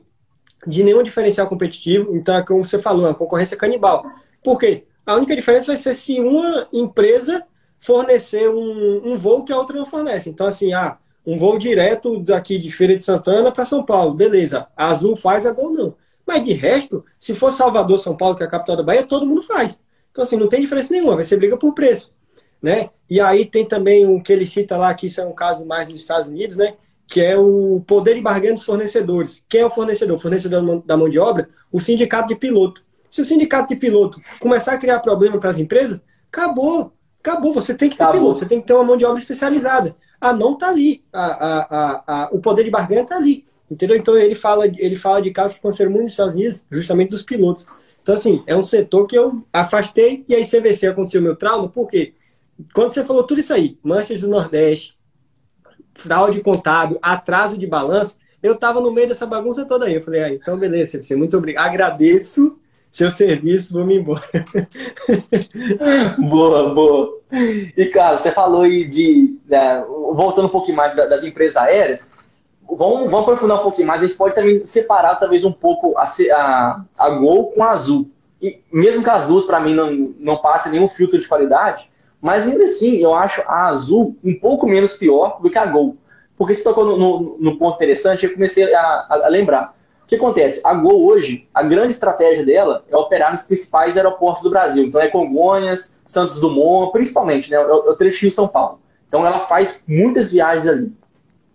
de 0.66 0.84
nenhum 0.84 1.04
diferencial 1.04 1.48
competitivo. 1.48 2.16
Então, 2.16 2.36
é 2.36 2.44
como 2.44 2.66
você 2.66 2.80
falou, 2.82 3.08
a 3.08 3.16
concorrência 3.16 3.58
canibal. 3.58 4.06
Por 4.44 4.60
quê? 4.60 4.86
A 5.06 5.16
única 5.16 5.36
diferença 5.36 5.68
vai 5.68 5.78
ser 5.78 5.94
se 5.94 6.20
uma 6.20 6.68
empresa 6.72 7.44
fornecer 7.80 8.50
um, 8.50 9.14
um 9.14 9.18
voo 9.18 9.44
que 9.44 9.54
a 9.54 9.58
outra 9.58 9.78
não 9.78 9.86
fornece. 9.86 10.30
Então, 10.30 10.46
assim, 10.46 10.74
ah, 10.74 10.98
um 11.26 11.38
voo 11.38 11.58
direto 11.58 12.20
daqui 12.20 12.58
de 12.58 12.70
Feira 12.72 12.98
de 12.98 13.04
Santana 13.04 13.52
para 13.52 13.66
São 13.66 13.84
Paulo. 13.84 14.14
Beleza, 14.14 14.68
a 14.76 14.90
Azul 14.90 15.16
faz, 15.16 15.46
a 15.46 15.52
Gol 15.52 15.72
não. 15.72 15.96
Mas 16.26 16.44
de 16.44 16.54
resto, 16.54 17.04
se 17.18 17.34
for 17.34 17.52
Salvador, 17.52 17.98
São 17.98 18.16
Paulo, 18.16 18.36
que 18.36 18.44
é 18.44 18.46
a 18.46 18.50
capital 18.50 18.78
da 18.78 18.84
Bahia, 18.84 19.04
todo 19.04 19.26
mundo 19.26 19.42
faz. 19.42 19.82
Então, 20.12 20.24
assim, 20.24 20.38
não 20.38 20.48
tem 20.48 20.62
diferença 20.62 20.94
nenhuma, 20.94 21.16
vai 21.16 21.24
ser 21.24 21.38
briga 21.38 21.58
por 21.58 21.74
preço. 21.74 22.14
Né? 22.62 22.90
E 23.10 23.22
aí 23.22 23.46
tem 23.46 23.66
também 23.66 24.06
o 24.06 24.22
que 24.22 24.34
ele 24.34 24.46
cita 24.46 24.76
lá, 24.76 24.94
que 24.94 25.08
isso 25.08 25.22
é 25.22 25.26
um 25.26 25.34
caso 25.34 25.66
mais 25.66 25.88
dos 25.88 26.02
Estados 26.02 26.28
Unidos, 26.28 26.58
né? 26.58 26.76
Que 27.10 27.22
é 27.22 27.38
o 27.38 27.84
poder 27.88 28.16
de 28.16 28.22
barganha 28.22 28.54
dos 28.54 28.64
fornecedores. 28.64 29.44
Quem 29.50 29.62
é 29.62 29.66
o 29.66 29.70
fornecedor? 29.70 30.16
O 30.16 30.20
fornecedor 30.20 30.84
da 30.86 30.96
mão 30.96 31.10
de 31.10 31.18
obra? 31.18 31.50
O 31.72 31.80
sindicato 31.80 32.28
de 32.28 32.36
piloto. 32.36 32.84
Se 33.10 33.20
o 33.20 33.26
sindicato 33.26 33.70
de 33.70 33.76
piloto 33.76 34.22
começar 34.40 34.74
a 34.74 34.78
criar 34.78 35.00
problema 35.00 35.40
para 35.40 35.50
as 35.50 35.58
empresas, 35.58 36.02
acabou. 36.32 36.94
Acabou. 37.20 37.52
Você 37.54 37.74
tem 37.74 37.90
que 37.90 37.98
ter 37.98 38.04
acabou. 38.04 38.22
piloto, 38.22 38.40
você 38.40 38.46
tem 38.46 38.62
que 38.62 38.68
ter 38.68 38.74
uma 38.74 38.84
mão 38.84 38.96
de 38.96 39.06
obra 39.06 39.20
especializada 39.20 39.96
a 40.20 40.34
mão 40.34 40.54
está 40.54 40.70
ali, 40.70 41.04
a, 41.14 41.26
a, 41.26 42.04
a, 42.08 42.30
o 42.32 42.40
poder 42.40 42.64
de 42.64 42.70
barganha 42.70 43.04
está 43.04 43.16
ali. 43.16 43.46
Entendeu? 43.72 43.96
Então 43.96 44.18
ele 44.18 44.36
fala, 44.36 44.66
ele 44.66 44.96
fala 44.96 45.22
de 45.22 45.32
casos 45.32 45.54
que 45.54 45.60
aconteceram 45.60 45.92
muito 45.92 46.04
nos 46.04 46.12
Estados 46.12 46.34
Unidos, 46.34 46.66
justamente 46.72 47.12
dos 47.12 47.22
pilotos. 47.22 47.68
Então, 48.02 48.16
assim, 48.16 48.44
é 48.48 48.56
um 48.56 48.64
setor 48.64 49.06
que 49.06 49.16
eu 49.16 49.44
afastei 49.54 50.26
e 50.28 50.34
aí 50.34 50.44
CVC 50.44 50.88
aconteceu 50.88 51.22
meu 51.22 51.36
trauma, 51.36 51.70
por 51.70 51.88
quê? 51.88 52.14
Quando 52.74 52.94
você 52.94 53.06
falou 53.06 53.24
tudo 53.24 53.40
isso 53.40 53.54
aí, 53.54 53.78
manchas 53.84 54.22
do 54.22 54.28
Nordeste, 54.28 54.98
fraude 56.00 56.42
contábil, 56.42 56.98
atraso 57.02 57.58
de 57.58 57.68
balanço, 57.68 58.18
eu 58.42 58.54
estava 58.54 58.80
no 58.80 58.92
meio 58.92 59.08
dessa 59.08 59.26
bagunça 59.26 59.66
toda 59.66 59.86
aí. 59.86 59.96
Eu 59.96 60.02
falei, 60.02 60.24
ah, 60.24 60.34
então 60.34 60.58
beleza, 60.58 60.98
CVC, 60.98 61.16
muito 61.16 61.38
obrigado. 61.38 61.68
Agradeço 61.68 62.58
seu 62.92 63.10
serviço, 63.10 63.74
vamos 63.74 63.96
embora. 63.96 64.24
boa, 66.18 66.74
boa. 66.74 67.20
E, 67.32 67.86
cara, 67.88 68.18
você 68.18 68.32
falou 68.32 68.62
aí 68.62 68.86
de. 68.86 69.38
Né, 69.48 69.84
voltando 70.14 70.46
um 70.46 70.52
pouquinho 70.52 70.78
mais 70.78 70.96
das 70.96 71.24
empresas 71.24 71.58
aéreas, 71.58 72.08
vamos, 72.68 73.12
vamos 73.12 73.22
aprofundar 73.22 73.60
um 73.60 73.64
pouquinho 73.64 73.88
mais. 73.88 74.02
A 74.02 74.08
gente 74.08 74.18
pode 74.18 74.34
também 74.34 74.64
separar, 74.64 75.16
talvez, 75.16 75.44
um 75.44 75.52
pouco 75.52 75.96
a, 75.98 76.04
a, 76.34 76.82
a 76.98 77.10
Gol 77.12 77.52
com 77.52 77.64
a 77.64 77.70
Azul. 77.70 78.10
E 78.42 78.62
mesmo 78.72 79.04
que 79.04 79.10
as 79.10 79.28
duas, 79.28 79.44
para 79.44 79.60
mim, 79.60 79.76
não, 79.76 80.14
não 80.18 80.38
passem 80.38 80.72
nenhum 80.72 80.88
filtro 80.88 81.20
de 81.20 81.28
qualidade, 81.28 81.90
mas 82.22 82.48
ainda 82.48 82.64
assim, 82.64 82.98
eu 82.98 83.14
acho 83.14 83.42
a 83.48 83.68
Azul 83.68 84.16
um 84.24 84.38
pouco 84.40 84.68
menos 84.68 84.94
pior 84.94 85.40
do 85.42 85.50
que 85.50 85.58
a 85.58 85.66
Gol. 85.66 85.98
Porque 86.38 86.54
você 86.54 86.64
tocou 86.64 86.86
no, 86.86 86.98
no, 86.98 87.38
no 87.40 87.58
ponto 87.58 87.76
interessante, 87.76 88.26
eu 88.26 88.34
comecei 88.34 88.74
a, 88.74 88.82
a, 88.82 89.26
a 89.26 89.30
lembrar 89.30 89.74
que 90.10 90.16
acontece? 90.16 90.60
A 90.66 90.74
Gol 90.74 91.06
hoje, 91.06 91.48
a 91.54 91.62
grande 91.62 91.94
estratégia 91.94 92.44
dela 92.44 92.84
é 92.90 92.98
operar 92.98 93.30
nos 93.30 93.44
principais 93.44 93.96
aeroportos 93.96 94.42
do 94.42 94.50
Brasil. 94.50 94.86
Então 94.86 95.00
é 95.00 95.08
Congonhas, 95.08 96.00
Santos 96.04 96.40
Dumont, 96.40 96.92
principalmente, 96.92 97.52
né? 97.52 97.58
É 97.58 97.62
o 97.62 97.92
é 97.92 97.96
trecho 97.96 98.22
de 98.22 98.32
São 98.32 98.48
Paulo. 98.48 98.80
Então 99.08 99.24
ela 99.24 99.38
faz 99.38 99.84
muitas 99.88 100.32
viagens 100.32 100.66
ali. 100.68 100.92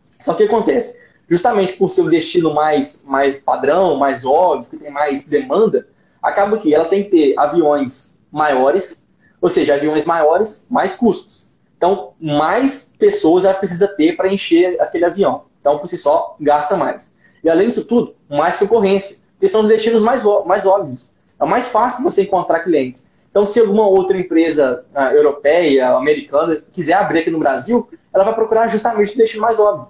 Só 0.08 0.34
que 0.34 0.44
acontece? 0.44 1.00
Justamente 1.28 1.72
por 1.72 1.88
ser 1.88 2.02
um 2.02 2.08
destino 2.08 2.54
mais, 2.54 3.04
mais 3.08 3.40
padrão, 3.40 3.96
mais 3.96 4.24
óbvio, 4.24 4.70
que 4.70 4.76
tem 4.76 4.90
mais 4.90 5.28
demanda, 5.28 5.88
acaba 6.22 6.56
que 6.56 6.72
ela 6.72 6.84
tem 6.84 7.02
que 7.02 7.10
ter 7.10 7.34
aviões 7.36 8.16
maiores, 8.30 9.03
ou 9.44 9.50
seja, 9.50 9.74
aviões 9.74 10.06
maiores, 10.06 10.66
mais 10.70 10.96
custos. 10.96 11.52
Então, 11.76 12.14
mais 12.18 12.94
pessoas 12.98 13.44
ela 13.44 13.52
precisa 13.52 13.86
ter 13.86 14.16
para 14.16 14.32
encher 14.32 14.80
aquele 14.80 15.04
avião. 15.04 15.42
Então, 15.60 15.76
por 15.76 15.84
si 15.86 15.98
só, 15.98 16.34
gasta 16.40 16.78
mais. 16.78 17.14
E 17.42 17.50
além 17.50 17.66
disso 17.66 17.86
tudo, 17.86 18.14
mais 18.26 18.56
concorrência, 18.56 19.18
que 19.38 19.46
são 19.46 19.60
os 19.60 19.68
destinos 19.68 20.00
mais, 20.00 20.22
mais 20.46 20.64
óbvios. 20.64 21.12
É 21.38 21.44
mais 21.44 21.68
fácil 21.68 22.02
você 22.02 22.22
encontrar 22.22 22.60
clientes. 22.60 23.10
Então, 23.28 23.44
se 23.44 23.60
alguma 23.60 23.86
outra 23.86 24.16
empresa 24.16 24.82
uh, 24.96 25.14
europeia, 25.14 25.90
americana, 25.90 26.62
quiser 26.70 26.94
abrir 26.94 27.18
aqui 27.18 27.30
no 27.30 27.38
Brasil, 27.38 27.86
ela 28.14 28.24
vai 28.24 28.34
procurar 28.34 28.66
justamente 28.66 29.12
o 29.12 29.18
destino 29.18 29.42
mais 29.42 29.58
óbvio. 29.58 29.88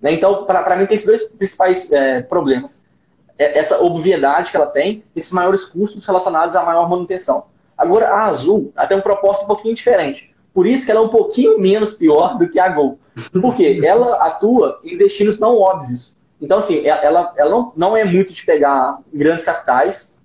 Né? 0.00 0.12
Então, 0.12 0.46
para 0.46 0.76
mim, 0.76 0.86
tem 0.86 0.94
esses 0.94 1.04
dois 1.04 1.26
principais 1.26 1.92
é, 1.92 2.22
problemas. 2.22 2.82
É, 3.38 3.58
essa 3.58 3.82
obviedade 3.82 4.50
que 4.50 4.56
ela 4.56 4.68
tem, 4.68 5.04
esses 5.14 5.30
maiores 5.30 5.64
custos 5.64 6.06
relacionados 6.06 6.56
à 6.56 6.62
maior 6.62 6.88
manutenção. 6.88 7.44
Agora, 7.78 8.08
a 8.08 8.26
Azul 8.26 8.72
tem 8.88 8.98
um 8.98 9.00
propósito 9.00 9.44
um 9.44 9.46
pouquinho 9.46 9.72
diferente. 9.72 10.34
Por 10.52 10.66
isso 10.66 10.84
que 10.84 10.90
ela 10.90 11.00
é 11.00 11.04
um 11.04 11.08
pouquinho 11.08 11.60
menos 11.60 11.94
pior 11.94 12.36
do 12.36 12.48
que 12.48 12.58
a 12.58 12.68
Gol. 12.68 12.98
Por 13.40 13.54
quê? 13.54 13.78
Ela 13.84 14.16
atua 14.16 14.80
em 14.82 14.96
destinos 14.96 15.38
não 15.38 15.56
óbvios. 15.56 16.16
Então, 16.40 16.56
assim, 16.56 16.86
ela, 16.86 17.32
ela 17.36 17.50
não, 17.50 17.72
não 17.76 17.96
é 17.96 18.04
muito 18.04 18.32
de 18.32 18.44
pegar 18.44 18.98
grandes 19.12 19.44
capitais, 19.44 20.18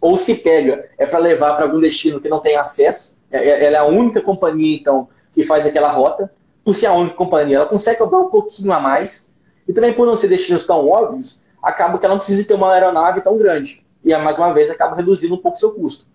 ou 0.00 0.16
se 0.16 0.36
pega, 0.36 0.88
é 0.98 1.06
para 1.06 1.18
levar 1.18 1.54
para 1.54 1.64
algum 1.64 1.78
destino 1.78 2.20
que 2.20 2.28
não 2.28 2.40
tem 2.40 2.56
acesso. 2.56 3.16
É, 3.30 3.38
é, 3.38 3.64
ela 3.64 3.76
é 3.76 3.80
a 3.80 3.84
única 3.84 4.20
companhia, 4.20 4.76
então, 4.76 5.08
que 5.32 5.44
faz 5.44 5.64
aquela 5.66 5.90
rota. 5.90 6.32
Por 6.64 6.72
ser 6.72 6.86
a 6.86 6.92
única 6.92 7.16
companhia, 7.16 7.56
ela 7.56 7.66
consegue 7.66 7.98
cobrar 7.98 8.18
um 8.18 8.28
pouquinho 8.28 8.72
a 8.72 8.80
mais. 8.80 9.32
E 9.68 9.72
também, 9.72 9.92
por 9.92 10.06
não 10.06 10.14
ser 10.14 10.28
destinos 10.28 10.66
tão 10.66 10.88
óbvios, 10.88 11.42
acaba 11.62 11.98
que 11.98 12.04
ela 12.04 12.14
não 12.14 12.18
precisa 12.18 12.46
ter 12.46 12.54
uma 12.54 12.72
aeronave 12.72 13.20
tão 13.20 13.36
grande. 13.38 13.84
E, 14.04 14.16
mais 14.16 14.36
uma 14.36 14.52
vez, 14.52 14.70
acaba 14.70 14.96
reduzindo 14.96 15.34
um 15.34 15.38
pouco 15.38 15.56
o 15.56 15.60
seu 15.60 15.72
custo. 15.72 16.06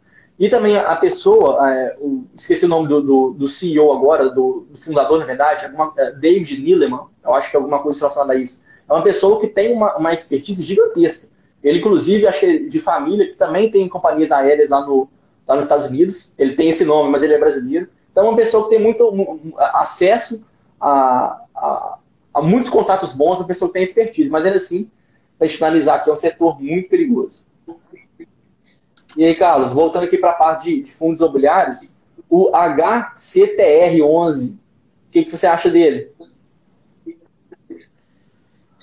E 0.41 0.49
também 0.49 0.75
a 0.75 0.95
pessoa, 0.95 1.71
é, 1.71 1.95
o, 1.99 2.25
esqueci 2.33 2.65
o 2.65 2.67
nome 2.67 2.87
do, 2.87 3.01
do, 3.01 3.31
do 3.33 3.47
CEO 3.47 3.93
agora, 3.93 4.27
do, 4.29 4.65
do, 4.69 4.77
fundador, 4.77 5.19
na 5.19 5.25
verdade, 5.25 5.65
alguma, 5.65 5.93
é, 5.95 6.11
David 6.13 6.59
Nileman, 6.61 7.05
eu 7.23 7.33
acho 7.33 7.49
que 7.49 7.55
é 7.55 7.59
alguma 7.59 7.79
coisa 7.79 7.99
relacionada 7.99 8.33
a 8.33 8.35
isso 8.35 8.63
é 8.91 8.93
uma 8.93 9.03
pessoa 9.03 9.39
que 9.39 9.47
tem 9.47 9.73
uma, 9.73 9.95
uma 9.95 10.13
expertise 10.13 10.63
gigantesca. 10.63 11.29
Ele, 11.63 11.79
inclusive, 11.79 12.27
acho 12.27 12.41
que 12.41 12.45
é 12.45 12.57
de 12.57 12.79
família, 12.79 13.27
que 13.27 13.35
também 13.35 13.71
tem 13.71 13.87
companhias 13.87 14.31
aéreas 14.31 14.69
lá, 14.69 14.85
no, 14.85 15.07
lá 15.47 15.55
nos 15.55 15.63
Estados 15.63 15.85
Unidos. 15.85 16.33
Ele 16.37 16.55
tem 16.55 16.67
esse 16.67 16.83
nome, 16.83 17.09
mas 17.09 17.23
ele 17.23 17.33
é 17.33 17.39
brasileiro. 17.39 17.87
Então, 18.11 18.25
é 18.25 18.27
uma 18.27 18.35
pessoa 18.35 18.63
que 18.65 18.71
tem 18.71 18.79
muito 18.79 19.07
um, 19.09 19.53
acesso 19.57 20.45
a, 20.79 21.41
a, 21.55 21.97
a, 22.33 22.41
muitos 22.41 22.69
contatos 22.69 23.13
bons, 23.13 23.37
uma 23.39 23.47
pessoa 23.47 23.69
que 23.69 23.75
tem 23.75 23.83
expertise. 23.83 24.29
Mas, 24.29 24.43
ainda 24.43 24.57
assim, 24.57 24.89
para 25.37 25.47
finalizar 25.47 25.97
aqui, 25.97 26.09
é 26.09 26.13
um 26.13 26.15
setor 26.15 26.61
muito 26.61 26.89
perigoso. 26.89 27.45
E 29.17 29.25
aí, 29.25 29.35
Carlos, 29.35 29.71
voltando 29.71 30.05
aqui 30.05 30.17
para 30.17 30.31
a 30.31 30.33
parte 30.33 30.81
de, 30.81 30.91
fundos 30.91 31.19
imobiliários, 31.19 31.89
o 32.29 32.49
HCTR11, 32.51 34.51
o 34.51 34.57
que, 35.09 35.25
que 35.25 35.35
você 35.35 35.47
acha 35.47 35.69
dele? 35.69 36.09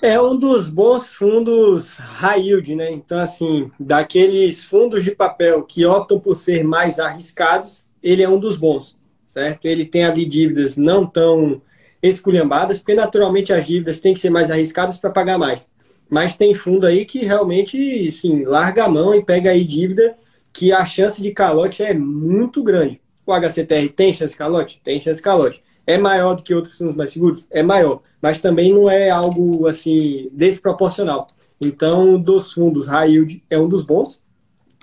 É 0.01 0.21
um 0.21 0.37
dos 0.37 0.69
bons 0.69 1.15
fundos 1.15 1.97
high 1.97 2.41
yield, 2.41 2.75
né? 2.75 2.91
Então, 2.91 3.19
assim, 3.19 3.69
daqueles 3.77 4.63
fundos 4.63 5.03
de 5.03 5.11
papel 5.11 5.63
que 5.63 5.85
optam 5.85 6.17
por 6.19 6.35
ser 6.35 6.63
mais 6.63 6.99
arriscados, 6.99 7.87
ele 8.01 8.23
é 8.23 8.29
um 8.29 8.39
dos 8.39 8.55
bons, 8.55 8.97
certo? 9.27 9.65
Ele 9.65 9.85
tem 9.85 10.05
ali 10.05 10.25
dívidas 10.25 10.77
não 10.77 11.05
tão 11.05 11.61
esculhambadas, 12.01 12.79
porque 12.79 12.93
naturalmente 12.93 13.51
as 13.51 13.67
dívidas 13.67 13.99
têm 13.99 14.13
que 14.13 14.21
ser 14.21 14.29
mais 14.29 14.49
arriscadas 14.49 14.97
para 14.97 15.09
pagar 15.09 15.37
mais. 15.37 15.67
Mas 16.09 16.35
tem 16.35 16.53
fundo 16.53 16.85
aí 16.85 17.05
que 17.05 17.19
realmente, 17.19 18.11
sim, 18.11 18.43
larga 18.43 18.85
a 18.85 18.89
mão 18.89 19.13
e 19.13 19.23
pega 19.23 19.51
aí 19.51 19.63
dívida 19.63 20.17
que 20.51 20.71
a 20.71 20.83
chance 20.83 21.21
de 21.21 21.31
calote 21.31 21.83
é 21.83 21.93
muito 21.93 22.63
grande. 22.63 22.99
O 23.25 23.31
HCTR 23.31 23.89
tem 23.89 24.13
chance 24.13 24.33
de 24.33 24.37
calote? 24.37 24.81
Tem 24.83 24.99
chance 24.99 25.17
de 25.17 25.23
calote. 25.23 25.61
É 25.85 25.97
maior 25.97 26.35
do 26.35 26.43
que 26.43 26.53
outros 26.53 26.77
fundos 26.77 26.95
mais 26.95 27.11
seguros? 27.11 27.47
É 27.51 27.61
maior. 27.61 28.01
Mas 28.21 28.39
também 28.39 28.73
não 28.73 28.89
é 28.89 29.09
algo, 29.09 29.67
assim, 29.67 30.29
desproporcional. 30.31 31.27
Então, 31.61 32.19
dos 32.19 32.51
fundos 32.51 32.87
high 32.87 33.11
yield 33.11 33.43
é 33.49 33.59
um 33.59 33.67
dos 33.67 33.83
bons, 33.83 34.21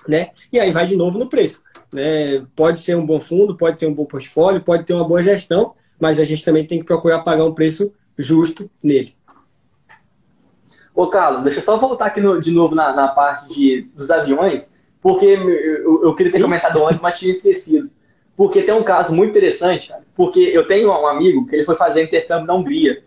né? 0.07 0.29
E 0.51 0.59
aí 0.59 0.71
vai 0.71 0.85
de 0.85 0.95
novo 0.95 1.19
no 1.19 1.27
preço. 1.27 1.61
Né? 1.91 2.45
Pode 2.55 2.79
ser 2.79 2.95
um 2.95 3.05
bom 3.05 3.19
fundo, 3.19 3.57
pode 3.57 3.77
ter 3.77 3.87
um 3.87 3.93
bom 3.93 4.05
portfólio, 4.05 4.61
pode 4.61 4.85
ter 4.85 4.93
uma 4.93 5.07
boa 5.07 5.23
gestão, 5.23 5.73
mas 5.99 6.19
a 6.19 6.25
gente 6.25 6.43
também 6.43 6.65
tem 6.65 6.79
que 6.79 6.85
procurar 6.85 7.19
pagar 7.19 7.45
um 7.45 7.53
preço 7.53 7.91
justo 8.17 8.69
nele. 8.81 9.16
Ô, 10.97 11.05
Carlos, 11.05 11.43
deixa 11.43 11.59
eu 11.59 11.61
só 11.61 11.77
voltar 11.77 12.07
aqui 12.07 12.19
no, 12.19 12.39
de 12.39 12.49
novo 12.49 12.73
na, 12.73 12.91
na 12.91 13.07
parte 13.09 13.53
de, 13.53 13.81
dos 13.95 14.09
aviões, 14.09 14.75
porque 14.99 15.25
eu, 15.25 16.05
eu 16.05 16.13
queria 16.15 16.31
ter 16.31 16.41
comentado 16.41 16.83
antes, 16.83 16.99
mas 16.99 17.19
tinha 17.19 17.29
esquecido. 17.29 17.87
Porque 18.35 18.63
tem 18.63 18.73
um 18.73 18.81
caso 18.81 19.13
muito 19.13 19.29
interessante, 19.29 19.89
cara, 19.89 20.01
porque 20.15 20.39
eu 20.39 20.65
tenho 20.65 20.89
um 20.89 21.05
amigo 21.05 21.45
que 21.45 21.55
ele 21.55 21.63
foi 21.63 21.75
fazer 21.75 22.01
intercâmbio 22.01 22.47
na 22.47 22.55
Hungria. 22.55 23.03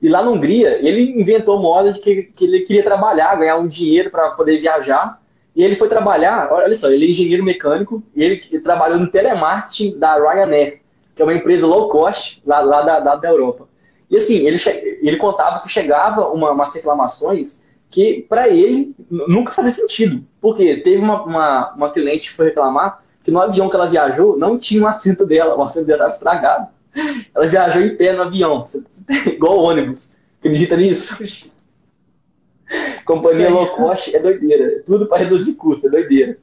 E 0.00 0.08
lá 0.08 0.22
na 0.22 0.30
Hungria, 0.30 0.78
ele 0.80 1.20
inventou 1.20 1.58
moda 1.58 1.92
de 1.92 1.98
que, 1.98 2.22
que 2.22 2.44
ele 2.44 2.60
queria 2.60 2.84
trabalhar, 2.84 3.34
ganhar 3.34 3.56
um 3.56 3.66
dinheiro 3.66 4.12
para 4.12 4.30
poder 4.30 4.58
viajar. 4.58 5.20
E 5.56 5.64
ele 5.64 5.74
foi 5.74 5.88
trabalhar, 5.88 6.52
olha 6.52 6.72
só, 6.72 6.88
ele 6.88 7.06
é 7.06 7.10
engenheiro 7.10 7.42
mecânico, 7.42 8.00
e 8.14 8.22
ele, 8.22 8.40
ele 8.48 8.62
trabalhou 8.62 8.96
no 8.96 9.10
telemarketing 9.10 9.98
da 9.98 10.14
Ryanair, 10.14 10.82
que 11.12 11.20
é 11.20 11.24
uma 11.24 11.34
empresa 11.34 11.66
low 11.66 11.88
cost 11.88 12.40
lá, 12.46 12.60
lá 12.60 12.80
da, 12.82 13.00
da, 13.00 13.16
da 13.16 13.28
Europa. 13.28 13.67
E 14.10 14.16
assim, 14.16 14.46
ele, 14.46 14.58
ele 15.02 15.16
contava 15.16 15.60
que 15.60 15.68
chegava 15.68 16.28
uma, 16.28 16.50
umas 16.52 16.74
reclamações 16.74 17.62
que 17.88 18.26
para 18.28 18.48
ele 18.48 18.94
nunca 19.10 19.52
fazia 19.52 19.70
sentido. 19.70 20.24
Porque 20.40 20.76
teve 20.78 20.98
uma, 21.02 21.22
uma, 21.22 21.74
uma, 21.74 21.92
cliente 21.92 22.28
que 22.28 22.34
foi 22.34 22.46
reclamar 22.46 23.02
que 23.22 23.30
no 23.30 23.40
avião 23.40 23.68
que 23.68 23.76
ela 23.76 23.86
viajou 23.86 24.38
não 24.38 24.56
tinha 24.56 24.82
um 24.82 24.86
assento 24.86 25.26
dela, 25.26 25.56
o 25.56 25.62
assento 25.62 25.86
dela 25.86 26.08
estava 26.08 26.14
estragado. 26.14 26.68
Ela 27.34 27.46
viajou 27.46 27.82
em 27.82 27.96
pé 27.96 28.14
no 28.14 28.22
avião, 28.22 28.64
igual 29.26 29.58
ônibus. 29.58 30.16
Acredita 30.38 30.76
nisso? 30.76 31.18
Companhia 33.04 33.50
low 33.50 33.66
cost 33.68 34.14
é 34.14 34.18
doideira. 34.18 34.82
Tudo 34.84 35.06
para 35.06 35.18
reduzir 35.18 35.54
custo, 35.56 35.86
é 35.86 35.90
doideira. 35.90 36.38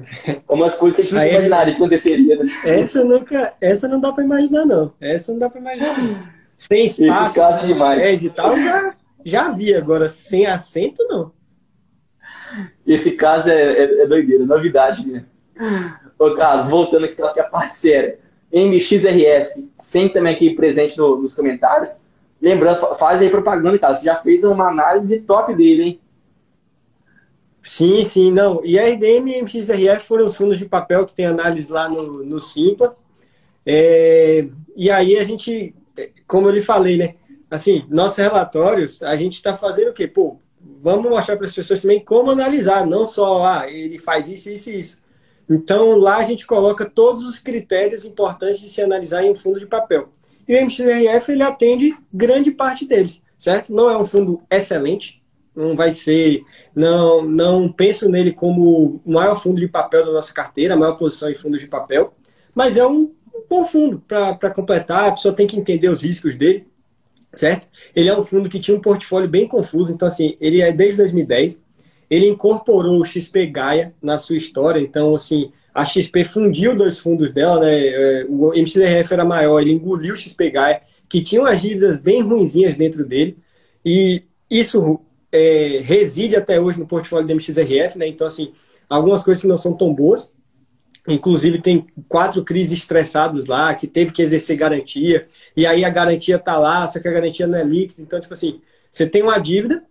É 0.26 0.52
umas 0.52 0.74
coisas 0.74 0.96
que 0.96 1.02
a 1.02 1.04
gente 1.04 1.14
nunca 1.14 1.28
imaginaria 1.28 1.74
que 1.74 1.80
aconteceria. 1.80 2.36
Né? 2.36 2.52
Essa, 2.64 3.04
nunca, 3.04 3.54
essa 3.60 3.88
não 3.88 4.00
dá 4.00 4.12
para 4.12 4.24
imaginar, 4.24 4.64
não. 4.64 4.92
Essa 5.00 5.32
não 5.32 5.38
dá 5.38 5.50
para 5.50 5.60
imaginar. 5.60 6.34
Sem 6.56 6.84
espaço, 6.84 7.34
caso 7.34 7.64
é 7.64 7.72
demais. 7.72 8.22
e 8.22 8.30
tal, 8.30 8.56
já, 8.56 8.94
já 9.24 9.50
vi. 9.50 9.74
Agora, 9.74 10.08
sem 10.08 10.46
assento, 10.46 11.02
não. 11.08 11.32
Esse 12.86 13.12
caso 13.12 13.48
é, 13.48 13.54
é, 13.54 14.02
é 14.02 14.06
doideira, 14.06 14.44
novidade 14.44 15.06
mesmo. 15.06 15.26
Ô, 16.18 16.34
Carlos, 16.34 16.66
voltando 16.66 17.04
aqui 17.04 17.14
para 17.14 17.30
a 17.30 17.44
parte 17.44 17.74
séria. 17.74 18.18
MXRF, 18.52 19.70
sempre 19.76 20.14
também 20.14 20.34
aqui 20.34 20.54
presente 20.54 20.98
no, 20.98 21.16
nos 21.16 21.32
comentários. 21.32 22.04
Lembrando, 22.42 22.94
faz 22.96 23.20
aí 23.20 23.30
propaganda, 23.30 23.78
cara. 23.78 23.94
Você 23.94 24.04
já 24.04 24.16
fez 24.16 24.42
uma 24.44 24.68
análise 24.68 25.20
top 25.20 25.54
dele, 25.54 25.82
hein? 25.82 26.00
Sim, 27.62 28.02
sim, 28.02 28.32
não. 28.32 28.60
E 28.64 28.78
RDM 28.78 29.28
e 29.28 29.42
MXRF 29.42 30.06
foram 30.06 30.26
os 30.26 30.36
fundos 30.36 30.58
de 30.58 30.64
papel 30.64 31.04
que 31.04 31.14
tem 31.14 31.26
análise 31.26 31.70
lá 31.70 31.88
no, 31.88 32.24
no 32.24 32.40
Simpla. 32.40 32.96
É, 33.66 34.46
e 34.74 34.90
aí 34.90 35.18
a 35.18 35.24
gente, 35.24 35.74
como 36.26 36.48
eu 36.48 36.52
lhe 36.52 36.62
falei, 36.62 36.96
né? 36.96 37.14
Assim, 37.50 37.84
nossos 37.88 38.18
relatórios, 38.18 39.02
a 39.02 39.16
gente 39.16 39.34
está 39.34 39.56
fazendo 39.56 39.90
o 39.90 39.92
quê? 39.92 40.06
Pô, 40.06 40.38
vamos 40.82 41.10
mostrar 41.10 41.36
para 41.36 41.46
as 41.46 41.54
pessoas 41.54 41.82
também 41.82 42.00
como 42.02 42.30
analisar, 42.30 42.86
não 42.86 43.04
só, 43.04 43.42
ah, 43.42 43.70
ele 43.70 43.98
faz 43.98 44.28
isso, 44.28 44.50
isso 44.50 44.70
e 44.70 44.78
isso. 44.78 45.00
Então, 45.48 45.96
lá 45.96 46.18
a 46.18 46.24
gente 46.24 46.46
coloca 46.46 46.88
todos 46.88 47.26
os 47.26 47.38
critérios 47.38 48.04
importantes 48.04 48.60
de 48.60 48.68
se 48.68 48.80
analisar 48.80 49.24
em 49.24 49.30
um 49.30 49.34
fundo 49.34 49.58
de 49.58 49.66
papel. 49.66 50.10
E 50.46 50.54
o 50.54 50.60
MXRF, 50.60 51.32
ele 51.32 51.42
atende 51.42 51.96
grande 52.12 52.52
parte 52.52 52.86
deles, 52.86 53.20
certo? 53.36 53.72
Não 53.72 53.90
é 53.90 53.96
um 53.96 54.06
fundo 54.06 54.40
excelente, 54.48 55.19
não 55.54 55.76
vai 55.76 55.92
ser. 55.92 56.42
Não, 56.74 57.22
não 57.24 57.70
penso 57.70 58.08
nele 58.08 58.32
como 58.32 59.00
o 59.04 59.12
maior 59.12 59.40
fundo 59.40 59.60
de 59.60 59.68
papel 59.68 60.06
da 60.06 60.12
nossa 60.12 60.32
carteira, 60.32 60.74
a 60.74 60.76
maior 60.76 60.96
posição 60.96 61.30
em 61.30 61.34
fundos 61.34 61.60
de 61.60 61.66
papel, 61.66 62.14
mas 62.54 62.76
é 62.76 62.86
um 62.86 63.12
bom 63.48 63.64
fundo 63.64 64.02
para 64.06 64.50
completar. 64.50 65.08
A 65.08 65.12
pessoa 65.12 65.34
tem 65.34 65.46
que 65.46 65.58
entender 65.58 65.88
os 65.88 66.02
riscos 66.02 66.36
dele, 66.36 66.66
certo? 67.34 67.68
Ele 67.94 68.08
é 68.08 68.18
um 68.18 68.22
fundo 68.22 68.48
que 68.48 68.60
tinha 68.60 68.76
um 68.76 68.80
portfólio 68.80 69.28
bem 69.28 69.46
confuso, 69.46 69.92
então, 69.92 70.08
assim, 70.08 70.36
ele 70.40 70.60
é 70.60 70.72
desde 70.72 70.98
2010. 70.98 71.62
Ele 72.08 72.26
incorporou 72.26 73.00
o 73.00 73.04
XP 73.04 73.46
Gaia 73.46 73.94
na 74.02 74.18
sua 74.18 74.36
história, 74.36 74.80
então, 74.80 75.14
assim, 75.14 75.52
a 75.72 75.84
XP 75.84 76.24
fundiu 76.24 76.76
dois 76.76 76.98
fundos 76.98 77.32
dela, 77.32 77.60
né? 77.60 77.86
É, 77.86 78.26
o 78.28 78.52
MXRF 78.52 79.12
era 79.12 79.24
maior, 79.24 79.60
ele 79.60 79.72
engoliu 79.72 80.14
o 80.14 80.16
XP 80.16 80.50
Gaia, 80.50 80.82
que 81.08 81.22
tinha 81.22 81.40
umas 81.40 81.60
dívidas 81.60 82.00
bem 82.00 82.22
ruinzinhas 82.22 82.74
dentro 82.76 83.04
dele, 83.04 83.36
e 83.84 84.24
isso 84.50 85.00
é, 85.32 85.80
reside 85.82 86.36
até 86.36 86.60
hoje 86.60 86.78
no 86.78 86.86
portfólio 86.86 87.26
do 87.26 87.32
MXRF, 87.34 87.96
né? 87.96 88.06
Então, 88.06 88.26
assim, 88.26 88.52
algumas 88.88 89.22
coisas 89.22 89.40
que 89.42 89.48
não 89.48 89.56
são 89.56 89.74
tão 89.74 89.94
boas. 89.94 90.32
Inclusive, 91.08 91.60
tem 91.60 91.86
quatro 92.08 92.44
crises 92.44 92.78
estressados 92.80 93.46
lá, 93.46 93.74
que 93.74 93.86
teve 93.86 94.12
que 94.12 94.20
exercer 94.20 94.56
garantia, 94.56 95.26
e 95.56 95.66
aí 95.66 95.82
a 95.84 95.88
garantia 95.88 96.38
tá 96.38 96.58
lá, 96.58 96.86
só 96.86 97.00
que 97.00 97.08
a 97.08 97.12
garantia 97.12 97.46
não 97.46 97.58
é 97.58 97.64
líquida. 97.64 98.02
Então, 98.02 98.20
tipo 98.20 98.34
assim, 98.34 98.60
você 98.90 99.06
tem 99.06 99.22
uma 99.22 99.38
dívida 99.38 99.82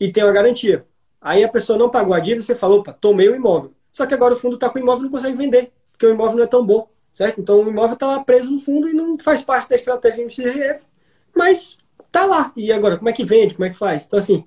e 0.00 0.10
tem 0.10 0.24
uma 0.24 0.32
garantia. 0.32 0.86
Aí 1.20 1.44
a 1.44 1.48
pessoa 1.48 1.78
não 1.78 1.90
pagou 1.90 2.14
a 2.14 2.20
dívida, 2.20 2.42
você 2.42 2.54
falou, 2.54 2.80
opa, 2.80 2.92
tomei 2.92 3.28
o 3.28 3.34
imóvel. 3.34 3.72
Só 3.90 4.06
que 4.06 4.14
agora 4.14 4.34
o 4.34 4.36
fundo 4.36 4.54
está 4.54 4.68
com 4.68 4.78
o 4.78 4.82
imóvel 4.82 5.02
e 5.02 5.04
não 5.04 5.10
consegue 5.10 5.36
vender, 5.36 5.72
porque 5.92 6.06
o 6.06 6.10
imóvel 6.10 6.36
não 6.36 6.44
é 6.44 6.46
tão 6.46 6.64
bom, 6.66 6.88
certo? 7.12 7.40
Então 7.40 7.62
o 7.62 7.68
imóvel 7.68 7.94
está 7.94 8.06
lá 8.06 8.24
preso 8.24 8.50
no 8.50 8.58
fundo 8.58 8.88
e 8.88 8.92
não 8.92 9.16
faz 9.18 9.42
parte 9.42 9.68
da 9.68 9.76
estratégia 9.76 10.18
do 10.18 10.24
MXRF, 10.24 10.84
mas 11.34 11.78
tá 12.10 12.26
lá. 12.26 12.52
E 12.56 12.72
agora, 12.72 12.96
como 12.96 13.08
é 13.08 13.12
que 13.12 13.24
vende? 13.24 13.54
Como 13.54 13.64
é 13.64 13.70
que 13.70 13.76
faz? 13.76 14.06
Então, 14.06 14.18
assim, 14.18 14.44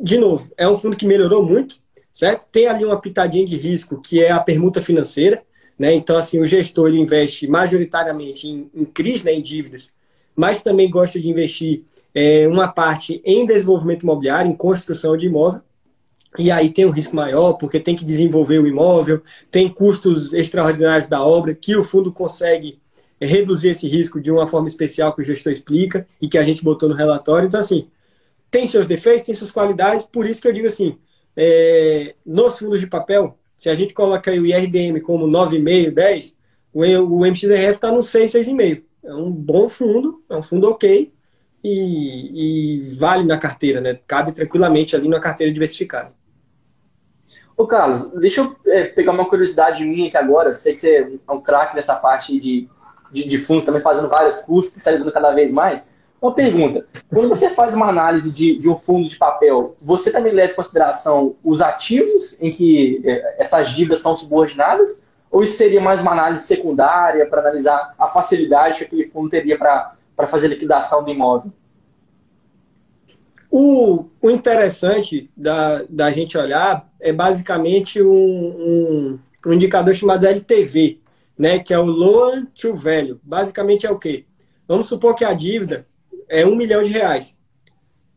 de 0.00 0.18
novo, 0.18 0.50
é 0.56 0.68
um 0.68 0.76
fundo 0.76 0.96
que 0.96 1.06
melhorou 1.06 1.44
muito, 1.44 1.76
certo? 2.12 2.46
Tem 2.50 2.66
ali 2.66 2.84
uma 2.84 3.00
pitadinha 3.00 3.44
de 3.44 3.56
risco, 3.56 4.00
que 4.00 4.22
é 4.22 4.30
a 4.30 4.40
permuta 4.40 4.80
financeira, 4.80 5.42
né? 5.78 5.92
Então, 5.94 6.16
assim, 6.16 6.40
o 6.40 6.46
gestor 6.46 6.88
ele 6.88 7.00
investe 7.00 7.46
majoritariamente 7.46 8.48
em, 8.48 8.70
em 8.74 8.84
CRIs, 8.84 9.22
né, 9.22 9.32
em 9.32 9.42
dívidas, 9.42 9.92
mas 10.34 10.62
também 10.62 10.90
gosta 10.90 11.20
de 11.20 11.28
investir 11.28 11.82
é, 12.14 12.46
uma 12.48 12.68
parte 12.68 13.20
em 13.24 13.46
desenvolvimento 13.46 14.02
imobiliário, 14.02 14.50
em 14.50 14.54
construção 14.54 15.16
de 15.16 15.26
imóvel, 15.26 15.60
e 16.38 16.50
aí 16.50 16.70
tem 16.70 16.86
um 16.86 16.90
risco 16.90 17.16
maior, 17.16 17.54
porque 17.54 17.80
tem 17.80 17.96
que 17.96 18.04
desenvolver 18.04 18.58
o 18.58 18.66
imóvel, 18.66 19.22
tem 19.50 19.68
custos 19.68 20.32
extraordinários 20.32 21.08
da 21.08 21.24
obra, 21.24 21.54
que 21.54 21.74
o 21.74 21.82
fundo 21.82 22.12
consegue 22.12 22.78
reduzir 23.20 23.70
esse 23.70 23.88
risco 23.88 24.20
de 24.20 24.30
uma 24.30 24.46
forma 24.46 24.68
especial 24.68 25.14
que 25.14 25.20
o 25.20 25.24
gestor 25.24 25.52
explica 25.52 26.06
e 26.20 26.28
que 26.28 26.38
a 26.38 26.42
gente 26.42 26.62
botou 26.62 26.88
no 26.88 26.94
relatório. 26.94 27.48
Então, 27.48 27.60
assim, 27.60 27.88
tem 28.50 28.66
seus 28.66 28.86
defeitos, 28.86 29.26
tem 29.26 29.34
suas 29.34 29.50
qualidades, 29.50 30.04
por 30.04 30.26
isso 30.26 30.42
que 30.42 30.48
eu 30.48 30.52
digo 30.52 30.66
assim, 30.66 30.98
é, 31.36 32.14
nos 32.24 32.58
fundos 32.58 32.80
de 32.80 32.86
papel, 32.86 33.38
se 33.56 33.68
a 33.68 33.74
gente 33.74 33.94
coloca 33.94 34.30
o 34.30 34.46
IRDM 34.46 35.00
como 35.00 35.26
9,5, 35.26 35.92
10, 35.92 36.36
o, 36.72 36.80
o 36.80 37.26
MXRF 37.26 37.70
está 37.72 37.92
no 37.92 38.02
6, 38.02 38.32
6,5. 38.32 38.82
É 39.02 39.14
um 39.14 39.30
bom 39.30 39.68
fundo, 39.68 40.22
é 40.28 40.36
um 40.36 40.42
fundo 40.42 40.68
ok 40.68 41.12
e, 41.62 42.80
e, 42.82 42.94
vale 42.96 43.24
na 43.24 43.38
carteira, 43.38 43.80
né? 43.80 43.98
Cabe 44.06 44.32
tranquilamente 44.32 44.94
ali 44.96 45.08
na 45.08 45.20
carteira 45.20 45.52
diversificada. 45.52 46.12
Ô 47.56 47.66
Carlos, 47.66 48.10
deixa 48.12 48.40
eu 48.40 48.56
é, 48.66 48.84
pegar 48.84 49.12
uma 49.12 49.28
curiosidade 49.28 49.84
minha 49.84 50.08
aqui 50.08 50.16
agora. 50.16 50.52
Sei 50.52 50.72
que 50.72 50.78
você 50.78 51.20
é 51.26 51.32
um 51.32 51.40
craque 51.40 51.74
nessa 51.74 51.94
parte 51.94 52.38
de, 52.38 52.68
de, 53.10 53.24
de 53.24 53.38
fundos, 53.38 53.64
também 53.64 53.82
fazendo 53.82 54.08
vários 54.08 54.38
cursos, 54.38 54.70
especializando 54.70 55.12
cada 55.12 55.32
vez 55.32 55.52
mais. 55.52 55.89
Uma 56.20 56.34
pergunta: 56.34 56.84
quando 57.08 57.28
você 57.28 57.48
faz 57.50 57.72
uma 57.72 57.88
análise 57.88 58.30
de, 58.30 58.58
de, 58.58 58.68
um 58.68 58.76
fundo 58.76 59.08
de 59.08 59.16
papel, 59.16 59.76
você 59.80 60.12
também 60.12 60.32
leva 60.32 60.52
em 60.52 60.56
consideração 60.56 61.36
os 61.42 61.60
ativos 61.60 62.40
em 62.40 62.50
que 62.50 63.00
é, 63.04 63.42
essas 63.42 63.70
dívidas 63.70 64.00
são 64.00 64.14
subordinadas? 64.14 65.04
Ou 65.30 65.42
isso 65.42 65.56
seria 65.56 65.80
mais 65.80 66.00
uma 66.00 66.10
análise 66.10 66.42
secundária 66.42 67.24
para 67.26 67.40
analisar 67.40 67.94
a 67.96 68.08
facilidade 68.08 68.78
que 68.78 68.84
aquele 68.84 69.08
fundo 69.08 69.30
teria 69.30 69.56
para 69.56 70.26
fazer 70.26 70.48
liquidação 70.48 71.04
do 71.04 71.10
imóvel? 71.10 71.52
O, 73.48 74.06
o 74.20 74.30
interessante 74.30 75.30
da, 75.36 75.84
da 75.88 76.10
gente 76.10 76.36
olhar 76.36 76.88
é 77.00 77.12
basicamente 77.12 78.02
um, 78.02 78.08
um, 78.12 79.18
um 79.46 79.52
indicador 79.52 79.94
chamado 79.94 80.26
LTV, 80.26 81.00
né, 81.38 81.58
que 81.60 81.72
é 81.72 81.78
o 81.78 81.84
Loan 81.84 82.46
to 82.46 82.74
Value. 82.74 83.20
Basicamente 83.22 83.86
é 83.86 83.90
o 83.90 83.98
quê? 83.98 84.24
Vamos 84.66 84.88
supor 84.88 85.14
que 85.14 85.24
a 85.24 85.32
dívida 85.32 85.86
é 86.30 86.46
um 86.46 86.54
milhão 86.54 86.82
de 86.82 86.88
reais. 86.88 87.36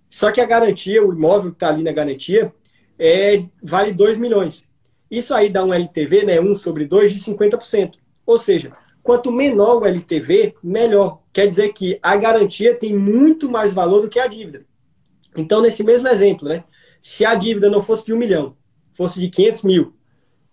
Só 0.09 0.31
que 0.31 0.39
a 0.39 0.45
garantia, 0.45 1.03
o 1.03 1.11
imóvel 1.11 1.49
que 1.49 1.55
está 1.55 1.69
ali 1.69 1.83
na 1.83 1.91
garantia, 1.91 2.53
é, 2.97 3.43
vale 3.61 3.91
2 3.91 4.17
milhões. 4.17 4.63
Isso 5.09 5.33
aí 5.33 5.49
dá 5.49 5.65
um 5.65 5.73
LTV, 5.73 6.23
né, 6.23 6.39
1 6.39 6.55
sobre 6.55 6.85
2, 6.85 7.11
de 7.11 7.19
50%. 7.19 7.97
Ou 8.25 8.37
seja, 8.37 8.71
quanto 9.01 9.31
menor 9.31 9.81
o 9.81 9.85
LTV, 9.85 10.53
melhor. 10.63 11.21
Quer 11.33 11.47
dizer 11.47 11.73
que 11.73 11.99
a 12.01 12.15
garantia 12.15 12.75
tem 12.75 12.95
muito 12.95 13.49
mais 13.49 13.73
valor 13.73 14.01
do 14.01 14.09
que 14.09 14.19
a 14.19 14.27
dívida. 14.27 14.65
Então, 15.35 15.61
nesse 15.61 15.83
mesmo 15.83 16.07
exemplo, 16.07 16.47
né, 16.47 16.63
se 17.01 17.25
a 17.25 17.33
dívida 17.33 17.69
não 17.69 17.81
fosse 17.81 18.05
de 18.05 18.13
um 18.13 18.17
milhão, 18.17 18.55
fosse 18.93 19.19
de 19.19 19.29
500 19.29 19.63
mil, 19.63 19.93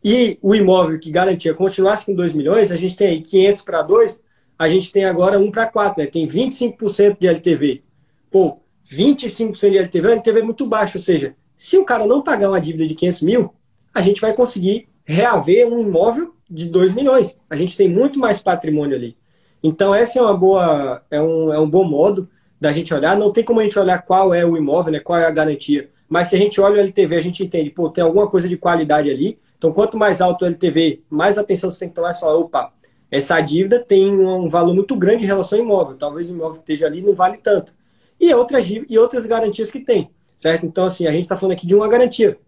e 0.03 0.39
o 0.41 0.55
imóvel 0.55 0.99
que 0.99 1.11
garantia 1.11 1.53
continuasse 1.53 2.07
com 2.07 2.15
2 2.15 2.33
milhões, 2.33 2.73
a 2.73 2.77
gente 2.79 2.97
tem 2.97 3.09
aí 3.09 3.21
500 3.21 3.63
para 3.63 3.83
2, 3.83 4.19
a 4.61 4.69
gente 4.69 4.93
tem 4.93 5.07
agora 5.07 5.39
1 5.39 5.51
para 5.51 5.65
4, 5.65 6.03
né? 6.03 6.07
Tem 6.07 6.27
25% 6.27 7.17
de 7.19 7.27
LTV. 7.27 7.83
Pô, 8.31 8.59
25% 8.93 9.71
de 9.71 9.79
LTV, 9.79 10.13
LTV 10.13 10.41
é 10.41 10.43
muito 10.43 10.67
baixo, 10.67 10.99
ou 10.99 11.03
seja, 11.03 11.35
se 11.57 11.79
o 11.79 11.85
cara 11.85 12.07
não 12.07 12.21
pagar 12.21 12.51
uma 12.51 12.61
dívida 12.61 12.87
de 12.87 12.95
500 12.95 13.23
mil, 13.23 13.55
a 13.95 14.03
gente 14.03 14.21
vai 14.21 14.35
conseguir 14.35 14.87
reaver 15.03 15.67
um 15.67 15.81
imóvel 15.81 16.35
de 16.49 16.67
2 16.67 16.93
milhões. 16.93 17.35
A 17.49 17.57
gente 17.57 17.75
tem 17.75 17.89
muito 17.89 18.19
mais 18.19 18.39
patrimônio 18.43 18.95
ali. 18.95 19.17
Então, 19.63 19.95
essa 19.95 20.19
é 20.19 20.23
uma 20.23 20.37
boa, 20.37 21.03
é 21.11 21.23
um, 21.23 21.55
é 21.55 21.59
um 21.59 21.69
bom 21.69 21.85
modo 21.85 22.29
da 22.61 22.71
gente 22.71 22.93
olhar. 22.93 23.17
Não 23.17 23.33
tem 23.33 23.43
como 23.43 23.61
a 23.61 23.63
gente 23.63 23.79
olhar 23.79 24.03
qual 24.03 24.35
é 24.35 24.45
o 24.45 24.59
imóvel, 24.59 24.93
né, 24.93 25.01
qual 25.01 25.19
é 25.19 25.25
a 25.25 25.31
garantia. 25.31 25.89
Mas 26.07 26.29
se 26.29 26.37
a 26.37 26.39
gente 26.39 26.61
olha 26.61 26.77
o 26.77 26.81
LTV, 26.81 27.17
a 27.17 27.23
gente 27.23 27.43
entende, 27.43 27.71
pô, 27.71 27.89
tem 27.89 28.05
alguma 28.05 28.29
coisa 28.29 28.47
de 28.47 28.59
qualidade 28.59 29.09
ali. 29.09 29.39
Então, 29.57 29.73
quanto 29.73 29.97
mais 29.97 30.21
alto 30.21 30.43
o 30.43 30.47
LTV, 30.47 31.01
mais 31.09 31.39
atenção 31.39 31.71
você 31.71 31.79
tem 31.79 31.89
que 31.89 31.95
tomar 31.95 32.11
e 32.11 32.21
falar, 32.21 32.37
opa, 32.37 32.71
essa 33.11 33.41
dívida 33.41 33.81
tem 33.81 34.11
um 34.11 34.49
valor 34.49 34.75
muito 34.75 34.95
grande 34.97 35.25
em 35.25 35.27
relação 35.27 35.59
ao 35.59 35.65
imóvel. 35.65 35.97
Talvez 35.97 36.31
o 36.31 36.35
imóvel 36.35 36.63
que 36.63 36.73
esteja 36.73 36.87
ali 36.87 37.03
não 37.03 37.15
vale 37.15 37.39
tanto. 37.39 37.75
E 38.21 38.33
outras, 38.35 38.69
e 38.71 38.99
outras 38.99 39.27
garantias 39.27 39.71
que 39.71 39.81
tem, 39.81 40.11
certo? 40.37 40.67
Então, 40.67 40.85
assim, 40.85 41.07
a 41.07 41.11
gente 41.11 41.23
está 41.23 41.37
falando 41.37 41.55
aqui 41.55 41.67
de 41.67 41.75
uma 41.75 41.89
garantia, 41.89 42.39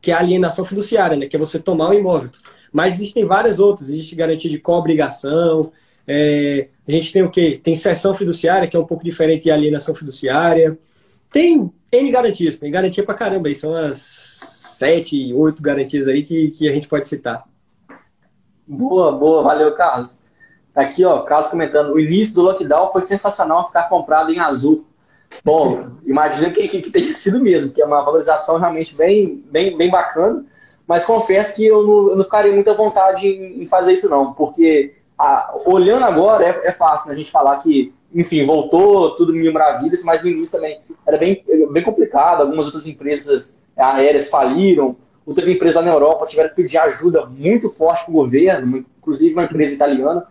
que 0.00 0.10
é 0.10 0.14
a 0.14 0.18
alienação 0.18 0.64
fiduciária, 0.64 1.16
né? 1.16 1.26
Que 1.26 1.36
é 1.36 1.38
você 1.38 1.58
tomar 1.58 1.90
o 1.90 1.94
imóvel. 1.94 2.30
Mas 2.72 2.94
existem 2.94 3.24
várias 3.24 3.58
outras. 3.58 3.90
Existe 3.90 4.16
garantia 4.16 4.50
de 4.50 4.58
co-obrigação. 4.58 5.72
É, 6.06 6.68
a 6.88 6.90
gente 6.90 7.12
tem 7.12 7.22
o 7.22 7.30
quê? 7.30 7.60
Tem 7.62 7.74
sessão 7.74 8.14
fiduciária, 8.14 8.66
que 8.66 8.76
é 8.76 8.80
um 8.80 8.86
pouco 8.86 9.04
diferente 9.04 9.44
de 9.44 9.50
alienação 9.50 9.94
fiduciária. 9.94 10.76
Tem 11.30 11.70
N 11.92 12.10
garantias, 12.10 12.56
tem 12.56 12.70
garantia 12.70 13.04
pra 13.04 13.14
caramba 13.14 13.48
aí. 13.48 13.54
São 13.54 13.74
as 13.74 13.98
sete, 13.98 15.32
oito 15.34 15.62
garantias 15.62 16.08
aí 16.08 16.22
que, 16.22 16.50
que 16.50 16.68
a 16.68 16.72
gente 16.72 16.88
pode 16.88 17.08
citar. 17.08 17.44
Boa, 18.66 19.12
boa, 19.12 19.42
valeu, 19.42 19.74
Carlos. 19.74 20.22
Aqui, 20.74 21.04
ó, 21.04 21.20
Carlos 21.20 21.48
comentando, 21.48 21.92
o 21.92 22.00
início 22.00 22.34
do 22.34 22.42
lockdown 22.42 22.90
foi 22.90 23.00
sensacional 23.00 23.66
ficar 23.66 23.88
comprado 23.88 24.32
em 24.32 24.38
azul. 24.38 24.86
Bom, 25.44 25.90
imagina 26.04 26.50
que, 26.50 26.66
que, 26.68 26.82
que 26.82 26.90
tenha 26.90 27.12
sido 27.12 27.40
mesmo, 27.40 27.70
que 27.72 27.80
é 27.80 27.84
uma 27.84 28.02
valorização 28.02 28.58
realmente 28.58 28.94
bem, 28.94 29.42
bem, 29.50 29.76
bem 29.76 29.90
bacana, 29.90 30.44
mas 30.86 31.04
confesso 31.04 31.56
que 31.56 31.66
eu 31.66 31.86
não, 31.86 32.10
eu 32.10 32.16
não 32.16 32.24
ficaria 32.24 32.52
muita 32.52 32.74
vontade 32.74 33.26
em, 33.26 33.62
em, 33.62 33.66
fazer 33.66 33.92
isso 33.92 34.08
não, 34.08 34.32
porque 34.34 34.94
a, 35.18 35.54
olhando 35.66 36.04
agora 36.04 36.44
é, 36.44 36.68
é 36.68 36.72
fácil 36.72 37.08
né, 37.08 37.14
a 37.14 37.16
gente 37.16 37.30
falar 37.30 37.56
que, 37.62 37.92
enfim, 38.14 38.44
voltou 38.44 39.14
tudo 39.14 39.32
mil 39.32 39.52
maravilhas, 39.52 40.02
mas 40.04 40.22
no 40.22 40.28
início 40.28 40.58
também 40.58 40.80
era 41.06 41.16
bem, 41.16 41.42
bem 41.70 41.82
complicado, 41.82 42.42
algumas 42.42 42.66
outras 42.66 42.86
empresas 42.86 43.58
aéreas 43.76 44.28
faliram, 44.28 44.96
outras 45.26 45.46
empresas 45.48 45.76
lá 45.76 45.82
na 45.82 45.92
Europa 45.92 46.26
tiveram 46.26 46.50
que 46.50 46.56
pedir 46.56 46.78
ajuda 46.78 47.26
muito 47.26 47.68
forte 47.68 48.04
para 48.04 48.10
o 48.10 48.14
governo, 48.14 48.84
inclusive 48.98 49.32
uma 49.32 49.44
empresa 49.44 49.74
italiana. 49.74 50.26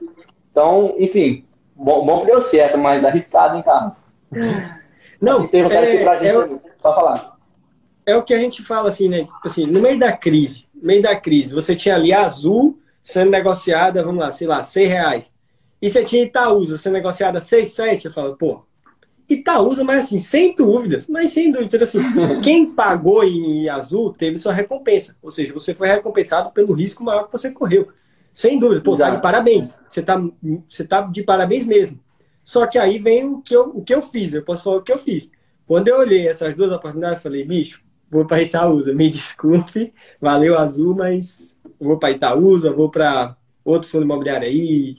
Então, 0.52 0.96
enfim, 0.98 1.46
bom, 1.76 2.06
bom 2.06 2.22
que 2.22 2.28
deu 2.28 2.40
certo, 2.40 2.78
mas 2.78 3.06
arriscado, 3.06 3.56
hein, 3.56 3.64
Carlos? 3.64 4.08
Não, 5.20 5.48
tem 5.48 5.64
um 5.64 5.68
é, 5.68 6.04
pra 6.04 6.16
gente 6.16 6.56
é, 6.56 6.60
falar. 6.82 7.38
É 8.06 8.16
o 8.16 8.24
que 8.24 8.34
a 8.34 8.40
gente 8.40 8.64
fala 8.64 8.90
assim, 8.90 9.08
né? 9.08 9.28
Assim, 9.44 9.66
no 9.66 9.80
meio 9.80 10.00
da 10.00 10.12
crise, 10.12 10.66
no 10.74 10.88
meio 10.88 11.02
da 11.02 11.16
crise, 11.16 11.54
você 11.54 11.76
tinha 11.76 11.96
ali 11.96 12.12
azul 12.12 12.80
sendo 13.02 13.32
negociada, 13.32 14.04
vamos 14.04 14.20
lá, 14.20 14.32
sei 14.32 14.48
lá, 14.48 14.64
100 14.64 14.86
reais. 14.88 15.34
E 15.82 15.90
você 15.90 16.04
tinha 16.04 16.24
Itaúsa 16.24 16.78
sendo 16.78 16.94
negociada 16.94 17.40
6, 17.40 17.70
7, 17.70 18.06
eu 18.06 18.12
falo, 18.12 18.36
pô, 18.36 18.64
Itaúsa, 19.34 19.84
mas 19.84 20.06
assim, 20.06 20.20
sem 20.20 20.56
dúvidas, 20.56 21.08
mas 21.08 21.30
sem 21.30 21.52
dúvidas, 21.52 21.82
assim, 21.82 22.00
quem 22.44 22.74
pagou 22.74 23.24
em 23.24 23.70
azul 23.70 24.14
teve 24.14 24.38
sua 24.38 24.54
recompensa. 24.54 25.16
Ou 25.22 25.30
seja, 25.30 25.54
você 25.54 25.74
foi 25.74 25.88
recompensado 25.88 26.52
pelo 26.52 26.74
risco 26.74 27.04
maior 27.04 27.26
que 27.26 27.32
você 27.32 27.52
correu. 27.52 27.88
Sem 28.34 28.60
dúvida, 28.60 28.82
pô, 28.82 28.96
tá 28.96 29.10
de 29.10 29.22
parabéns. 29.22 29.76
Você 29.90 30.02
tá, 30.02 30.22
você 30.68 30.84
tá 30.84 31.02
de 31.02 31.24
parabéns 31.24 31.66
mesmo. 31.66 32.00
Só 32.44 32.66
que 32.66 32.78
aí 32.78 32.98
vem 32.98 33.26
o 33.26 33.42
que, 33.42 33.56
eu, 33.56 33.70
o 33.70 33.84
que 33.84 33.94
eu 33.94 34.02
fiz, 34.02 34.34
eu 34.34 34.44
posso 34.44 34.64
falar 34.64 34.78
o 34.78 34.82
que 34.82 34.92
eu 34.92 34.98
fiz. 34.98 35.32
Quando 35.68 35.88
eu 35.88 36.00
olhei 36.00 36.28
essas 36.28 36.56
duas 36.56 36.72
oportunidades, 36.72 37.18
eu 37.18 37.22
falei, 37.22 37.46
bicho, 37.46 37.82
vou 38.10 38.26
para 38.26 38.42
Itaúsa, 38.42 38.94
me 38.94 39.08
desculpe, 39.12 39.94
valeu 40.20 40.58
azul, 40.58 40.96
mas 40.96 41.56
vou 41.80 41.98
para 41.98 42.12
Itaúsa, 42.12 42.72
vou 42.72 42.90
para 42.90 43.36
outro 43.64 43.90
fundo 43.90 44.04
imobiliário 44.04 44.48
aí. 44.48 44.98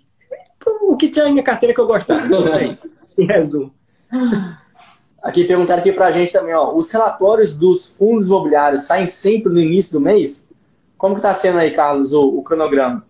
O 0.82 0.96
que 0.96 1.08
tinha 1.08 1.24
na 1.24 1.30
minha 1.30 1.42
carteira 1.42 1.74
que 1.74 1.80
eu 1.80 1.86
gostava. 1.86 2.22
é 2.58 2.68
isso, 2.68 2.90
em 3.18 3.26
resumo. 3.26 3.74
Aqui 5.22 5.44
perguntaram 5.44 5.80
aqui 5.80 5.92
pra 5.92 6.10
gente 6.10 6.32
também, 6.32 6.54
ó, 6.54 6.74
os 6.74 6.90
relatórios 6.90 7.52
dos 7.52 7.96
fundos 7.96 8.26
imobiliários 8.26 8.82
saem 8.82 9.06
sempre 9.06 9.52
no 9.52 9.60
início 9.60 9.92
do 9.92 10.00
mês? 10.00 10.48
Como 10.98 11.14
que 11.14 11.20
tá 11.20 11.32
sendo 11.32 11.58
aí, 11.58 11.70
Carlos, 11.70 12.12
o, 12.12 12.38
o 12.38 12.42
cronograma? 12.42 13.04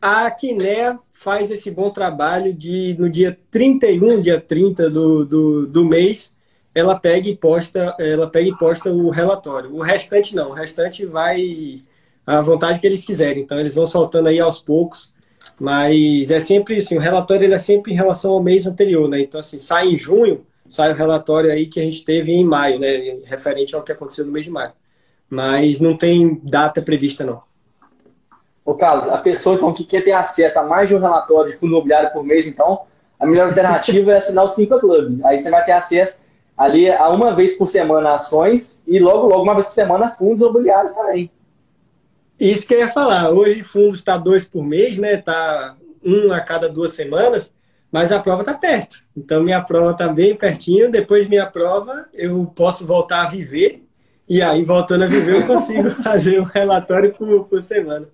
A 0.00 0.30
Quiné 0.30 0.98
faz 1.12 1.50
esse 1.50 1.70
bom 1.70 1.90
trabalho 1.90 2.52
de, 2.52 2.94
no 2.98 3.08
dia 3.08 3.38
31, 3.50 4.20
dia 4.20 4.40
30 4.40 4.90
do, 4.90 5.24
do, 5.24 5.66
do 5.66 5.84
mês, 5.84 6.36
ela 6.74 6.98
pega 6.98 7.28
e 7.28 7.36
posta, 7.36 7.96
ela 7.98 8.28
pega 8.28 8.50
e 8.50 8.58
posta 8.58 8.92
o 8.92 9.08
relatório. 9.10 9.74
O 9.74 9.80
restante 9.80 10.36
não, 10.36 10.50
o 10.50 10.54
restante 10.54 11.06
vai 11.06 11.82
à 12.26 12.42
vontade 12.42 12.78
que 12.78 12.86
eles 12.86 13.04
quiserem. 13.04 13.42
Então 13.42 13.58
eles 13.58 13.74
vão 13.74 13.86
soltando 13.86 14.28
aí 14.28 14.38
aos 14.38 14.60
poucos 14.60 15.13
mas 15.58 16.30
é 16.30 16.40
sempre 16.40 16.76
isso, 16.76 16.94
o 16.94 16.98
relatório 16.98 17.44
ele 17.44 17.54
é 17.54 17.58
sempre 17.58 17.92
em 17.92 17.96
relação 17.96 18.32
ao 18.32 18.42
mês 18.42 18.66
anterior, 18.66 19.08
né? 19.08 19.20
Então, 19.20 19.40
assim, 19.40 19.58
sai 19.58 19.88
em 19.88 19.98
junho, 19.98 20.40
sai 20.68 20.92
o 20.92 20.94
relatório 20.94 21.50
aí 21.50 21.66
que 21.66 21.80
a 21.80 21.82
gente 21.82 22.04
teve 22.04 22.32
em 22.32 22.44
maio, 22.44 22.78
né? 22.78 23.18
Referente 23.24 23.74
ao 23.74 23.82
que 23.82 23.92
aconteceu 23.92 24.26
no 24.26 24.32
mês 24.32 24.44
de 24.44 24.50
maio. 24.50 24.72
Mas 25.30 25.80
não 25.80 25.96
tem 25.96 26.40
data 26.42 26.82
prevista, 26.82 27.24
não. 27.24 27.42
Ô, 28.64 28.74
Carlos, 28.74 29.08
a 29.08 29.18
pessoa 29.18 29.56
então, 29.56 29.72
que 29.72 29.84
quer 29.84 30.02
ter 30.02 30.12
acesso 30.12 30.58
a 30.58 30.62
mais 30.62 30.88
de 30.88 30.94
um 30.94 31.00
relatório 31.00 31.52
de 31.52 31.58
fundo 31.58 31.72
imobiliário 31.72 32.10
por 32.12 32.24
mês, 32.24 32.46
então, 32.46 32.80
a 33.20 33.26
melhor 33.26 33.48
alternativa 33.48 34.12
é 34.12 34.16
assinar 34.16 34.44
o 34.44 34.48
Simpa 34.48 34.80
Club. 34.80 35.20
Aí 35.24 35.38
você 35.38 35.50
vai 35.50 35.64
ter 35.64 35.72
acesso 35.72 36.24
ali 36.56 36.90
a 36.90 37.08
uma 37.08 37.34
vez 37.34 37.56
por 37.56 37.66
semana 37.66 38.12
ações 38.12 38.82
e 38.86 38.98
logo, 38.98 39.26
logo, 39.26 39.42
uma 39.42 39.54
vez 39.54 39.66
por 39.66 39.72
semana 39.72 40.10
fundos 40.10 40.40
imobiliários 40.40 40.94
também. 40.94 41.30
Isso 42.38 42.66
que 42.66 42.74
eu 42.74 42.78
ia 42.78 42.90
falar. 42.90 43.30
Hoje 43.30 43.62
fundo 43.62 43.94
está 43.94 44.16
dois 44.16 44.46
por 44.46 44.64
mês, 44.64 44.98
né? 44.98 45.14
Está 45.14 45.76
um 46.04 46.32
a 46.32 46.40
cada 46.40 46.68
duas 46.68 46.92
semanas, 46.92 47.52
mas 47.90 48.12
a 48.12 48.20
prova 48.20 48.42
está 48.42 48.54
perto. 48.54 49.04
Então 49.16 49.42
minha 49.42 49.62
prova 49.62 49.92
está 49.92 50.08
bem 50.08 50.34
pertinho. 50.34 50.90
Depois 50.90 51.24
de 51.24 51.30
minha 51.30 51.46
prova, 51.46 52.06
eu 52.12 52.44
posso 52.54 52.86
voltar 52.86 53.22
a 53.22 53.28
viver. 53.28 53.84
E 54.28 54.40
aí, 54.40 54.64
voltando 54.64 55.04
a 55.04 55.06
viver, 55.06 55.42
eu 55.42 55.46
consigo 55.46 55.90
fazer 56.02 56.40
um 56.40 56.44
relatório 56.44 57.12
por, 57.12 57.44
por 57.44 57.60
semana. 57.60 58.08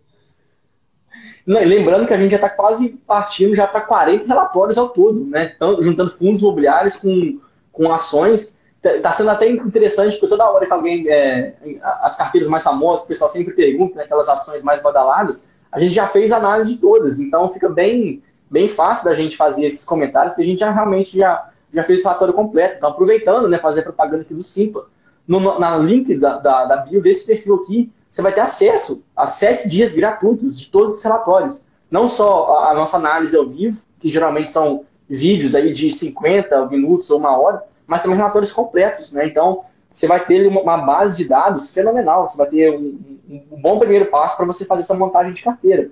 Não, 1.46 1.60
lembrando 1.60 2.06
que 2.06 2.12
a 2.12 2.18
gente 2.18 2.30
já 2.30 2.36
está 2.36 2.50
quase 2.50 2.90
partindo 3.06 3.54
já 3.54 3.66
para 3.66 3.80
40 3.80 4.26
relatórios 4.26 4.76
ao 4.76 4.88
todo, 4.88 5.24
né? 5.24 5.52
Então, 5.54 5.80
juntando 5.80 6.10
fundos 6.10 6.40
imobiliários 6.40 6.96
com, 6.96 7.40
com 7.72 7.90
ações. 7.90 8.59
Está 8.82 9.10
sendo 9.10 9.30
até 9.30 9.46
interessante, 9.46 10.12
porque 10.12 10.28
toda 10.28 10.50
hora 10.50 10.66
que 10.66 10.72
alguém. 10.72 11.08
É, 11.08 11.54
as 11.82 12.16
carteiras 12.16 12.48
mais 12.48 12.62
famosas, 12.62 13.04
o 13.04 13.08
pessoal 13.08 13.30
sempre 13.30 13.52
pergunta, 13.52 13.96
né, 13.96 14.04
aquelas 14.04 14.28
ações 14.28 14.62
mais 14.62 14.82
badaladas, 14.82 15.50
a 15.70 15.78
gente 15.78 15.92
já 15.92 16.06
fez 16.06 16.32
análise 16.32 16.74
de 16.74 16.80
todas. 16.80 17.20
Então 17.20 17.50
fica 17.50 17.68
bem, 17.68 18.22
bem 18.50 18.66
fácil 18.66 19.04
da 19.04 19.14
gente 19.14 19.36
fazer 19.36 19.66
esses 19.66 19.84
comentários, 19.84 20.32
porque 20.32 20.42
a 20.42 20.46
gente 20.46 20.60
já 20.60 20.70
realmente 20.70 21.18
já, 21.18 21.50
já 21.72 21.82
fez 21.82 22.00
o 22.00 22.04
relatório 22.04 22.32
completo. 22.32 22.76
Então, 22.78 22.90
aproveitando, 22.90 23.48
né, 23.48 23.58
fazer 23.58 23.82
propaganda 23.82 24.22
aqui 24.22 24.32
do 24.32 24.42
Simpa. 24.42 24.86
No, 25.28 25.58
na 25.58 25.76
link 25.76 26.16
da, 26.16 26.38
da, 26.38 26.64
da 26.64 26.76
bio 26.78 27.02
desse 27.02 27.26
perfil 27.26 27.56
aqui, 27.56 27.92
você 28.08 28.22
vai 28.22 28.32
ter 28.32 28.40
acesso 28.40 29.04
a 29.14 29.26
sete 29.26 29.68
dias 29.68 29.92
gratuitos 29.92 30.58
de 30.58 30.70
todos 30.70 30.96
os 30.96 31.02
relatórios. 31.04 31.64
Não 31.90 32.06
só 32.06 32.64
a, 32.64 32.70
a 32.70 32.74
nossa 32.74 32.96
análise 32.96 33.36
ao 33.36 33.46
vivo, 33.46 33.82
que 34.00 34.08
geralmente 34.08 34.50
são 34.50 34.84
vídeos 35.08 35.54
aí 35.54 35.70
de 35.70 35.90
50 35.90 36.66
minutos 36.66 37.10
ou 37.10 37.18
uma 37.18 37.38
hora, 37.38 37.62
mas 37.90 38.02
também 38.02 38.16
relatórios 38.16 38.52
completos, 38.52 39.10
né? 39.10 39.26
Então, 39.26 39.64
você 39.90 40.06
vai 40.06 40.24
ter 40.24 40.46
uma 40.46 40.76
base 40.76 41.16
de 41.16 41.24
dados 41.24 41.74
fenomenal, 41.74 42.24
você 42.24 42.36
vai 42.36 42.46
ter 42.46 42.70
um, 42.70 43.18
um 43.50 43.60
bom 43.60 43.80
primeiro 43.80 44.06
passo 44.06 44.36
para 44.36 44.46
você 44.46 44.64
fazer 44.64 44.82
essa 44.82 44.94
montagem 44.94 45.32
de 45.32 45.42
carteira. 45.42 45.90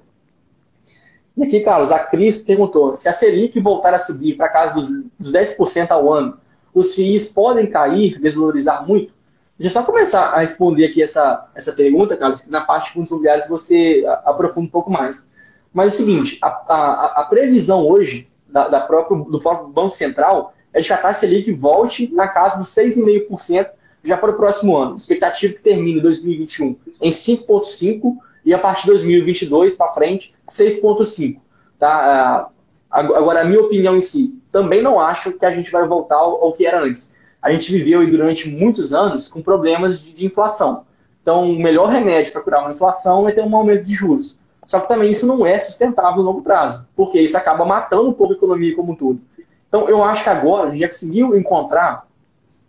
E 1.36 1.42
aqui, 1.42 1.58
Carlos, 1.58 1.90
a 1.90 1.98
Cris 1.98 2.44
perguntou, 2.44 2.92
se 2.92 3.08
a 3.08 3.12
Selic 3.12 3.58
voltar 3.58 3.92
a 3.92 3.98
subir 3.98 4.36
para 4.36 4.48
casa 4.48 4.74
dos, 4.74 4.88
dos 5.18 5.32
10% 5.32 5.90
ao 5.90 6.12
ano, 6.12 6.38
os 6.72 6.94
FIIs 6.94 7.32
podem 7.32 7.66
cair, 7.66 8.20
desvalorizar 8.20 8.86
muito? 8.86 9.12
Deixa 9.58 9.76
eu 9.76 9.82
só 9.82 9.84
começar 9.84 10.26
a 10.26 10.38
responder 10.38 10.84
aqui 10.84 11.02
essa, 11.02 11.48
essa 11.52 11.72
pergunta, 11.72 12.16
Carlos. 12.16 12.46
Na 12.46 12.60
parte 12.60 12.86
de 12.86 12.92
fundos 12.92 13.10
imobiliários 13.10 13.48
você 13.48 14.04
aprofunda 14.24 14.68
um 14.68 14.70
pouco 14.70 14.88
mais. 14.88 15.28
Mas 15.74 15.90
é 15.90 15.94
o 15.94 15.96
seguinte, 15.96 16.38
a, 16.40 16.46
a, 16.46 17.20
a 17.22 17.24
previsão 17.24 17.88
hoje 17.88 18.30
da, 18.46 18.68
da 18.68 18.80
próprio, 18.82 19.24
do 19.24 19.40
próprio 19.40 19.66
Banco 19.66 19.90
Central 19.90 20.54
é 20.72 20.80
de 20.80 20.86
que 20.86 20.92
a 20.92 20.96
taxa 20.96 21.20
Selic 21.20 21.50
volte 21.52 22.12
na 22.12 22.28
casa 22.28 22.58
dos 22.58 22.68
6,5% 22.68 23.68
já 24.02 24.16
para 24.16 24.30
o 24.30 24.34
próximo 24.34 24.76
ano. 24.76 24.96
Expectativa 24.96 25.54
que 25.54 25.62
termine 25.62 26.00
2021 26.00 26.76
em 27.00 27.08
5,5% 27.08 28.16
e 28.44 28.54
a 28.54 28.58
partir 28.58 28.82
de 28.82 28.88
2022 28.88 29.74
para 29.74 29.92
frente, 29.92 30.34
6,5%. 30.46 31.38
Tá? 31.78 31.88
Ah, 31.88 32.50
agora, 32.90 33.42
a 33.42 33.44
minha 33.44 33.60
opinião 33.60 33.94
em 33.94 34.00
si, 34.00 34.40
também 34.50 34.82
não 34.82 34.98
acho 34.98 35.32
que 35.32 35.44
a 35.44 35.50
gente 35.50 35.70
vai 35.70 35.86
voltar 35.86 36.16
ao 36.16 36.52
que 36.52 36.66
era 36.66 36.82
antes. 36.82 37.14
A 37.40 37.50
gente 37.50 37.70
viveu 37.70 38.08
durante 38.10 38.48
muitos 38.48 38.92
anos 38.92 39.28
com 39.28 39.42
problemas 39.42 40.00
de, 40.00 40.12
de 40.12 40.26
inflação. 40.26 40.84
Então, 41.20 41.50
o 41.50 41.62
melhor 41.62 41.88
remédio 41.88 42.32
para 42.32 42.40
curar 42.40 42.60
uma 42.62 42.72
inflação 42.72 43.28
é 43.28 43.32
ter 43.32 43.42
um 43.42 43.54
aumento 43.54 43.84
de 43.84 43.92
juros. 43.92 44.38
Só 44.64 44.80
que 44.80 44.88
também 44.88 45.08
isso 45.08 45.26
não 45.26 45.46
é 45.46 45.56
sustentável 45.56 46.22
no 46.22 46.30
longo 46.30 46.42
prazo, 46.42 46.86
porque 46.96 47.20
isso 47.20 47.36
acaba 47.36 47.64
matando 47.64 48.08
um 48.08 48.12
pouco 48.12 48.32
a 48.32 48.36
economia 48.36 48.74
como 48.74 48.92
um 48.92 48.96
todo. 48.96 49.20
Então, 49.68 49.88
eu 49.88 50.02
acho 50.02 50.22
que 50.22 50.30
agora 50.30 50.68
a 50.68 50.70
gente 50.70 50.80
já 50.80 50.88
conseguiu 50.88 51.36
encontrar, 51.36 52.06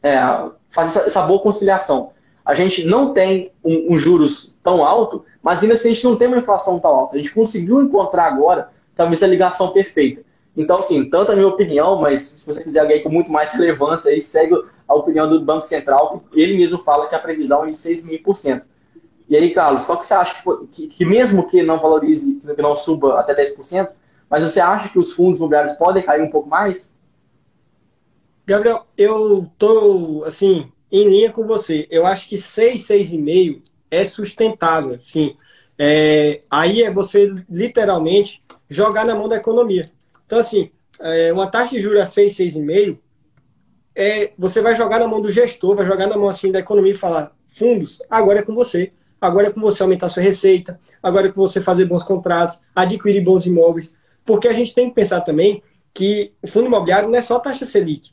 é, 0.04 0.20
fazer 0.70 1.00
essa, 1.00 1.22
boa 1.22 1.41
conciliação. 1.41 2.12
A 2.45 2.54
gente 2.54 2.86
não 2.86 3.14
tem 3.14 3.52
um, 3.64 3.93
um, 3.93 3.97
juros 3.97 4.58
tão 4.62 4.84
alto, 4.84 5.24
mas 5.41 5.62
ainda 5.62 5.76
assim 5.76 5.89
a 5.89 5.93
gente 5.93 6.04
não 6.04 6.16
tem 6.16 6.28
uma 6.28 6.38
inflação 6.38 6.80
tão 6.80 6.91
alta. 6.91 7.18
A 7.18 7.22
gente 7.22 7.34
conseguiu 7.34 7.82
encontrar 7.82 8.26
agora, 8.26 8.70
talvez, 8.95 9.24
a 9.24 9.28
ligação 9.28 9.72
perfeita. 9.72 10.22
Então, 10.58 10.78
assim, 10.78 11.10
tanto 11.10 11.32
a 11.32 11.36
minha 11.36 11.47
opinião, 11.47 12.02
mas 12.02 12.20
se 12.20 12.45
você 12.45 12.62
quiser 12.62 12.82
alguém 12.82 13.02
com 13.02 13.10
muito 13.10 13.32
mais 13.32 13.52
relevância, 13.52 14.12
aí 14.12 14.20
segue 14.20 14.56
a 14.88 14.93
opinião 14.93 15.28
do 15.28 15.39
Banco 15.39 15.62
Central, 15.62 16.22
que 16.32 16.41
ele 16.41 16.58
mesmo 16.58 16.80
fala 16.80 17.08
que 17.08 17.16
a 17.16 17.20
previsão 17.20 17.64
é 17.64 17.70
de 17.70 17.76
6,5%. 17.76 18.64
E 19.30 19.38
aí, 19.38 19.52
Carlos, 19.54 19.86
qual 19.86 19.97
que 19.97 20.04
você 20.04 20.14
acha 20.16 20.43
que, 20.72 20.88
que, 20.88 21.06
mesmo 21.06 21.47
que 21.47 21.62
não 21.62 21.80
valorize, 21.80 22.41
que 22.41 22.62
não 22.62 22.74
suba 22.74 23.20
até 23.20 23.36
10%, 23.36 23.88
mas 24.30 24.44
você 24.44 24.60
acha 24.60 24.90
que 24.90 25.00
os 25.00 25.14
fundos 25.14 25.38
imobiliários 25.38 25.76
podem 25.78 26.04
cair 26.04 26.22
um 26.22 26.30
pouco 26.30 26.48
mais? 26.48 26.96
Gabriel, 28.46 28.86
eu 28.98 29.50
tô 29.58 30.24
assim 30.26 30.72
em 30.92 31.08
linha 31.08 31.32
com 31.32 31.46
você. 31.46 31.88
Eu 31.90 32.06
acho 32.06 32.28
que 32.28 32.38
6, 32.38 32.82
6,5 32.82 33.62
é 33.92 34.04
sustentável, 34.04 34.98
sim. 35.00 35.36
É, 35.78 36.40
aí 36.50 36.84
é 36.84 36.92
você 36.92 37.34
literalmente 37.50 38.44
jogar 38.70 39.06
na 39.06 39.16
mão 39.16 39.30
da 39.30 39.38
economia. 39.38 39.84
Então, 40.26 40.40
assim, 40.40 40.72
é, 41.00 41.32
uma 41.32 41.48
taxa 41.48 41.72
de 41.72 41.80
juros 41.80 42.02
a 42.02 42.06
6, 42.06 42.36
6,5 42.36 42.98
é, 43.96 44.32
você 44.38 44.62
vai 44.62 44.76
jogar 44.76 45.00
na 45.00 45.08
mão 45.08 45.22
do 45.22 45.32
gestor, 45.32 45.76
vai 45.76 45.86
jogar 45.86 46.08
na 46.08 46.18
mão 46.18 46.30
assim 46.30 46.52
da 46.52 46.60
economia 46.60 46.92
e 46.92 46.96
falar, 46.96 47.36
fundos, 47.54 48.00
agora 48.10 48.40
é 48.40 48.42
com 48.42 48.56
você. 48.56 48.92
Agora 49.20 49.48
é 49.48 49.52
com 49.52 49.60
você 49.60 49.84
aumentar 49.84 50.08
sua 50.08 50.24
receita, 50.24 50.80
agora 51.04 51.28
é 51.28 51.32
com 51.32 51.42
você 51.42 51.60
fazer 51.60 51.84
bons 51.84 52.06
contratos, 52.06 52.62
adquirir 52.74 53.22
bons 53.22 53.46
imóveis. 53.46 53.94
Porque 54.26 54.47
a 54.47 54.53
gente 54.53 54.74
tem 54.74 54.89
que 54.89 54.95
pensar 54.95 55.22
também 55.22 55.61
que 55.93 56.34
o 56.41 56.47
fundo 56.47 56.67
imobiliário 56.67 57.09
não 57.09 57.17
é 57.17 57.22
só 57.22 57.39
taxa 57.39 57.65
Selic. 57.65 58.11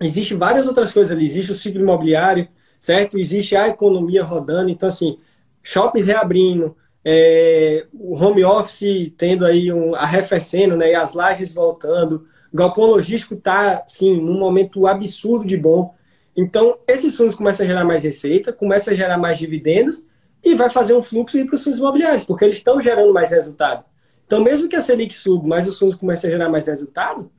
Existem 0.00 0.36
várias 0.36 0.66
outras 0.66 0.92
coisas 0.92 1.14
ali. 1.14 1.24
Existe 1.24 1.52
o 1.52 1.54
ciclo 1.54 1.80
imobiliário, 1.80 2.48
certo? 2.80 3.18
Existe 3.18 3.56
a 3.56 3.68
economia 3.68 4.22
rodando. 4.22 4.70
Então, 4.70 4.88
assim, 4.88 5.18
shoppings 5.62 6.06
reabrindo, 6.06 6.76
é, 7.04 7.86
o 7.92 8.16
home 8.16 8.44
office 8.44 9.12
tendo 9.16 9.44
aí 9.44 9.72
um, 9.72 9.94
arrefecendo, 9.94 10.76
né? 10.76 10.92
E 10.92 10.94
as 10.94 11.14
lajes 11.14 11.52
voltando. 11.52 12.26
Galpão 12.52 12.86
logístico 12.86 13.34
está, 13.34 13.82
sim, 13.86 14.20
num 14.20 14.38
momento 14.38 14.86
absurdo 14.86 15.46
de 15.46 15.56
bom. 15.56 15.94
Então, 16.36 16.78
esses 16.86 17.16
fundos 17.16 17.36
começam 17.36 17.64
a 17.64 17.68
gerar 17.68 17.84
mais 17.84 18.02
receita, 18.02 18.52
começam 18.52 18.92
a 18.92 18.96
gerar 18.96 19.18
mais 19.18 19.38
dividendos 19.38 20.04
e 20.42 20.54
vai 20.54 20.68
fazer 20.68 20.94
um 20.94 21.02
fluxo 21.02 21.44
para 21.46 21.54
os 21.54 21.62
fundos 21.64 21.78
imobiliários, 21.78 22.24
porque 22.24 22.44
eles 22.44 22.58
estão 22.58 22.80
gerando 22.80 23.12
mais 23.12 23.30
resultado. 23.30 23.84
Então, 24.26 24.42
mesmo 24.42 24.68
que 24.68 24.76
a 24.76 24.80
Selic 24.80 25.14
suba, 25.14 25.46
mas 25.46 25.68
os 25.68 25.78
fundos 25.78 25.94
comecem 25.94 26.28
a 26.28 26.32
gerar 26.32 26.48
mais 26.48 26.66
resultado, 26.66 27.30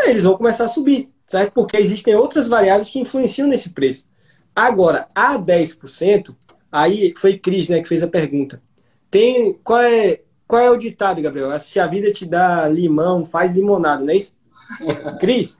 eles 0.00 0.24
vão 0.24 0.36
começar 0.36 0.64
a 0.64 0.68
subir, 0.68 1.10
certo? 1.24 1.52
Porque 1.52 1.76
existem 1.76 2.14
outras 2.14 2.48
variáveis 2.48 2.90
que 2.90 2.98
influenciam 2.98 3.48
nesse 3.48 3.70
preço. 3.70 4.06
Agora, 4.54 5.08
a 5.14 5.38
10%, 5.38 6.34
aí 6.70 7.14
foi 7.16 7.38
Cris 7.38 7.68
né, 7.68 7.82
que 7.82 7.88
fez 7.88 8.02
a 8.02 8.08
pergunta. 8.08 8.62
Tem, 9.10 9.54
qual, 9.64 9.80
é, 9.80 10.20
qual 10.46 10.62
é 10.62 10.70
o 10.70 10.76
ditado, 10.76 11.22
Gabriel? 11.22 11.58
Se 11.58 11.80
a 11.80 11.86
vida 11.86 12.12
te 12.12 12.26
dá 12.26 12.68
limão, 12.68 13.24
faz 13.24 13.52
limonada, 13.52 14.02
não 14.02 14.10
é 14.10 14.16
isso? 14.16 14.32
Cris, 15.20 15.58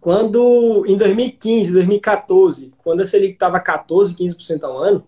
quando 0.00 0.84
em 0.86 0.96
2015, 0.96 1.72
2014, 1.72 2.72
quando 2.78 3.00
a 3.00 3.04
Selic 3.04 3.34
estava 3.34 3.60
14, 3.60 4.14
15% 4.14 4.62
ao 4.64 4.78
ano, 4.78 5.06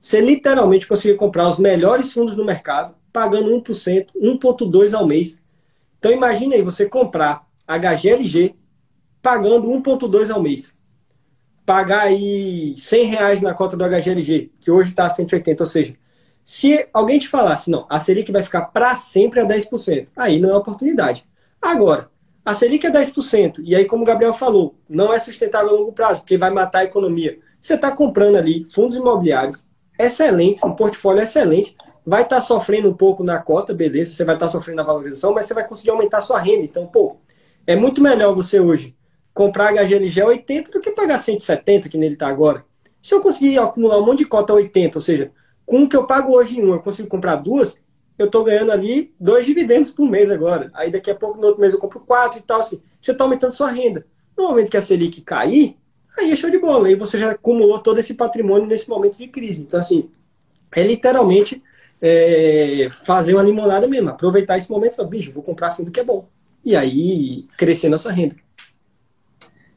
você 0.00 0.20
literalmente 0.20 0.86
conseguia 0.86 1.16
comprar 1.16 1.48
os 1.48 1.58
melhores 1.58 2.12
fundos 2.12 2.36
do 2.36 2.44
mercado, 2.44 2.94
pagando 3.14 3.48
1%, 3.62 4.08
1,2% 4.20 4.94
ao 4.94 5.06
mês. 5.06 5.40
Então 6.00 6.10
imagine 6.10 6.56
aí 6.56 6.62
você 6.62 6.86
comprar 6.86 7.46
HGLG 7.64 8.56
pagando 9.22 9.68
1,2% 9.68 10.30
ao 10.30 10.42
mês. 10.42 10.76
Pagar 11.64 12.00
aí 12.00 12.74
100 12.76 13.04
reais 13.06 13.40
na 13.40 13.54
cota 13.54 13.76
do 13.76 13.84
HGLG, 13.84 14.50
que 14.60 14.68
hoje 14.68 14.90
está 14.90 15.06
a 15.06 15.10
180, 15.10 15.62
ou 15.62 15.66
seja, 15.66 15.94
se 16.42 16.86
alguém 16.92 17.20
te 17.20 17.28
falasse, 17.28 17.70
não, 17.70 17.86
a 17.88 18.00
Selic 18.00 18.30
vai 18.32 18.42
ficar 18.42 18.62
para 18.62 18.96
sempre 18.96 19.40
a 19.40 19.46
10%, 19.46 20.08
aí 20.14 20.38
não 20.40 20.50
é 20.50 20.56
oportunidade. 20.56 21.24
Agora, 21.62 22.10
a 22.44 22.52
Selic 22.52 22.84
é 22.84 22.90
10%, 22.90 23.62
e 23.64 23.74
aí, 23.74 23.86
como 23.86 24.02
o 24.02 24.06
Gabriel 24.06 24.34
falou, 24.34 24.74
não 24.86 25.14
é 25.14 25.18
sustentável 25.18 25.70
a 25.70 25.72
longo 25.72 25.92
prazo, 25.92 26.20
porque 26.20 26.36
vai 26.36 26.50
matar 26.50 26.80
a 26.80 26.84
economia. 26.84 27.38
Você 27.58 27.74
está 27.74 27.92
comprando 27.92 28.36
ali 28.36 28.66
fundos 28.70 28.96
imobiliários 28.96 29.66
excelentes, 29.98 30.62
um 30.64 30.74
portfólio 30.74 31.22
excelente, 31.22 31.74
vai 32.04 32.22
estar 32.22 32.36
tá 32.36 32.42
sofrendo 32.42 32.88
um 32.88 32.94
pouco 32.94 33.24
na 33.24 33.38
cota, 33.38 33.72
beleza, 33.72 34.14
você 34.14 34.24
vai 34.24 34.34
estar 34.36 34.46
tá 34.46 34.52
sofrendo 34.52 34.76
na 34.76 34.82
valorização, 34.82 35.32
mas 35.32 35.46
você 35.46 35.54
vai 35.54 35.66
conseguir 35.66 35.90
aumentar 35.90 36.20
sua 36.20 36.38
renda. 36.38 36.64
Então, 36.64 36.86
pô, 36.86 37.16
é 37.66 37.74
muito 37.74 38.02
melhor 38.02 38.34
você 38.34 38.60
hoje 38.60 38.94
comprar 39.32 39.72
HGLG 39.72 40.20
a 40.20 40.26
80 40.26 40.70
do 40.70 40.80
que 40.80 40.90
pagar 40.92 41.18
170, 41.18 41.88
que 41.88 41.98
nele 41.98 42.14
está 42.14 42.28
agora. 42.28 42.64
Se 43.02 43.14
eu 43.14 43.20
conseguir 43.20 43.58
acumular 43.58 43.98
um 43.98 44.06
monte 44.06 44.18
de 44.18 44.26
cota 44.26 44.52
a 44.52 44.56
80, 44.56 44.98
ou 44.98 45.02
seja, 45.02 45.32
com 45.66 45.84
o 45.84 45.88
que 45.88 45.96
eu 45.96 46.06
pago 46.06 46.34
hoje 46.34 46.58
em 46.58 46.64
um, 46.64 46.72
eu 46.72 46.80
consigo 46.80 47.08
comprar 47.08 47.36
duas, 47.36 47.76
eu 48.18 48.26
estou 48.26 48.44
ganhando 48.44 48.70
ali 48.70 49.12
dois 49.18 49.44
dividendos 49.44 49.90
por 49.90 50.08
mês 50.08 50.30
agora. 50.30 50.70
Aí 50.74 50.90
daqui 50.90 51.10
a 51.10 51.14
pouco, 51.14 51.38
no 51.38 51.46
outro 51.48 51.60
mês, 51.60 51.72
eu 51.72 51.80
compro 51.80 52.00
quatro 52.00 52.38
e 52.38 52.42
tal, 52.42 52.60
assim. 52.60 52.80
Você 53.00 53.12
está 53.12 53.24
aumentando 53.24 53.52
sua 53.52 53.70
renda. 53.70 54.06
No 54.36 54.48
momento 54.48 54.70
que 54.70 54.76
a 54.76 54.82
Selic 54.82 55.20
cair, 55.22 55.76
aí 56.16 56.30
é 56.30 56.36
show 56.36 56.48
de 56.48 56.58
bola. 56.58 56.86
Aí 56.86 56.94
você 56.94 57.18
já 57.18 57.32
acumulou 57.32 57.78
todo 57.80 57.98
esse 57.98 58.14
patrimônio 58.14 58.66
nesse 58.66 58.88
momento 58.88 59.18
de 59.18 59.26
crise. 59.26 59.62
Então, 59.62 59.80
assim, 59.80 60.08
é 60.72 60.82
literalmente 60.82 61.62
é, 62.06 62.90
fazer 62.90 63.32
uma 63.32 63.42
limonada 63.42 63.88
mesmo. 63.88 64.10
Aproveitar 64.10 64.58
esse 64.58 64.70
momento 64.70 64.92
e 64.92 64.96
falar, 64.96 65.08
bicho, 65.08 65.32
vou 65.32 65.42
comprar 65.42 65.70
fundo 65.70 65.90
que 65.90 65.98
é 65.98 66.04
bom. 66.04 66.28
E 66.62 66.76
aí, 66.76 67.46
crescer 67.56 67.88
nossa 67.88 68.12
renda. 68.12 68.36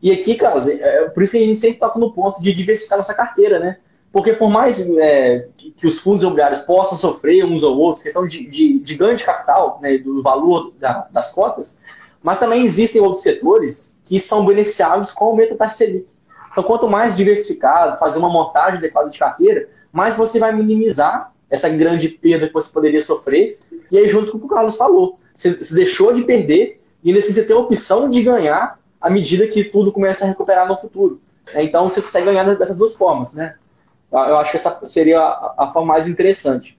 E 0.01 0.11
aqui, 0.11 0.36
Carlos, 0.36 0.67
é, 0.67 0.73
é 0.73 1.09
por 1.09 1.23
isso 1.23 1.32
que 1.32 1.38
a 1.38 1.41
gente 1.41 1.55
sempre 1.55 1.80
toca 1.80 1.97
no 1.97 2.11
ponto 2.11 2.41
de 2.41 2.51
diversificar 2.51 2.97
nossa 2.97 3.13
carteira, 3.13 3.59
né? 3.59 3.78
Porque 4.11 4.34
por 4.34 4.49
mais 4.49 4.89
é, 4.97 5.47
que 5.55 5.88
os 5.88 5.99
fundos 5.99 6.21
imobiliários 6.21 6.59
possam 6.59 6.97
sofrer 6.97 7.45
uns 7.45 7.63
ou 7.63 7.78
outros, 7.78 8.03
questão 8.03 8.25
de, 8.25 8.45
de, 8.45 8.80
de 8.80 8.95
ganho 8.95 9.15
de 9.15 9.23
capital, 9.23 9.80
né, 9.82 9.97
do 9.97 10.21
valor 10.21 10.73
da, 10.78 11.07
das 11.11 11.32
cotas, 11.32 11.80
mas 12.21 12.39
também 12.39 12.63
existem 12.63 13.01
outros 13.01 13.23
setores 13.23 13.97
que 14.03 14.19
são 14.19 14.45
beneficiados 14.45 15.11
com 15.11 15.25
o 15.25 15.28
aumento 15.30 15.51
da 15.51 15.59
taxa 15.59 15.75
Selic. 15.75 16.07
Então, 16.51 16.63
quanto 16.63 16.89
mais 16.89 17.15
diversificado, 17.15 17.97
fazer 17.99 18.17
uma 18.17 18.30
montagem 18.30 18.80
adequada 18.80 19.09
de 19.09 19.17
carteira, 19.17 19.69
mais 19.91 20.15
você 20.15 20.39
vai 20.39 20.53
minimizar 20.53 21.32
essa 21.49 21.69
grande 21.69 22.09
perda 22.09 22.47
que 22.47 22.53
você 22.53 22.71
poderia 22.71 22.99
sofrer. 22.99 23.59
E 23.91 23.97
aí, 23.97 24.05
junto 24.05 24.31
com 24.31 24.37
o 24.37 24.39
que 24.39 24.45
o 24.45 24.49
Carlos 24.49 24.75
falou, 24.75 25.19
você, 25.33 25.53
você 25.53 25.73
deixou 25.73 26.11
de 26.11 26.23
perder 26.23 26.81
e 27.03 27.13
você 27.13 27.43
tem 27.45 27.55
a 27.55 27.59
opção 27.59 28.09
de 28.09 28.21
ganhar 28.21 28.79
à 28.99 29.09
medida 29.09 29.47
que 29.47 29.63
tudo 29.63 29.91
começa 29.91 30.25
a 30.25 30.27
recuperar 30.27 30.67
no 30.67 30.77
futuro. 30.77 31.21
Então, 31.55 31.87
você 31.87 32.01
consegue 32.01 32.25
ganhar 32.25 32.43
dessas 32.55 32.75
duas 32.75 32.93
formas, 32.93 33.33
né? 33.33 33.55
Eu 34.11 34.37
acho 34.37 34.51
que 34.51 34.57
essa 34.57 34.79
seria 34.83 35.19
a, 35.19 35.53
a 35.57 35.71
forma 35.71 35.93
mais 35.93 36.07
interessante. 36.07 36.77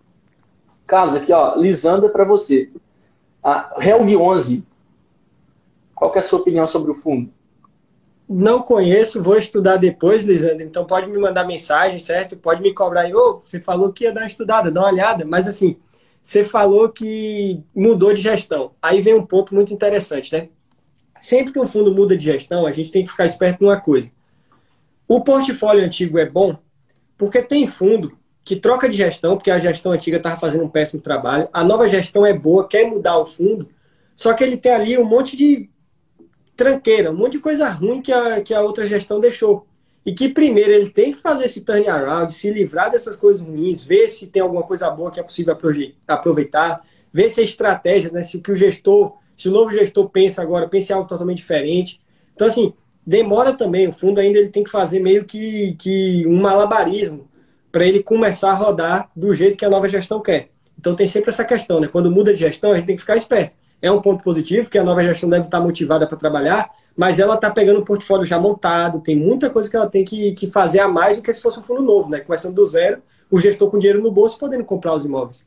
Carlos, 0.86 1.14
aqui, 1.14 1.32
ó, 1.32 1.54
Lisandra 1.56 2.08
para 2.08 2.24
você. 2.24 2.70
A 3.42 3.74
Helg 3.78 4.16
11, 4.16 4.66
qual 5.94 6.12
é 6.14 6.18
a 6.18 6.20
sua 6.20 6.40
opinião 6.40 6.64
sobre 6.64 6.90
o 6.90 6.94
fundo? 6.94 7.30
Não 8.28 8.60
conheço, 8.62 9.22
vou 9.22 9.38
estudar 9.38 9.76
depois, 9.78 10.24
Lisandro. 10.24 10.62
Então 10.62 10.84
pode 10.84 11.06
me 11.08 11.16
mandar 11.16 11.46
mensagem, 11.46 11.98
certo? 11.98 12.36
Pode 12.36 12.60
me 12.60 12.74
cobrar 12.74 13.02
aí. 13.02 13.14
Oh, 13.14 13.40
você 13.42 13.58
falou 13.58 13.92
que 13.92 14.04
ia 14.04 14.12
dar 14.12 14.22
uma 14.22 14.26
estudada, 14.26 14.70
dá 14.70 14.80
uma 14.80 14.92
olhada. 14.92 15.24
Mas 15.24 15.48
assim, 15.48 15.76
você 16.22 16.44
falou 16.44 16.90
que 16.90 17.62
mudou 17.74 18.12
de 18.12 18.20
gestão. 18.20 18.72
Aí 18.82 19.00
vem 19.00 19.14
um 19.14 19.24
ponto 19.24 19.54
muito 19.54 19.72
interessante, 19.72 20.32
né? 20.32 20.48
Sempre 21.20 21.52
que 21.52 21.58
um 21.58 21.66
fundo 21.66 21.94
muda 21.94 22.16
de 22.16 22.24
gestão, 22.24 22.66
a 22.66 22.72
gente 22.72 22.92
tem 22.92 23.02
que 23.02 23.10
ficar 23.10 23.24
esperto 23.24 23.64
numa 23.64 23.80
coisa. 23.80 24.10
O 25.08 25.22
portfólio 25.22 25.84
antigo 25.84 26.18
é 26.18 26.26
bom 26.26 26.58
porque 27.16 27.42
tem 27.42 27.66
fundo 27.66 28.16
que 28.44 28.56
troca 28.56 28.88
de 28.88 28.96
gestão, 28.96 29.36
porque 29.36 29.50
a 29.50 29.58
gestão 29.58 29.92
antiga 29.92 30.18
estava 30.18 30.38
fazendo 30.38 30.64
um 30.64 30.68
péssimo 30.68 31.02
trabalho. 31.02 31.48
A 31.52 31.64
nova 31.64 31.88
gestão 31.88 32.24
é 32.24 32.32
boa, 32.32 32.68
quer 32.68 32.86
mudar 32.86 33.18
o 33.18 33.26
fundo, 33.26 33.68
só 34.14 34.32
que 34.32 34.44
ele 34.44 34.56
tem 34.56 34.72
ali 34.72 34.98
um 34.98 35.04
monte 35.04 35.36
de 35.36 35.68
tranqueira, 36.58 37.12
um 37.12 37.16
monte 37.16 37.32
de 37.32 37.38
coisa 37.38 37.70
ruim 37.70 38.02
que 38.02 38.12
a, 38.12 38.42
que 38.42 38.52
a 38.52 38.60
outra 38.60 38.84
gestão 38.84 39.20
deixou. 39.20 39.64
e 40.04 40.12
que 40.12 40.28
primeiro 40.28 40.72
ele 40.72 40.90
tem 40.90 41.12
que 41.12 41.20
fazer 41.20 41.44
esse 41.44 41.60
turnaround, 41.60 42.32
se 42.34 42.50
livrar 42.50 42.90
dessas 42.90 43.16
coisas 43.16 43.42
ruins, 43.46 43.84
ver 43.84 44.08
se 44.08 44.26
tem 44.26 44.42
alguma 44.42 44.62
coisa 44.62 44.90
boa 44.90 45.10
que 45.10 45.20
é 45.20 45.22
possível 45.22 45.56
aproveitar, 46.06 46.82
ver 47.12 47.28
se 47.28 47.40
a 47.40 47.44
estratégia, 47.44 48.10
né, 48.10 48.22
se 48.22 48.38
o 48.38 48.42
que 48.42 48.50
o 48.50 48.56
gestor, 48.56 49.14
se 49.36 49.48
o 49.48 49.52
novo 49.52 49.70
gestor 49.70 50.08
pensa 50.08 50.42
agora, 50.42 50.68
pensa 50.68 50.92
em 50.92 50.96
algo 50.96 51.08
totalmente 51.08 51.38
diferente. 51.38 52.00
Então, 52.34 52.46
assim, 52.46 52.72
demora 53.06 53.52
também, 53.52 53.86
o 53.86 53.92
fundo 53.92 54.18
ainda 54.18 54.38
ele 54.38 54.48
tem 54.48 54.64
que 54.64 54.70
fazer 54.70 54.98
meio 54.98 55.24
que, 55.24 55.76
que 55.78 56.26
um 56.26 56.40
malabarismo 56.40 57.28
para 57.70 57.86
ele 57.86 58.02
começar 58.02 58.50
a 58.50 58.54
rodar 58.54 59.10
do 59.14 59.34
jeito 59.34 59.56
que 59.58 59.64
a 59.64 59.70
nova 59.70 59.88
gestão 59.88 60.20
quer. 60.20 60.48
Então 60.78 60.96
tem 60.96 61.06
sempre 61.06 61.30
essa 61.30 61.44
questão, 61.44 61.80
né? 61.80 61.88
Quando 61.88 62.10
muda 62.10 62.32
de 62.32 62.40
gestão, 62.40 62.72
a 62.72 62.76
gente 62.76 62.86
tem 62.86 62.96
que 62.96 63.02
ficar 63.02 63.16
esperto. 63.16 63.54
É 63.80 63.90
um 63.90 64.00
ponto 64.00 64.24
positivo, 64.24 64.68
que 64.68 64.78
a 64.78 64.84
nova 64.84 65.02
gestão 65.02 65.30
deve 65.30 65.44
estar 65.44 65.60
motivada 65.60 66.06
para 66.06 66.16
trabalhar, 66.16 66.70
mas 66.96 67.18
ela 67.18 67.36
está 67.36 67.48
pegando 67.48 67.80
um 67.80 67.84
portfólio 67.84 68.24
já 68.24 68.38
montado, 68.38 69.00
tem 69.00 69.14
muita 69.14 69.48
coisa 69.48 69.70
que 69.70 69.76
ela 69.76 69.88
tem 69.88 70.04
que, 70.04 70.32
que 70.32 70.50
fazer 70.50 70.80
a 70.80 70.88
mais 70.88 71.16
do 71.16 71.22
que 71.22 71.32
se 71.32 71.40
fosse 71.40 71.60
um 71.60 71.62
fundo 71.62 71.82
novo, 71.82 72.10
né? 72.10 72.18
Começando 72.20 72.54
do 72.54 72.64
zero, 72.66 73.00
o 73.30 73.38
gestor 73.38 73.70
com 73.70 73.78
dinheiro 73.78 74.02
no 74.02 74.10
bolso 74.10 74.38
podendo 74.38 74.64
comprar 74.64 74.94
os 74.94 75.04
imóveis. 75.04 75.46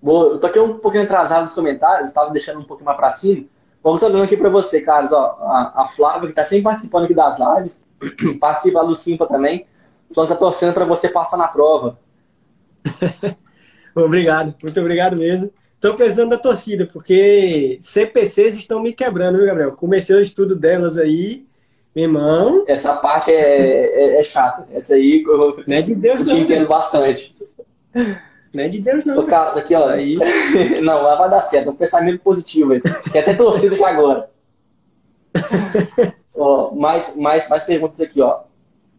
Boa, 0.00 0.34
eu 0.34 0.38
tô 0.38 0.46
aqui 0.46 0.58
um 0.58 0.78
pouquinho 0.78 1.04
atrasado 1.04 1.40
nos 1.42 1.52
comentários, 1.52 2.08
estava 2.08 2.30
deixando 2.30 2.60
um 2.60 2.64
pouquinho 2.64 2.86
mais 2.86 2.96
para 2.96 3.10
cima. 3.10 3.46
Vamos 3.82 4.00
estar 4.00 4.12
dando 4.12 4.24
aqui 4.24 4.36
para 4.36 4.48
você, 4.48 4.80
Carlos. 4.80 5.12
Ó, 5.12 5.36
a, 5.40 5.82
a 5.82 5.86
Flávia, 5.86 6.22
que 6.22 6.28
está 6.28 6.42
sempre 6.42 6.64
participando 6.64 7.04
aqui 7.04 7.14
das 7.14 7.36
lives, 7.38 7.82
participa 8.40 8.84
do 8.84 8.94
Simpa 8.94 9.26
também, 9.26 9.66
só 10.08 10.22
está 10.22 10.34
torcendo 10.34 10.74
para 10.74 10.84
você 10.84 11.08
passar 11.08 11.36
na 11.36 11.48
prova. 11.48 11.98
obrigado, 13.94 14.54
muito 14.62 14.80
obrigado 14.80 15.16
mesmo. 15.16 15.52
Estou 15.76 15.94
precisando 15.94 16.30
da 16.30 16.38
torcida, 16.38 16.88
porque 16.90 17.78
CPCs 17.80 18.56
estão 18.56 18.80
me 18.80 18.92
quebrando, 18.92 19.36
viu, 19.38 19.46
Gabriel? 19.46 19.72
Comecei 19.72 20.16
o 20.16 20.20
estudo 20.20 20.56
delas 20.56 20.96
aí, 20.96 21.46
meu 21.94 22.04
irmão. 22.04 22.64
Essa 22.66 22.96
parte 22.96 23.30
é, 23.30 24.16
é, 24.16 24.18
é 24.18 24.22
chata. 24.22 24.66
Essa 24.72 24.94
aí 24.94 25.22
eu, 25.22 25.62
não 25.66 25.76
é 25.76 25.82
de 25.82 25.94
Deus, 25.94 26.20
eu 26.20 26.24
te 26.24 26.40
entendo 26.40 26.66
bastante. 26.66 27.36
Não 28.52 28.64
é 28.64 28.68
de 28.68 28.80
Deus, 28.80 29.04
não. 29.04 29.20
O 29.20 29.26
Carlos, 29.26 29.56
aqui, 29.56 29.74
ó. 29.74 29.88
Aí... 29.88 30.16
não, 30.82 31.02
lá 31.02 31.14
vai 31.16 31.28
dar 31.28 31.40
certo. 31.42 31.68
É 31.68 31.72
um 31.72 31.76
pensamento 31.76 32.20
positivo 32.20 32.72
aí. 32.72 32.80
Tem 33.12 33.20
até 33.20 33.34
torcida 33.34 33.74
aqui 33.74 33.84
agora. 33.84 34.30
ó, 36.34 36.74
mais, 36.74 37.14
mais, 37.16 37.48
mais 37.48 37.62
perguntas 37.64 38.00
aqui, 38.00 38.20
ó. 38.22 38.40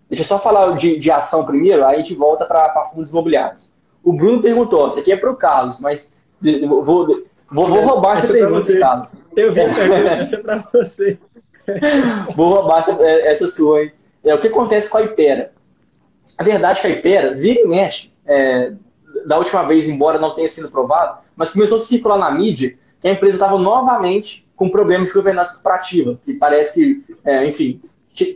Deixa 0.09 0.23
eu 0.23 0.28
só 0.28 0.39
falar 0.39 0.73
de, 0.73 0.95
de 0.95 1.11
ação 1.11 1.45
primeiro, 1.45 1.84
aí 1.86 1.95
a 1.95 2.01
gente 2.01 2.13
volta 2.13 2.45
para 2.45 2.84
fundos 2.93 3.09
imobiliários. 3.09 3.69
O 4.03 4.13
Bruno 4.13 4.41
perguntou, 4.41 4.88
isso 4.88 4.99
aqui 4.99 5.11
é 5.11 5.17
para 5.17 5.30
o 5.30 5.36
Carlos, 5.36 5.80
mas 5.82 6.16
Vou, 6.41 6.83
vou, 6.83 7.23
vou 7.51 7.65
roubar 7.65 8.13
essa, 8.13 8.25
essa 8.25 8.33
pergunta, 8.33 8.61
você. 8.61 8.79
Carlos. 8.79 9.15
Eu 9.35 9.53
vi 9.53 9.59
essa 9.61 10.35
é 10.35 10.39
para 10.39 10.57
você. 10.73 11.19
vou 12.35 12.53
roubar 12.55 12.79
essa, 12.79 12.91
é, 13.01 13.27
essa 13.27 13.47
sua, 13.47 13.83
hein? 13.83 13.91
É, 14.23 14.33
o 14.33 14.39
que 14.39 14.47
acontece 14.47 14.89
com 14.89 14.97
a 14.97 15.03
Ipera? 15.03 15.51
A 16.38 16.43
verdade 16.43 16.79
é 16.79 16.81
que 16.81 16.88
a 16.88 16.91
Ipera 16.91 17.33
vira 17.33 17.61
e 17.61 17.67
mexe. 17.67 18.11
É, 18.25 18.73
da 19.25 19.38
última 19.38 19.63
vez, 19.63 19.88
embora 19.88 20.19
não 20.19 20.33
tenha 20.33 20.47
sido 20.47 20.69
provado, 20.69 21.19
mas 21.35 21.49
começou 21.49 21.77
a 21.77 21.79
circular 21.79 22.17
na 22.17 22.31
mídia 22.31 22.77
que 23.01 23.07
a 23.07 23.11
empresa 23.11 23.35
estava 23.35 23.57
novamente 23.57 24.45
com 24.55 24.69
problemas 24.69 25.09
de 25.09 25.13
governança 25.13 25.53
corporativa, 25.53 26.19
que 26.23 26.33
parece 26.33 26.73
que, 26.73 27.15
é, 27.23 27.45
enfim, 27.45 27.79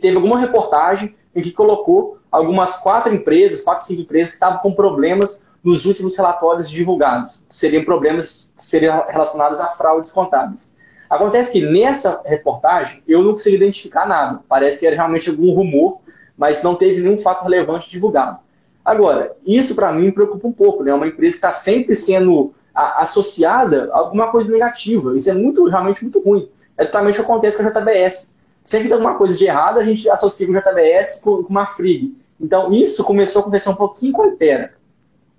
teve 0.00 0.16
alguma 0.16 0.38
reportagem 0.38 1.14
em 1.34 1.42
que 1.42 1.50
colocou 1.50 2.18
algumas 2.30 2.76
quatro 2.80 3.12
empresas, 3.12 3.60
quatro, 3.60 3.84
cinco 3.84 4.02
empresas 4.02 4.30
que 4.30 4.36
estavam 4.36 4.60
com 4.60 4.72
problemas 4.72 5.42
nos 5.62 5.84
últimos 5.86 6.16
relatórios 6.16 6.68
divulgados, 6.68 7.40
seriam 7.48 7.84
problemas 7.84 8.50
seriam 8.56 9.04
relacionados 9.08 9.60
a 9.60 9.66
fraudes 9.68 10.10
contábeis. 10.10 10.72
Acontece 11.10 11.52
que 11.52 11.66
nessa 11.66 12.20
reportagem 12.24 13.02
eu 13.06 13.22
não 13.22 13.30
consegui 13.30 13.56
identificar 13.56 14.06
nada. 14.06 14.40
Parece 14.48 14.78
que 14.78 14.86
era 14.86 14.96
realmente 14.96 15.28
algum 15.28 15.52
rumor, 15.52 16.00
mas 16.36 16.62
não 16.62 16.74
teve 16.74 17.02
nenhum 17.02 17.18
fato 17.18 17.42
relevante 17.42 17.90
divulgado. 17.90 18.38
Agora, 18.84 19.36
isso 19.46 19.74
para 19.74 19.92
mim 19.92 20.10
preocupa 20.10 20.48
um 20.48 20.52
pouco, 20.52 20.82
né? 20.82 20.92
Uma 20.92 21.06
empresa 21.06 21.34
que 21.34 21.38
está 21.38 21.50
sempre 21.50 21.94
sendo 21.94 22.54
associada 22.74 23.90
a 23.92 23.98
alguma 23.98 24.30
coisa 24.30 24.50
negativa. 24.50 25.14
Isso 25.14 25.30
é 25.30 25.34
muito, 25.34 25.64
realmente 25.66 26.02
muito 26.02 26.20
ruim. 26.20 26.48
É 26.78 26.82
exatamente 26.82 27.20
o 27.20 27.24
que 27.24 27.30
acontece 27.30 27.56
com 27.56 27.62
a 27.62 27.70
JBS. 27.70 28.34
Sempre 28.62 28.88
tem 28.88 28.94
alguma 28.94 29.14
coisa 29.14 29.36
de 29.36 29.44
errado, 29.44 29.78
a 29.78 29.84
gente 29.84 30.08
associa 30.08 30.48
o 30.48 30.52
JBS 30.52 31.20
com, 31.22 31.42
com 31.42 31.50
uma 31.50 31.66
FRIG. 31.66 32.16
Então, 32.40 32.72
isso 32.72 33.04
começou 33.04 33.40
a 33.40 33.42
acontecer 33.42 33.68
um 33.68 33.74
pouquinho 33.74 34.12
com 34.12 34.22
a 34.22 34.28
Itera. 34.28 34.72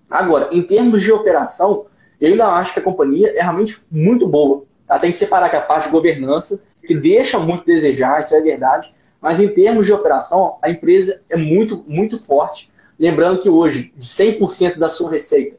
Agora, 0.09 0.49
em 0.51 0.61
termos 0.61 1.01
de 1.01 1.11
operação, 1.11 1.85
eu 2.19 2.31
ainda 2.31 2.47
acho 2.47 2.73
que 2.73 2.79
a 2.79 2.83
companhia 2.83 3.31
é 3.35 3.41
realmente 3.41 3.83
muito 3.91 4.27
boa. 4.27 4.63
Ela 4.89 4.99
tem 4.99 5.11
que 5.11 5.17
separar 5.17 5.49
que 5.49 5.55
a 5.55 5.61
parte 5.61 5.85
de 5.85 5.91
governança, 5.91 6.63
que 6.85 6.95
deixa 6.95 7.39
muito 7.39 7.61
a 7.61 7.65
desejar, 7.65 8.19
isso 8.19 8.35
é 8.35 8.41
verdade, 8.41 8.93
mas 9.19 9.39
em 9.39 9.47
termos 9.47 9.85
de 9.85 9.93
operação, 9.93 10.57
a 10.61 10.69
empresa 10.69 11.21
é 11.29 11.37
muito, 11.37 11.83
muito 11.87 12.19
forte. 12.19 12.69
Lembrando 12.99 13.41
que 13.41 13.49
hoje, 13.49 13.91
de 13.95 14.05
100% 14.05 14.77
da 14.77 14.87
sua 14.87 15.09
receita, 15.09 15.57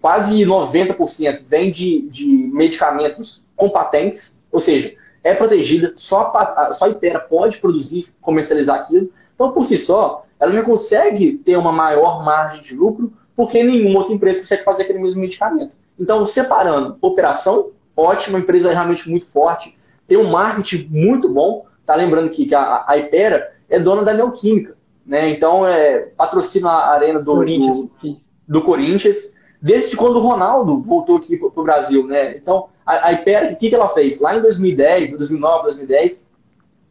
quase 0.00 0.44
90% 0.44 1.42
vem 1.46 1.70
de, 1.70 2.02
de 2.08 2.26
medicamentos 2.26 3.44
com 3.56 3.68
patentes, 3.68 4.42
ou 4.52 4.58
seja, 4.58 4.94
é 5.24 5.34
protegida, 5.34 5.92
só 5.96 6.32
a, 6.34 6.70
só 6.70 6.84
a 6.84 6.88
Ipera 6.88 7.18
pode 7.18 7.58
produzir, 7.58 8.14
comercializar 8.20 8.80
aquilo. 8.80 9.10
Então, 9.34 9.50
por 9.50 9.62
si 9.62 9.76
só, 9.76 10.24
ela 10.38 10.52
já 10.52 10.62
consegue 10.62 11.32
ter 11.38 11.56
uma 11.56 11.72
maior 11.72 12.24
margem 12.24 12.60
de 12.60 12.74
lucro 12.74 13.12
porque 13.36 13.62
nenhuma 13.62 13.98
outra 13.98 14.14
empresa 14.14 14.38
consegue 14.38 14.64
fazer 14.64 14.84
aquele 14.84 14.98
mesmo 14.98 15.20
medicamento. 15.20 15.74
Então, 15.98 16.24
separando 16.24 16.96
operação, 17.00 17.72
ótima, 17.96 18.38
empresa 18.38 18.72
realmente 18.72 19.08
muito 19.08 19.30
forte, 19.30 19.76
tem 20.06 20.16
um 20.16 20.30
marketing 20.30 20.88
muito 20.90 21.28
bom. 21.28 21.66
Tá 21.84 21.94
lembrando 21.94 22.26
aqui 22.26 22.46
que 22.46 22.54
a, 22.54 22.84
a 22.86 22.96
Ipera 22.96 23.52
é 23.68 23.78
dona 23.78 24.02
da 24.02 24.14
Neoquímica, 24.14 24.76
né? 25.04 25.28
Então, 25.28 25.66
é, 25.66 26.00
patrocina 26.16 26.70
a 26.70 26.94
arena 26.94 27.20
do 27.20 27.32
Corinthians. 27.32 27.82
Do, 27.82 28.16
do 28.48 28.62
Corinthians 28.62 29.36
desde 29.60 29.96
quando 29.96 30.16
o 30.16 30.22
Ronaldo 30.22 30.80
voltou 30.80 31.16
aqui 31.16 31.36
para 31.36 31.48
o 31.48 31.62
Brasil, 31.62 32.06
né? 32.06 32.36
Então, 32.36 32.68
a, 32.84 33.08
a 33.08 33.12
Ipera, 33.12 33.52
o 33.52 33.56
que, 33.56 33.68
que 33.68 33.74
ela 33.74 33.88
fez? 33.88 34.20
Lá 34.20 34.36
em 34.36 34.40
2010, 34.40 35.10
2009, 35.10 35.62
2010, 35.64 36.26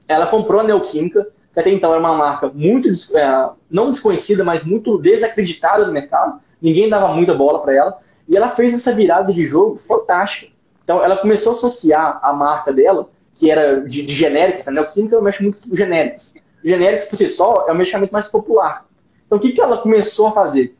ela 0.07 0.27
comprou 0.27 0.61
a 0.61 0.63
Neoquímica, 0.63 1.27
que 1.55 1.59
até 1.61 1.69
então 1.69 1.91
era 1.91 1.99
uma 1.99 2.13
marca 2.13 2.51
muito, 2.53 2.89
é, 3.17 3.49
não 3.71 3.89
desconhecida, 3.89 4.43
mas 4.43 4.61
muito 4.61 4.97
desacreditada 4.97 5.85
no 5.85 5.93
mercado, 5.93 6.41
ninguém 6.61 6.89
dava 6.89 7.13
muita 7.13 7.33
bola 7.33 7.61
para 7.61 7.73
ela, 7.73 7.97
e 8.27 8.35
ela 8.35 8.49
fez 8.49 8.73
essa 8.73 8.91
virada 8.91 9.31
de 9.31 9.45
jogo 9.45 9.77
fantástica. 9.77 10.51
Então, 10.83 11.01
ela 11.01 11.15
começou 11.15 11.53
a 11.53 11.55
associar 11.55 12.19
a 12.21 12.33
marca 12.33 12.73
dela, 12.73 13.09
que 13.33 13.49
era 13.49 13.79
de, 13.79 14.01
de 14.01 14.13
genéricos, 14.13 14.65
né? 14.65 14.73
Neoquímica 14.73 15.21
mexe 15.21 15.41
muito 15.41 15.67
com 15.67 15.73
genéricos. 15.73 16.33
Genéricos, 16.61 17.05
por 17.05 17.15
si 17.15 17.25
só, 17.25 17.65
é 17.67 17.71
o 17.71 17.75
medicamento 17.75 18.11
mais 18.11 18.27
popular. 18.27 18.85
Então, 19.25 19.37
o 19.37 19.41
que, 19.41 19.51
que 19.51 19.61
ela 19.61 19.77
começou 19.77 20.27
a 20.27 20.31
fazer? 20.31 20.75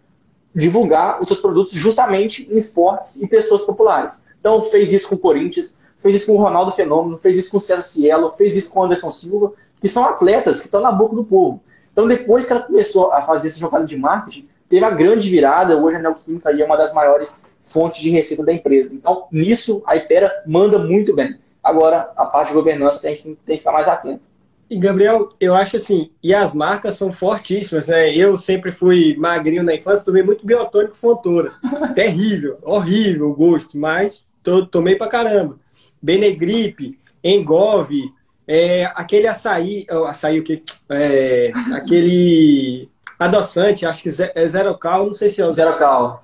Divulgar 0.53 1.19
os 1.21 1.28
seus 1.28 1.39
produtos 1.39 1.71
justamente 1.73 2.49
em 2.51 2.57
esportes 2.57 3.21
e 3.21 3.28
pessoas 3.28 3.61
populares. 3.61 4.21
Então, 4.39 4.59
fez 4.61 4.91
isso 4.91 5.07
com 5.07 5.15
o 5.15 5.19
Corinthians, 5.19 5.78
fez 5.99 6.17
isso 6.17 6.26
com 6.26 6.34
o 6.34 6.41
Ronaldo 6.41 6.71
Fenômeno, 6.71 7.17
fez 7.17 7.38
isso 7.38 7.51
com 7.51 7.57
o 7.57 7.61
César 7.61 7.82
Cielo, 7.82 8.30
fez 8.32 8.53
isso 8.53 8.71
com 8.71 8.82
o 8.82 8.84
Anderson 8.84 9.09
Silva, 9.09 9.53
que 9.80 9.88
são 9.88 10.05
atletas 10.05 10.59
que 10.59 10.67
estão 10.67 10.82
na 10.82 10.91
boca 10.91 11.15
do 11.15 11.23
povo. 11.23 11.61
Então, 11.91 12.07
depois 12.07 12.45
que 12.45 12.51
ela 12.51 12.63
começou 12.63 13.11
a 13.11 13.21
fazer 13.21 13.47
essa 13.47 13.59
jogada 13.59 13.86
de 13.86 13.97
marketing, 13.97 14.47
teve 14.67 14.84
a 14.84 14.89
grande 14.89 15.30
virada. 15.30 15.78
Hoje 15.78 15.95
a 15.95 15.99
Neoquímica 15.99 16.51
é 16.51 16.65
uma 16.65 16.76
das 16.76 16.93
maiores 16.93 17.43
fontes 17.61 17.99
de 17.99 18.09
receita 18.09 18.43
da 18.43 18.53
empresa. 18.53 18.93
Então, 18.93 19.28
nisso, 19.32 19.82
a 19.86 19.95
Ipera 19.95 20.32
manda 20.45 20.78
muito 20.78 21.15
bem. 21.15 21.38
Agora, 21.63 22.11
a 22.15 22.26
parte 22.26 22.49
de 22.49 22.53
governança 22.53 23.01
tem 23.01 23.15
que, 23.15 23.23
tem 23.23 23.55
que 23.55 23.57
ficar 23.57 23.71
mais 23.71 23.88
atento. 23.88 24.26
E, 24.69 24.78
Gabriel, 24.78 25.30
eu 25.39 25.53
acho 25.53 25.78
assim, 25.78 26.11
e 26.23 26.34
as 26.34 26.53
marcas 26.53 26.95
são 26.95 27.11
fortíssimas, 27.11 27.88
né? 27.88 28.13
Eu 28.15 28.36
sempre 28.36 28.71
fui 28.71 29.15
magrinho 29.15 29.63
na 29.63 29.76
infância, 29.76 30.03
tomei 30.03 30.23
muito 30.23 30.45
biotônico 30.45 30.95
Fontoura. 30.95 31.53
Terrível, 31.93 32.57
horrível 32.63 33.30
o 33.30 33.36
gosto, 33.36 33.78
mas 33.78 34.26
tomei 34.71 34.95
pra 34.95 35.07
caramba. 35.07 35.59
Benegripe, 36.01 36.99
Engove, 37.23 38.11
é, 38.47 38.85
aquele 38.95 39.27
açaí, 39.27 39.85
açaí 40.07 40.39
o 40.39 40.43
que? 40.43 40.63
É, 40.89 41.51
aquele 41.73 42.89
adoçante, 43.17 43.85
acho 43.85 44.03
que 44.03 44.09
é 44.35 44.47
Zero 44.47 44.77
Cal, 44.77 45.07
não 45.07 45.13
sei 45.13 45.29
se 45.29 45.41
é 45.41 45.45
o 45.45 45.51
Zero 45.51 45.77
Cal. 45.77 46.23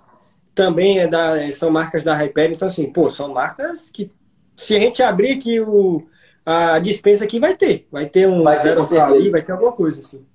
Também 0.53 0.99
é 0.99 1.07
da, 1.07 1.51
são 1.53 1.72
marcas 1.72 2.03
da 2.03 2.13
Hyper, 2.13 2.51
então 2.51 2.67
assim, 2.67 2.91
pô, 2.91 3.09
são 3.09 3.34
marcas 3.34 3.89
que 3.89 4.11
se 4.55 4.76
a 4.76 4.80
gente 4.80 5.01
abrir 5.01 5.32
aqui 5.32 5.59
o, 5.59 6.03
a 6.45 6.78
dispensa 6.80 7.24
aqui 7.24 7.39
vai 7.39 7.55
ter, 7.55 7.88
vai 7.91 8.05
ter 8.05 8.28
um 8.28 8.43
vai 8.43 8.57
ter, 8.57 8.63
Zero 8.63 8.88
Cal 8.88 9.13
ali, 9.13 9.30
vai 9.30 9.41
ter 9.41 9.53
alguma 9.53 9.72
coisa 9.72 10.01
assim. 10.01 10.26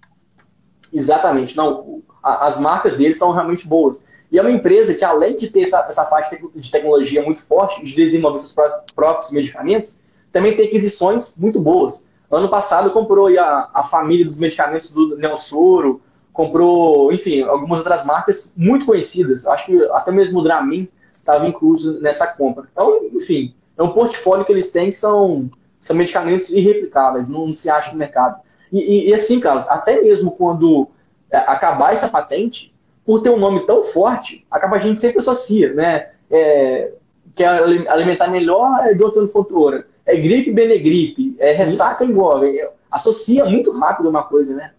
Exatamente, 0.92 1.56
não, 1.56 2.02
as 2.22 2.58
marcas 2.58 2.96
deles 2.96 3.18
são 3.18 3.32
realmente 3.32 3.66
boas. 3.66 4.04
E 4.30 4.38
é 4.38 4.42
uma 4.42 4.50
empresa 4.50 4.92
que, 4.94 5.04
além 5.04 5.36
de 5.36 5.48
ter 5.48 5.62
essa, 5.62 5.86
essa 5.86 6.04
parte 6.04 6.36
de 6.54 6.70
tecnologia 6.70 7.22
muito 7.22 7.40
forte, 7.42 7.80
de 7.82 7.94
desenvolver 7.94 8.38
seus 8.38 8.54
próprios 8.94 9.30
medicamentos, 9.30 10.00
também 10.36 10.54
tem 10.54 10.66
aquisições 10.66 11.34
muito 11.34 11.58
boas. 11.58 12.06
Ano 12.30 12.50
passado 12.50 12.90
comprou 12.90 13.28
a, 13.38 13.70
a 13.72 13.82
família 13.82 14.22
dos 14.22 14.36
medicamentos 14.36 14.90
do 14.90 15.16
Neosoro, 15.16 16.02
comprou, 16.30 17.10
enfim, 17.10 17.40
algumas 17.40 17.78
outras 17.78 18.04
marcas 18.04 18.52
muito 18.54 18.84
conhecidas. 18.84 19.46
Acho 19.46 19.64
que 19.64 19.82
até 19.92 20.12
mesmo 20.12 20.38
o 20.38 20.42
Dramin 20.42 20.90
estava 21.14 21.48
incluso 21.48 21.98
nessa 22.02 22.26
compra. 22.26 22.68
Então, 22.70 23.00
enfim, 23.14 23.54
é 23.78 23.82
um 23.82 23.92
portfólio 23.92 24.44
que 24.44 24.52
eles 24.52 24.70
têm 24.70 24.90
são, 24.90 25.48
são 25.78 25.96
medicamentos 25.96 26.50
irreplicáveis, 26.50 27.28
não, 27.28 27.46
não 27.46 27.52
se 27.52 27.70
acha 27.70 27.90
no 27.92 27.96
mercado. 27.96 28.38
E, 28.70 29.08
e, 29.08 29.14
assim, 29.14 29.40
Carlos, 29.40 29.66
até 29.70 30.02
mesmo 30.02 30.32
quando 30.32 30.86
é, 31.30 31.38
acabar 31.38 31.94
essa 31.94 32.08
patente, 32.08 32.74
por 33.06 33.20
ter 33.20 33.30
um 33.30 33.38
nome 33.38 33.64
tão 33.64 33.80
forte, 33.80 34.46
acaba 34.50 34.76
a 34.76 34.80
gente 34.80 35.00
sempre 35.00 35.16
associa, 35.16 35.72
né? 35.72 36.10
É, 36.30 36.92
que 37.32 37.42
é 37.42 37.48
alimentar 37.88 38.28
melhor 38.28 38.80
é 38.82 38.92
Doutor 38.92 39.26
Fontoura. 39.28 39.86
É 40.06 40.16
gripe, 40.16 40.52
benegripe. 40.52 41.34
É 41.38 41.52
ressaca 41.52 42.04
igual. 42.04 42.44
É, 42.44 42.70
associa 42.90 43.44
muito 43.44 43.72
rápido 43.72 44.08
uma 44.08 44.22
coisa, 44.22 44.54
né? 44.54 44.72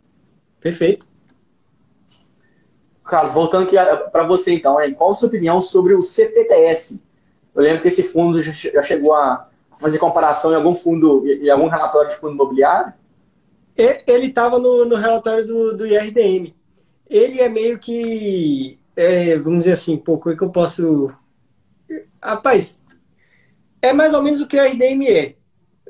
Perfeito. 0.60 1.06
Carlos, 3.04 3.32
voltando 3.32 3.70
para 4.12 4.26
você 4.26 4.54
então, 4.54 4.82
hein? 4.82 4.94
qual 4.94 5.10
a 5.10 5.14
sua 5.14 5.28
opinião 5.28 5.60
sobre 5.60 5.94
o 5.94 6.02
CPTS? 6.02 7.02
Eu 7.56 7.64
lembro 7.64 7.82
que 7.82 7.88
esse 7.88 8.04
fundo 8.04 8.42
já 8.42 8.82
chegou 8.82 9.14
a 9.14 9.48
fazer 9.80 9.98
comparação 9.98 10.52
em 10.52 10.56
algum 10.56 10.74
fundo, 10.74 11.26
em 11.26 11.50
algum 11.50 11.68
relatório 11.68 12.10
de 12.10 12.16
fundo 12.16 12.34
imobiliário? 12.34 12.94
Ele 13.76 14.28
estava 14.28 14.60
no, 14.60 14.86
no, 14.86 14.96
relatório 14.96 15.46
do, 15.46 15.78
do 15.78 15.86
IRDM. 15.86 16.54
Ele 17.10 17.40
é 17.40 17.48
meio 17.48 17.78
que, 17.78 18.78
é, 18.96 19.38
vamos 19.38 19.60
dizer 19.60 19.74
assim, 19.74 19.96
pô, 19.96 20.18
como 20.18 20.34
é 20.34 20.38
que 20.38 20.44
eu 20.44 20.50
posso... 20.50 21.12
Rapaz, 22.22 22.82
é 23.88 23.94
mais 23.94 24.14
ou 24.14 24.22
menos 24.22 24.42
o 24.42 24.48
que 24.48 24.60
o 24.60 24.66
IRDM 24.66 25.08
é, 25.08 25.36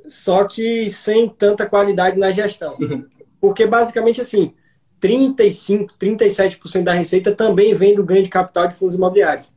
só 0.07 0.45
que 0.45 0.89
sem 0.89 1.29
tanta 1.29 1.65
qualidade 1.65 2.17
na 2.17 2.31
gestão. 2.31 2.77
Uhum. 2.79 3.05
Porque 3.39 3.65
basicamente 3.65 4.21
assim, 4.21 4.53
35, 4.99 5.93
37% 5.99 6.83
da 6.83 6.93
receita 6.93 7.31
também 7.31 7.73
vem 7.73 7.93
do 7.93 8.03
ganho 8.03 8.23
de 8.23 8.29
capital 8.29 8.67
de 8.67 8.75
fundos 8.75 8.95
imobiliários. 8.95 9.51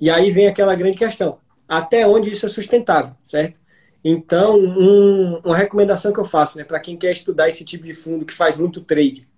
E 0.00 0.10
aí 0.10 0.30
vem 0.30 0.46
aquela 0.46 0.74
grande 0.74 0.96
questão: 0.96 1.38
até 1.68 2.06
onde 2.06 2.30
isso 2.30 2.46
é 2.46 2.48
sustentável, 2.48 3.14
certo? 3.24 3.58
Então, 4.04 4.58
um, 4.58 5.40
uma 5.44 5.56
recomendação 5.56 6.12
que 6.12 6.20
eu 6.20 6.24
faço 6.24 6.56
né, 6.56 6.64
para 6.64 6.80
quem 6.80 6.96
quer 6.96 7.12
estudar 7.12 7.48
esse 7.48 7.64
tipo 7.64 7.84
de 7.84 7.92
fundo 7.92 8.24
que 8.24 8.32
faz 8.32 8.56
muito 8.56 8.80
trade, 8.80 9.28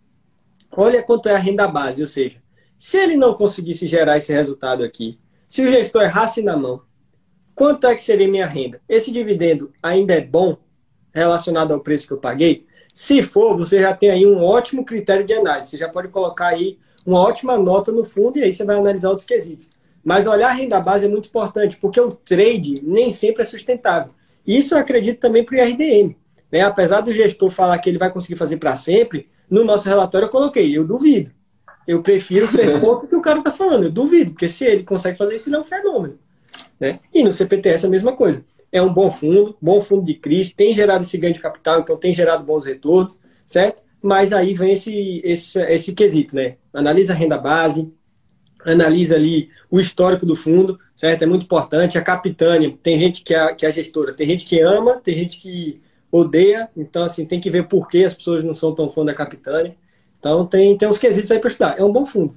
olha 0.70 1.02
quanto 1.02 1.28
é 1.28 1.34
a 1.34 1.38
renda 1.38 1.66
base, 1.66 2.00
ou 2.00 2.06
seja, 2.06 2.36
se 2.78 2.98
ele 2.98 3.16
não 3.16 3.34
conseguisse 3.34 3.88
gerar 3.88 4.18
esse 4.18 4.32
resultado 4.32 4.84
aqui, 4.84 5.18
se 5.48 5.66
o 5.66 5.70
gestor 5.70 6.02
errasse 6.02 6.42
na 6.42 6.56
mão, 6.56 6.82
quanto 7.54 7.86
é 7.86 7.94
que 7.94 8.02
seria 8.02 8.28
minha 8.28 8.46
renda? 8.46 8.80
Esse 8.88 9.12
dividendo 9.12 9.72
ainda 9.82 10.14
é 10.14 10.20
bom 10.20 10.56
relacionado 11.12 11.72
ao 11.72 11.80
preço 11.80 12.06
que 12.06 12.12
eu 12.12 12.18
paguei? 12.18 12.66
Se 12.94 13.22
for, 13.22 13.56
você 13.56 13.80
já 13.80 13.94
tem 13.94 14.10
aí 14.10 14.26
um 14.26 14.42
ótimo 14.42 14.84
critério 14.84 15.24
de 15.24 15.32
análise. 15.32 15.70
Você 15.70 15.78
já 15.78 15.88
pode 15.88 16.08
colocar 16.08 16.48
aí 16.48 16.78
uma 17.06 17.20
ótima 17.20 17.56
nota 17.56 17.92
no 17.92 18.04
fundo 18.04 18.38
e 18.38 18.42
aí 18.42 18.52
você 18.52 18.64
vai 18.64 18.76
analisar 18.76 19.08
outros 19.08 19.26
quesitos. 19.26 19.70
Mas 20.04 20.26
olhar 20.26 20.50
a 20.50 20.52
renda 20.52 20.80
base 20.80 21.06
é 21.06 21.08
muito 21.08 21.28
importante, 21.28 21.76
porque 21.76 22.00
o 22.00 22.08
trade 22.08 22.82
nem 22.82 23.10
sempre 23.10 23.42
é 23.42 23.44
sustentável. 23.44 24.12
Isso 24.46 24.74
eu 24.74 24.78
acredito 24.78 25.20
também 25.20 25.44
para 25.44 25.54
o 25.54 25.58
IRDM. 25.58 26.16
Né? 26.50 26.62
Apesar 26.62 27.00
do 27.00 27.12
gestor 27.12 27.50
falar 27.50 27.78
que 27.78 27.88
ele 27.88 27.98
vai 27.98 28.10
conseguir 28.10 28.36
fazer 28.36 28.56
para 28.56 28.76
sempre, 28.76 29.28
no 29.48 29.64
nosso 29.64 29.88
relatório 29.88 30.26
eu 30.26 30.30
coloquei, 30.30 30.76
eu 30.76 30.86
duvido. 30.86 31.30
Eu 31.86 32.02
prefiro 32.02 32.48
ser 32.48 32.80
contra 32.80 33.06
o 33.06 33.08
que 33.08 33.16
o 33.16 33.22
cara 33.22 33.38
está 33.38 33.52
falando, 33.52 33.84
eu 33.84 33.90
duvido, 33.90 34.32
porque 34.32 34.48
se 34.48 34.64
ele 34.64 34.84
consegue 34.84 35.18
fazer 35.18 35.36
isso, 35.36 35.48
ele 35.48 35.56
é 35.56 35.60
um 35.60 35.64
fenômeno. 35.64 36.18
Né? 36.80 36.98
E 37.12 37.22
no 37.22 37.32
CPTS 37.32 37.84
é 37.84 37.88
a 37.88 37.90
mesma 37.90 38.16
coisa. 38.16 38.42
É 38.72 38.80
um 38.80 38.92
bom 38.92 39.10
fundo, 39.10 39.56
bom 39.60 39.80
fundo 39.80 40.04
de 40.04 40.14
crise, 40.14 40.54
tem 40.54 40.72
gerado 40.72 41.02
esse 41.02 41.18
ganho 41.18 41.34
de 41.34 41.40
capital, 41.40 41.80
então 41.80 41.96
tem 41.96 42.14
gerado 42.14 42.44
bons 42.44 42.64
retornos, 42.64 43.20
certo? 43.44 43.82
Mas 44.00 44.32
aí 44.32 44.54
vem 44.54 44.72
esse, 44.72 45.20
esse, 45.24 45.60
esse 45.60 45.92
quesito, 45.92 46.34
né? 46.34 46.56
Analisa 46.72 47.12
a 47.12 47.16
renda 47.16 47.36
base, 47.36 47.92
analisa 48.64 49.16
ali 49.16 49.50
o 49.70 49.80
histórico 49.80 50.24
do 50.24 50.36
fundo, 50.36 50.78
certo? 50.94 51.22
É 51.22 51.26
muito 51.26 51.44
importante. 51.44 51.98
A 51.98 52.02
capitânia, 52.02 52.74
tem 52.82 52.98
gente 52.98 53.22
que 53.22 53.34
é, 53.34 53.54
que 53.54 53.66
é 53.66 53.68
a 53.68 53.72
gestora, 53.72 54.14
tem 54.14 54.26
gente 54.26 54.46
que 54.46 54.60
ama, 54.60 54.98
tem 54.98 55.14
gente 55.14 55.38
que 55.38 55.80
odeia, 56.10 56.68
então 56.76 57.04
assim, 57.04 57.24
tem 57.24 57.40
que 57.40 57.50
ver 57.50 57.68
por 57.68 57.88
que 57.88 58.04
as 58.04 58.14
pessoas 58.14 58.42
não 58.42 58.54
são 58.54 58.74
tão 58.74 58.88
fã 58.88 59.04
da 59.04 59.14
capitânia. 59.14 59.76
Então 60.18 60.46
tem, 60.46 60.76
tem 60.76 60.88
uns 60.88 60.98
quesitos 60.98 61.30
aí 61.30 61.38
para 61.38 61.48
estudar. 61.48 61.78
É 61.78 61.84
um 61.84 61.92
bom 61.92 62.04
fundo. 62.04 62.36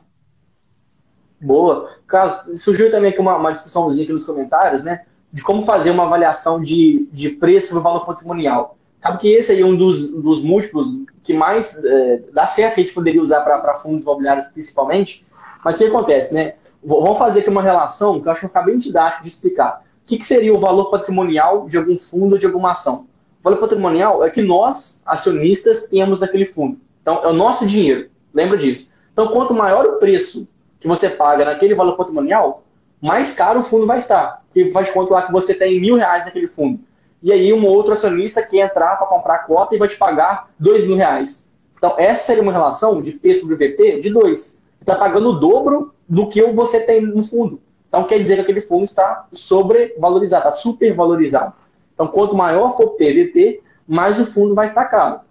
Boa. 1.43 1.89
Caso, 2.07 2.55
surgiu 2.55 2.89
também 2.89 3.11
aqui 3.11 3.19
uma, 3.19 3.35
uma 3.35 3.51
discussãozinha 3.51 4.03
aqui 4.03 4.13
nos 4.13 4.23
comentários, 4.23 4.81
né? 4.81 5.03
De 5.31 5.41
como 5.43 5.65
fazer 5.65 5.91
uma 5.91 6.03
avaliação 6.03 6.61
de, 6.61 7.07
de 7.11 7.29
preço 7.29 7.73
do 7.73 7.81
valor 7.81 8.05
patrimonial. 8.05 8.77
Sabe 8.99 9.19
que 9.19 9.27
esse 9.33 9.51
aí 9.51 9.61
é 9.61 9.65
um 9.65 9.75
dos, 9.75 10.13
dos 10.13 10.41
múltiplos 10.41 10.87
que 11.21 11.33
mais 11.33 11.83
é, 11.83 12.23
dá 12.31 12.45
certo 12.45 12.75
que 12.75 12.81
a 12.81 12.83
gente 12.85 12.93
poderia 12.93 13.19
usar 13.19 13.41
para 13.41 13.73
fundos 13.73 14.01
imobiliários 14.01 14.45
principalmente, 14.45 15.25
mas 15.63 15.75
o 15.75 15.79
que 15.79 15.85
acontece, 15.85 16.33
né? 16.33 16.53
Vamos 16.81 17.17
fazer 17.17 17.41
aqui 17.41 17.49
uma 17.49 17.61
relação 17.61 18.21
que 18.21 18.27
eu 18.27 18.31
acho 18.31 18.39
que 18.39 18.45
eu 18.45 18.49
acabei 18.49 18.77
de 18.77 18.91
dar 18.91 19.21
de 19.21 19.27
explicar. 19.27 19.83
O 20.01 20.07
que, 20.07 20.17
que 20.17 20.23
seria 20.23 20.53
o 20.53 20.57
valor 20.57 20.85
patrimonial 20.85 21.65
de 21.65 21.77
algum 21.77 21.97
fundo 21.97 22.33
ou 22.33 22.37
de 22.37 22.45
alguma 22.45 22.71
ação? 22.71 23.05
O 23.39 23.43
valor 23.43 23.57
patrimonial 23.57 24.23
é 24.23 24.29
que 24.29 24.41
nós, 24.41 25.01
acionistas, 25.05 25.83
temos 25.85 26.19
naquele 26.19 26.45
fundo. 26.45 26.77
Então, 27.01 27.21
é 27.21 27.27
o 27.27 27.33
nosso 27.33 27.65
dinheiro. 27.65 28.09
Lembra 28.33 28.57
disso. 28.57 28.89
Então, 29.11 29.27
quanto 29.27 29.53
maior 29.53 29.85
o 29.85 29.99
preço 29.99 30.47
que 30.84 30.88
você 30.88 31.09
paga 31.09 31.45
naquele 31.45 31.73
valor 31.73 31.95
patrimonial, 31.95 32.61
mais 33.01 33.34
caro 33.34 33.61
o 33.61 33.63
fundo 33.63 33.88
vai 33.88 33.97
estar. 33.97 34.43
Porque 34.45 34.69
faz 34.69 34.91
conta 34.91 35.13
lá 35.13 35.21
que 35.21 35.31
você 35.31 35.53
tem 35.53 35.79
mil 35.79 35.95
reais 35.95 36.25
naquele 36.25 36.45
fundo. 36.45 36.81
E 37.21 37.31
aí 37.31 37.53
um 37.53 37.65
outro 37.65 37.93
acionista 37.93 38.45
quer 38.45 38.67
entrar 38.67 38.97
para 38.97 39.07
comprar 39.07 39.36
a 39.36 39.39
cota 39.39 39.73
e 39.73 39.79
vai 39.79 39.88
te 39.88 39.95
pagar 39.95 40.49
dois 40.59 40.86
mil 40.86 40.97
reais. 40.97 41.49
Então, 41.77 41.95
essa 41.97 42.25
seria 42.25 42.43
uma 42.43 42.51
relação 42.51 43.01
de 43.01 43.13
P 43.13 43.34
sobre 43.34 43.55
VP 43.55 43.99
de 43.99 44.09
dois 44.09 44.61
está 44.81 44.95
pagando 44.95 45.29
o 45.29 45.39
dobro 45.39 45.93
do 46.07 46.27
que 46.27 46.43
você 46.51 46.81
tem 46.81 47.01
no 47.01 47.23
fundo. 47.23 47.61
Então 47.88 48.03
quer 48.03 48.17
dizer 48.17 48.36
que 48.36 48.41
aquele 48.41 48.59
fundo 48.59 48.84
está 48.84 49.25
sobrevalorizado, 49.31 50.47
está 50.47 50.51
supervalorizado. 50.51 51.53
Então 51.93 52.07
quanto 52.07 52.36
maior 52.36 52.75
for 52.75 52.88
o 52.88 52.89
PVP, 52.89 53.61
mais 53.88 54.19
o 54.19 54.25
fundo 54.25 54.53
vai 54.53 54.65
estar 54.65 54.84
caro. 54.86 55.21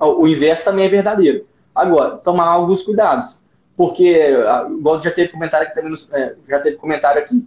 O 0.00 0.26
inverso 0.26 0.64
também 0.64 0.86
é 0.86 0.88
verdadeiro. 0.88 1.46
Agora, 1.74 2.16
tomar 2.16 2.46
alguns 2.46 2.82
cuidados. 2.82 3.38
Porque, 3.78 4.36
ah, 4.44 4.66
igual 4.68 4.98
já 4.98 5.12
teve 5.12 5.28
comentário 5.28 5.68
aqui 5.68 5.76
também, 5.76 5.94
é, 6.12 6.34
já 6.48 6.58
teve 6.58 6.76
comentário 6.78 7.22
aqui, 7.22 7.46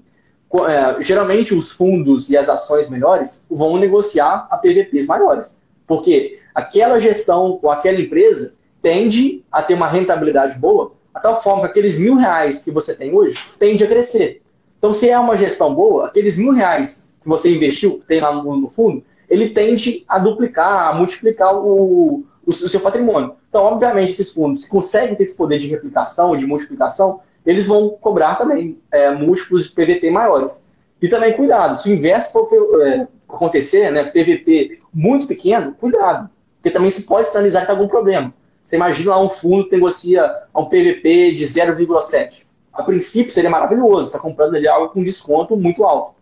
é, 0.65 0.99
geralmente 1.01 1.53
os 1.53 1.71
fundos 1.71 2.29
e 2.29 2.38
as 2.38 2.47
ações 2.47 2.89
melhores 2.89 3.45
vão 3.51 3.77
negociar 3.77 4.47
a 4.49 4.55
PVPs 4.57 5.05
maiores. 5.07 5.59
Porque 5.86 6.39
aquela 6.55 6.97
gestão 6.97 7.59
ou 7.61 7.69
aquela 7.69 7.99
empresa 7.99 8.55
tende 8.79 9.43
a 9.51 9.61
ter 9.61 9.73
uma 9.73 9.88
rentabilidade 9.88 10.57
boa 10.57 10.93
a 11.13 11.19
tal 11.19 11.41
forma 11.41 11.63
que 11.63 11.67
aqueles 11.67 11.99
mil 11.99 12.15
reais 12.15 12.63
que 12.63 12.71
você 12.71 12.95
tem 12.95 13.13
hoje 13.13 13.36
tende 13.57 13.84
a 13.84 13.88
crescer. 13.88 14.41
Então, 14.77 14.89
se 14.89 15.09
é 15.09 15.19
uma 15.19 15.36
gestão 15.36 15.75
boa, 15.75 16.07
aqueles 16.07 16.38
mil 16.38 16.53
reais 16.53 17.13
que 17.21 17.27
você 17.27 17.53
investiu, 17.53 18.01
tem 18.07 18.21
lá 18.21 18.34
no, 18.34 18.69
fundo, 18.69 19.03
ele 19.29 19.49
tende 19.49 20.05
a 20.07 20.17
duplicar, 20.17 20.88
a 20.88 20.95
multiplicar 20.95 21.53
o, 21.53 22.23
o, 22.45 22.51
seu 22.53 22.79
patrimônio. 22.79 23.36
Então, 23.51 23.63
obviamente, 23.63 24.11
esses 24.11 24.31
fundos 24.31 24.63
conseguem 24.63 25.13
ter 25.13 25.23
esse 25.23 25.35
poder 25.35 25.59
de 25.59 25.67
replicação, 25.67 26.37
de 26.37 26.45
multiplicação, 26.45 27.19
eles 27.45 27.67
vão 27.67 27.89
cobrar 27.89 28.35
também 28.35 28.79
é, 28.89 29.11
múltiplos 29.11 29.65
de 29.65 29.71
PVP 29.71 30.09
maiores. 30.09 30.65
E 31.01 31.09
também, 31.09 31.33
cuidado, 31.33 31.75
se 31.75 31.89
o 31.89 31.93
inverso 31.93 32.31
for 32.31 32.47
é, 32.81 33.05
acontecer, 33.27 33.91
né, 33.91 34.05
PVP 34.05 34.79
muito 34.93 35.27
pequeno, 35.27 35.73
cuidado, 35.73 36.29
porque 36.55 36.69
também 36.69 36.89
se 36.89 37.03
pode 37.03 37.27
sinalizar 37.27 37.63
que 37.63 37.67
tem 37.67 37.75
algum 37.75 37.89
problema. 37.89 38.33
Você 38.63 38.77
imagina 38.77 39.11
lá 39.11 39.21
um 39.21 39.27
fundo 39.27 39.65
que 39.65 39.75
negocia 39.75 40.31
um 40.55 40.63
PVP 40.63 41.33
de 41.33 41.43
0,7. 41.43 42.45
A 42.71 42.83
princípio 42.83 43.33
seria 43.33 43.49
maravilhoso, 43.49 44.05
está 44.05 44.19
comprando 44.19 44.55
ali 44.55 44.65
algo 44.65 44.93
com 44.93 45.03
desconto 45.03 45.57
muito 45.57 45.83
alto. 45.83 46.15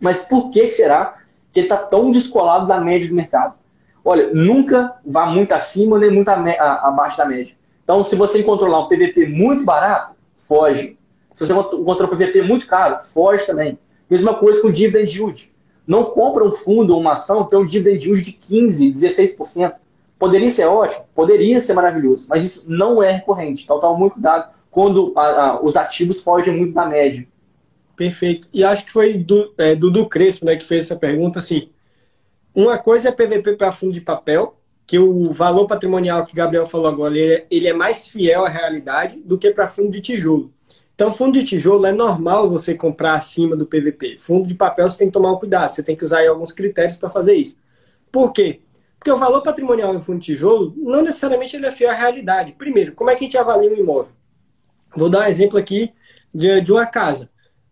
Mas 0.00 0.16
por 0.16 0.50
que 0.50 0.68
será 0.68 1.18
que 1.52 1.60
ele 1.60 1.66
está 1.66 1.76
tão 1.76 2.10
descolado 2.10 2.66
da 2.66 2.80
média 2.80 3.06
do 3.08 3.14
mercado? 3.14 3.54
Olha, 4.08 4.30
nunca 4.32 4.94
vá 5.04 5.26
muito 5.26 5.52
acima 5.52 5.98
nem 5.98 6.12
muito 6.12 6.28
abaixo 6.28 7.16
da 7.16 7.24
média. 7.24 7.52
Então, 7.82 8.00
se 8.04 8.14
você 8.14 8.38
encontrou 8.38 8.70
lá 8.70 8.84
um 8.84 8.88
PVP 8.88 9.26
muito 9.26 9.64
barato, 9.64 10.14
foge. 10.36 10.96
Se 11.32 11.44
você 11.44 11.52
encontrou 11.52 12.06
um 12.06 12.16
PVP 12.16 12.42
muito 12.42 12.68
caro, 12.68 13.02
foge 13.02 13.44
também. 13.44 13.76
Mesma 14.08 14.34
coisa 14.34 14.62
com 14.62 14.70
dividend 14.70 15.12
yield. 15.12 15.52
Não 15.84 16.04
compra 16.04 16.44
um 16.44 16.52
fundo 16.52 16.94
ou 16.94 17.00
uma 17.00 17.12
ação 17.12 17.42
que 17.42 17.50
tem 17.50 17.58
um 17.58 17.64
dividend 17.64 18.04
yield 18.06 18.20
de 18.22 18.32
15%, 18.32 18.94
16%. 18.94 19.74
Poderia 20.20 20.48
ser 20.48 20.66
ótimo? 20.66 21.04
Poderia 21.12 21.58
ser 21.58 21.74
maravilhoso, 21.74 22.26
mas 22.28 22.44
isso 22.44 22.70
não 22.70 23.02
é 23.02 23.10
recorrente. 23.10 23.64
Então, 23.64 23.80
toma 23.80 23.98
muito 23.98 24.12
cuidado 24.12 24.52
quando 24.70 25.12
a, 25.16 25.22
a, 25.22 25.62
os 25.62 25.76
ativos 25.76 26.20
fogem 26.20 26.56
muito 26.56 26.74
da 26.74 26.86
média. 26.86 27.26
Perfeito. 27.96 28.46
E 28.52 28.62
acho 28.62 28.86
que 28.86 28.92
foi 28.92 29.14
do, 29.14 29.52
é, 29.58 29.74
Dudu 29.74 30.08
Crespo 30.08 30.46
né, 30.46 30.54
que 30.54 30.64
fez 30.64 30.82
essa 30.82 30.94
pergunta. 30.94 31.40
Assim, 31.40 31.70
uma 32.56 32.78
coisa 32.78 33.10
é 33.10 33.12
PVP 33.12 33.54
para 33.56 33.70
fundo 33.70 33.92
de 33.92 34.00
papel, 34.00 34.58
que 34.86 34.98
o 34.98 35.30
valor 35.30 35.66
patrimonial 35.66 36.24
que 36.24 36.32
o 36.32 36.36
Gabriel 36.36 36.64
falou 36.64 36.86
agora, 36.86 37.14
ele 37.14 37.34
é, 37.34 37.46
ele 37.50 37.68
é 37.68 37.72
mais 37.74 38.08
fiel 38.08 38.46
à 38.46 38.48
realidade 38.48 39.20
do 39.22 39.36
que 39.36 39.50
para 39.50 39.68
fundo 39.68 39.90
de 39.90 40.00
tijolo. 40.00 40.50
Então, 40.94 41.12
fundo 41.12 41.38
de 41.38 41.44
tijolo 41.44 41.84
é 41.84 41.92
normal 41.92 42.48
você 42.48 42.74
comprar 42.74 43.12
acima 43.12 43.54
do 43.54 43.66
PVP. 43.66 44.16
Fundo 44.18 44.46
de 44.46 44.54
papel 44.54 44.88
você 44.88 44.96
tem 44.96 45.08
que 45.08 45.12
tomar 45.12 45.32
um 45.32 45.36
cuidado, 45.36 45.70
você 45.70 45.82
tem 45.82 45.94
que 45.94 46.02
usar 46.02 46.26
alguns 46.26 46.50
critérios 46.50 46.96
para 46.96 47.10
fazer 47.10 47.34
isso. 47.34 47.58
Por 48.10 48.32
quê? 48.32 48.62
Porque 48.98 49.10
o 49.10 49.18
valor 49.18 49.42
patrimonial 49.42 49.94
em 49.94 50.00
fundo 50.00 50.20
de 50.20 50.26
tijolo 50.26 50.72
não 50.78 51.02
necessariamente 51.02 51.54
ele 51.56 51.66
é 51.66 51.70
fiel 51.70 51.90
à 51.90 51.94
realidade. 51.94 52.52
Primeiro, 52.52 52.92
como 52.92 53.10
é 53.10 53.14
que 53.14 53.24
a 53.24 53.26
gente 53.26 53.36
avalia 53.36 53.70
um 53.70 53.76
imóvel? 53.76 54.12
Vou 54.96 55.10
dar 55.10 55.20
um 55.20 55.28
exemplo 55.28 55.58
aqui 55.58 55.92
de, 56.34 56.62
de 56.62 56.72
uma 56.72 56.86
casa. 56.86 57.28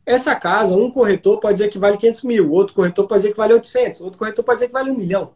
Essa 0.06 0.34
casa, 0.34 0.76
um 0.76 0.90
corretor 0.90 1.40
pode 1.40 1.54
dizer 1.58 1.68
que 1.68 1.78
vale 1.78 1.96
500 1.96 2.22
mil, 2.22 2.50
outro 2.50 2.74
corretor 2.74 3.06
pode 3.06 3.22
dizer 3.22 3.32
que 3.32 3.38
vale 3.38 3.54
800, 3.54 4.00
outro 4.02 4.18
corretor 4.18 4.44
pode 4.44 4.56
dizer 4.56 4.66
que 4.66 4.72
vale 4.72 4.90
um 4.90 4.96
milhão. 4.96 5.32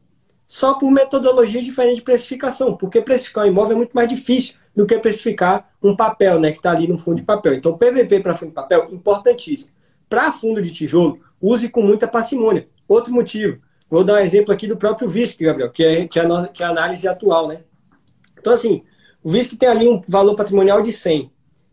só 0.46 0.74
por 0.74 0.90
metodologia 0.90 1.60
diferente 1.62 1.96
de 1.96 2.02
precificação, 2.02 2.74
porque 2.74 3.02
precificar 3.02 3.44
um 3.44 3.48
imóvel 3.48 3.74
é 3.74 3.76
muito 3.76 3.92
mais 3.92 4.08
difícil 4.08 4.56
do 4.74 4.86
que 4.86 4.98
precificar 4.98 5.70
um 5.82 5.94
papel, 5.94 6.40
né, 6.40 6.50
que 6.50 6.56
está 6.56 6.70
ali 6.70 6.88
no 6.88 6.98
fundo 6.98 7.16
de 7.16 7.22
papel. 7.22 7.54
Então, 7.54 7.76
PVP 7.76 8.20
para 8.20 8.32
fundo 8.32 8.48
de 8.48 8.54
papel, 8.54 8.88
importantíssimo. 8.90 9.70
Para 10.08 10.32
fundo 10.32 10.62
de 10.62 10.72
tijolo, 10.72 11.20
use 11.40 11.68
com 11.68 11.82
muita 11.82 12.08
parcimônia. 12.08 12.66
Outro 12.88 13.12
motivo, 13.12 13.60
vou 13.90 14.02
dar 14.02 14.14
um 14.14 14.18
exemplo 14.18 14.50
aqui 14.50 14.66
do 14.66 14.76
próprio 14.78 15.06
VISC, 15.06 15.44
Gabriel, 15.44 15.70
que 15.70 15.84
é, 15.84 16.08
que 16.08 16.18
é, 16.18 16.24
a, 16.24 16.48
que 16.48 16.62
é 16.62 16.66
a 16.66 16.70
análise 16.70 17.06
atual, 17.06 17.48
né? 17.48 17.60
Então, 18.38 18.54
assim, 18.54 18.82
o 19.22 19.28
VISC 19.28 19.56
tem 19.58 19.68
ali 19.68 19.86
um 19.86 20.00
valor 20.08 20.34
patrimonial 20.34 20.80
de 20.80 20.92
100. 20.92 21.30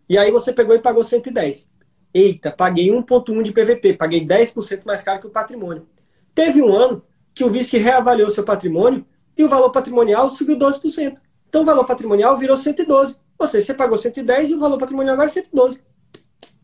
E 0.09 0.17
aí 0.17 0.31
você 0.31 0.51
pegou 0.51 0.75
e 0.75 0.79
pagou 0.79 1.03
110. 1.03 1.69
Eita, 2.15 2.49
paguei 2.49 2.87
1,1 2.87 3.43
de 3.43 3.51
PVP, 3.51 3.93
paguei 3.95 4.25
10% 4.25 4.85
mais 4.85 5.01
caro 5.01 5.19
que 5.19 5.27
o 5.27 5.29
patrimônio. 5.29 5.85
Teve 6.33 6.61
um 6.61 6.73
ano 6.73 7.03
que 7.33 7.43
o 7.43 7.49
VISC 7.49 7.73
reavaliou 7.73 8.31
seu 8.31 8.45
patrimônio 8.45 9.05
e 9.37 9.43
o 9.43 9.49
valor 9.49 9.69
patrimonial 9.69 10.29
subiu 10.29 10.57
12%. 10.57 11.17
Então 11.49 11.63
o 11.63 11.65
valor 11.65 11.83
patrimonial 11.83 12.37
virou 12.37 12.55
112. 12.55 13.17
Ou 13.37 13.47
seja, 13.49 13.65
você 13.65 13.73
pagou 13.73 13.97
110 13.97 14.51
e 14.51 14.53
o 14.53 14.59
valor 14.61 14.77
patrimonial 14.77 15.15
agora 15.15 15.27
é 15.27 15.33
112. 15.33 15.81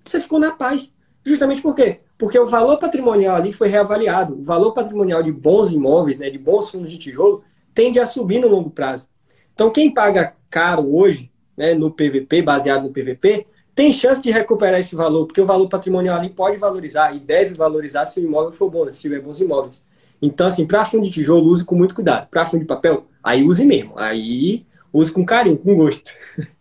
Você 0.06 0.22
ficou 0.22 0.39
na 0.39 0.52
paz. 0.52 0.93
Justamente 1.22 1.62
por 1.62 1.76
quê? 1.76 1.99
Porque 2.18 2.39
o 2.39 2.47
valor 2.47 2.78
patrimonial 2.78 3.36
ali 3.36 3.52
foi 3.52 3.68
reavaliado. 3.68 4.39
O 4.39 4.43
valor 4.43 4.72
patrimonial 4.72 5.22
de 5.22 5.34
bons 5.34 5.74
imóveis, 5.74 6.18
né, 6.18 6.30
de 6.30 6.38
bons 6.38 6.70
fundos 6.70 6.89
de 6.89 6.97
tijolo, 6.97 7.43
tende 7.74 7.99
a 7.99 8.06
subir 8.06 8.39
no 8.39 8.47
longo 8.47 8.70
prazo. 8.70 9.10
Então, 9.54 9.70
quem 9.70 9.93
paga 9.93 10.34
caro 10.49 10.95
hoje, 10.95 11.30
né, 11.58 11.74
no 11.74 11.91
PVP, 11.91 12.41
baseado 12.41 12.84
no 12.84 12.93
PVP, 12.93 13.47
tem 13.74 13.93
chance 13.93 14.22
de 14.22 14.30
recuperar 14.32 14.80
esse 14.80 14.95
valor, 14.95 15.26
porque 15.26 15.41
o 15.41 15.45
valor 15.45 15.67
patrimonial 15.67 16.17
ali 16.17 16.30
pode 16.30 16.57
valorizar 16.57 17.15
e 17.15 17.19
deve 17.19 17.53
valorizar 17.53 18.05
se 18.05 18.19
o 18.19 18.24
imóvel 18.24 18.51
for 18.51 18.69
bom, 18.69 18.86
né, 18.86 18.91
se 18.91 19.01
tiver 19.01 19.22
bons 19.22 19.39
imóveis. 19.39 19.84
Então, 20.22 20.47
assim, 20.47 20.67
para 20.67 20.86
fundo 20.86 21.03
de 21.03 21.11
tijolo, 21.11 21.47
use 21.47 21.65
com 21.65 21.76
muito 21.76 21.95
cuidado. 21.95 22.28
Para 22.30 22.45
fundo 22.45 22.61
de 22.61 22.67
papel, 22.67 23.07
aí 23.24 23.43
use 23.43 23.65
mesmo. 23.65 23.93
Aí 23.95 24.65
use 24.93 25.11
com 25.11 25.26
carinho, 25.26 25.57
com 25.57 25.76
gosto. 25.76 26.11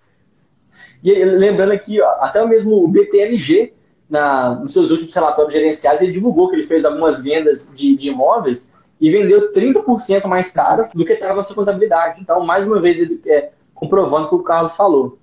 E 1.02 1.24
lembrando 1.24 1.72
aqui, 1.72 1.98
ó, 1.98 2.08
até 2.20 2.44
mesmo 2.44 2.84
o 2.84 2.86
BTLG, 2.86 3.72
na, 4.06 4.56
nos 4.56 4.70
seus 4.70 4.90
últimos 4.90 5.14
relatórios 5.14 5.52
gerenciais, 5.52 6.02
ele 6.02 6.12
divulgou 6.12 6.50
que 6.50 6.56
ele 6.56 6.66
fez 6.66 6.84
algumas 6.84 7.22
vendas 7.22 7.70
de, 7.72 7.94
de 7.94 8.08
imóveis 8.08 8.70
e 9.00 9.10
vendeu 9.10 9.50
30% 9.50 10.26
mais 10.26 10.50
caro 10.52 10.88
do 10.94 11.02
que 11.02 11.14
estava 11.14 11.40
sua 11.40 11.56
contabilidade. 11.56 12.20
Então, 12.20 12.44
mais 12.44 12.66
uma 12.66 12.78
vez, 12.82 12.98
ele 12.98 13.18
é, 13.26 13.50
comprovando 13.74 14.26
o 14.26 14.28
que 14.28 14.34
o 14.34 14.42
Carlos 14.42 14.76
falou. 14.76 15.18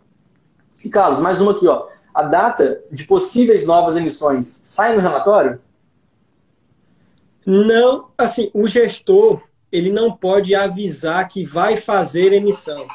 E, 0.83 0.89
Carlos, 0.89 1.19
mais 1.19 1.39
uma 1.39 1.51
aqui, 1.51 1.67
ó. 1.67 1.87
A 2.13 2.23
data 2.23 2.81
de 2.91 3.03
possíveis 3.03 3.65
novas 3.65 3.95
emissões 3.95 4.59
sai 4.63 4.95
no 4.95 5.01
relatório? 5.01 5.59
Não, 7.45 8.09
assim, 8.17 8.49
o 8.53 8.67
gestor 8.67 9.41
ele 9.71 9.91
não 9.91 10.11
pode 10.11 10.55
avisar 10.55 11.27
que 11.27 11.43
vai 11.43 11.77
fazer 11.77 12.33
emissão. 12.33 12.85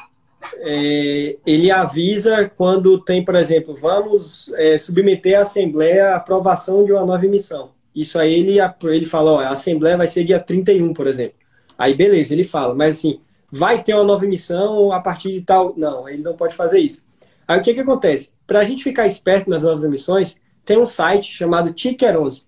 É, 0.57 1.37
ele 1.45 1.71
avisa 1.71 2.51
quando 2.55 2.99
tem, 2.99 3.23
por 3.23 3.35
exemplo, 3.35 3.73
vamos 3.75 4.51
é, 4.55 4.77
submeter 4.77 5.37
à 5.37 5.41
Assembleia 5.41 6.09
a 6.09 6.17
aprovação 6.17 6.83
de 6.83 6.91
uma 6.91 7.05
nova 7.05 7.25
emissão. 7.25 7.71
Isso 7.95 8.19
aí 8.19 8.33
ele, 8.33 8.57
ele 8.59 9.05
fala, 9.05 9.31
ó, 9.31 9.39
a 9.39 9.49
Assembleia 9.49 9.97
vai 9.97 10.07
ser 10.07 10.23
dia 10.23 10.39
31, 10.39 10.93
por 10.93 11.07
exemplo. 11.07 11.35
Aí 11.77 11.93
beleza, 11.93 12.33
ele 12.33 12.43
fala, 12.43 12.75
mas 12.75 12.97
assim, 12.97 13.21
vai 13.51 13.81
ter 13.81 13.93
uma 13.93 14.03
nova 14.03 14.25
emissão 14.25 14.91
a 14.91 14.99
partir 14.99 15.31
de 15.31 15.41
tal. 15.41 15.73
Não, 15.77 16.09
ele 16.09 16.21
não 16.21 16.35
pode 16.35 16.55
fazer 16.55 16.79
isso. 16.79 17.03
Aí 17.47 17.59
o 17.59 17.63
que, 17.63 17.73
que 17.73 17.79
acontece? 17.79 18.31
Para 18.45 18.59
a 18.59 18.63
gente 18.63 18.83
ficar 18.83 19.07
esperto 19.07 19.49
nas 19.49 19.63
novas 19.63 19.83
emissões, 19.83 20.37
tem 20.65 20.77
um 20.77 20.85
site 20.85 21.31
chamado 21.31 21.73
Ticker 21.73 22.19
11. 22.19 22.45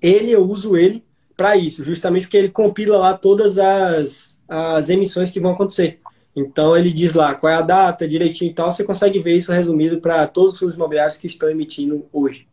Ele, 0.00 0.30
eu 0.30 0.42
uso 0.42 0.76
ele 0.76 1.02
para 1.36 1.56
isso, 1.56 1.82
justamente 1.82 2.22
porque 2.22 2.36
ele 2.36 2.48
compila 2.48 2.98
lá 2.98 3.14
todas 3.14 3.58
as, 3.58 4.38
as 4.48 4.88
emissões 4.88 5.30
que 5.30 5.40
vão 5.40 5.52
acontecer. 5.52 6.00
Então 6.36 6.76
ele 6.76 6.92
diz 6.92 7.14
lá 7.14 7.34
qual 7.34 7.52
é 7.52 7.56
a 7.56 7.62
data 7.62 8.08
direitinho 8.08 8.50
e 8.50 8.54
tal, 8.54 8.72
você 8.72 8.82
consegue 8.82 9.18
ver 9.20 9.36
isso 9.36 9.52
resumido 9.52 10.00
para 10.00 10.26
todos 10.26 10.54
os 10.54 10.58
fundos 10.58 10.74
imobiliários 10.74 11.16
que 11.16 11.26
estão 11.26 11.48
emitindo 11.48 12.06
hoje. 12.12 12.48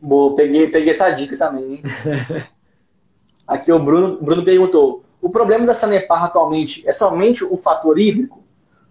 Boa, 0.00 0.34
peguei, 0.34 0.68
peguei 0.68 0.90
essa 0.90 1.10
dica 1.10 1.36
também. 1.36 1.74
Hein? 1.74 1.82
Aqui 3.46 3.70
o 3.70 3.78
Bruno, 3.78 4.18
Bruno 4.20 4.44
perguntou: 4.44 5.04
o 5.20 5.30
problema 5.30 5.64
da 5.64 5.72
Sanepar 5.72 6.24
atualmente 6.24 6.86
é 6.86 6.92
somente 6.92 7.44
o 7.44 7.56
fator 7.56 7.98
hídrico? 7.98 8.44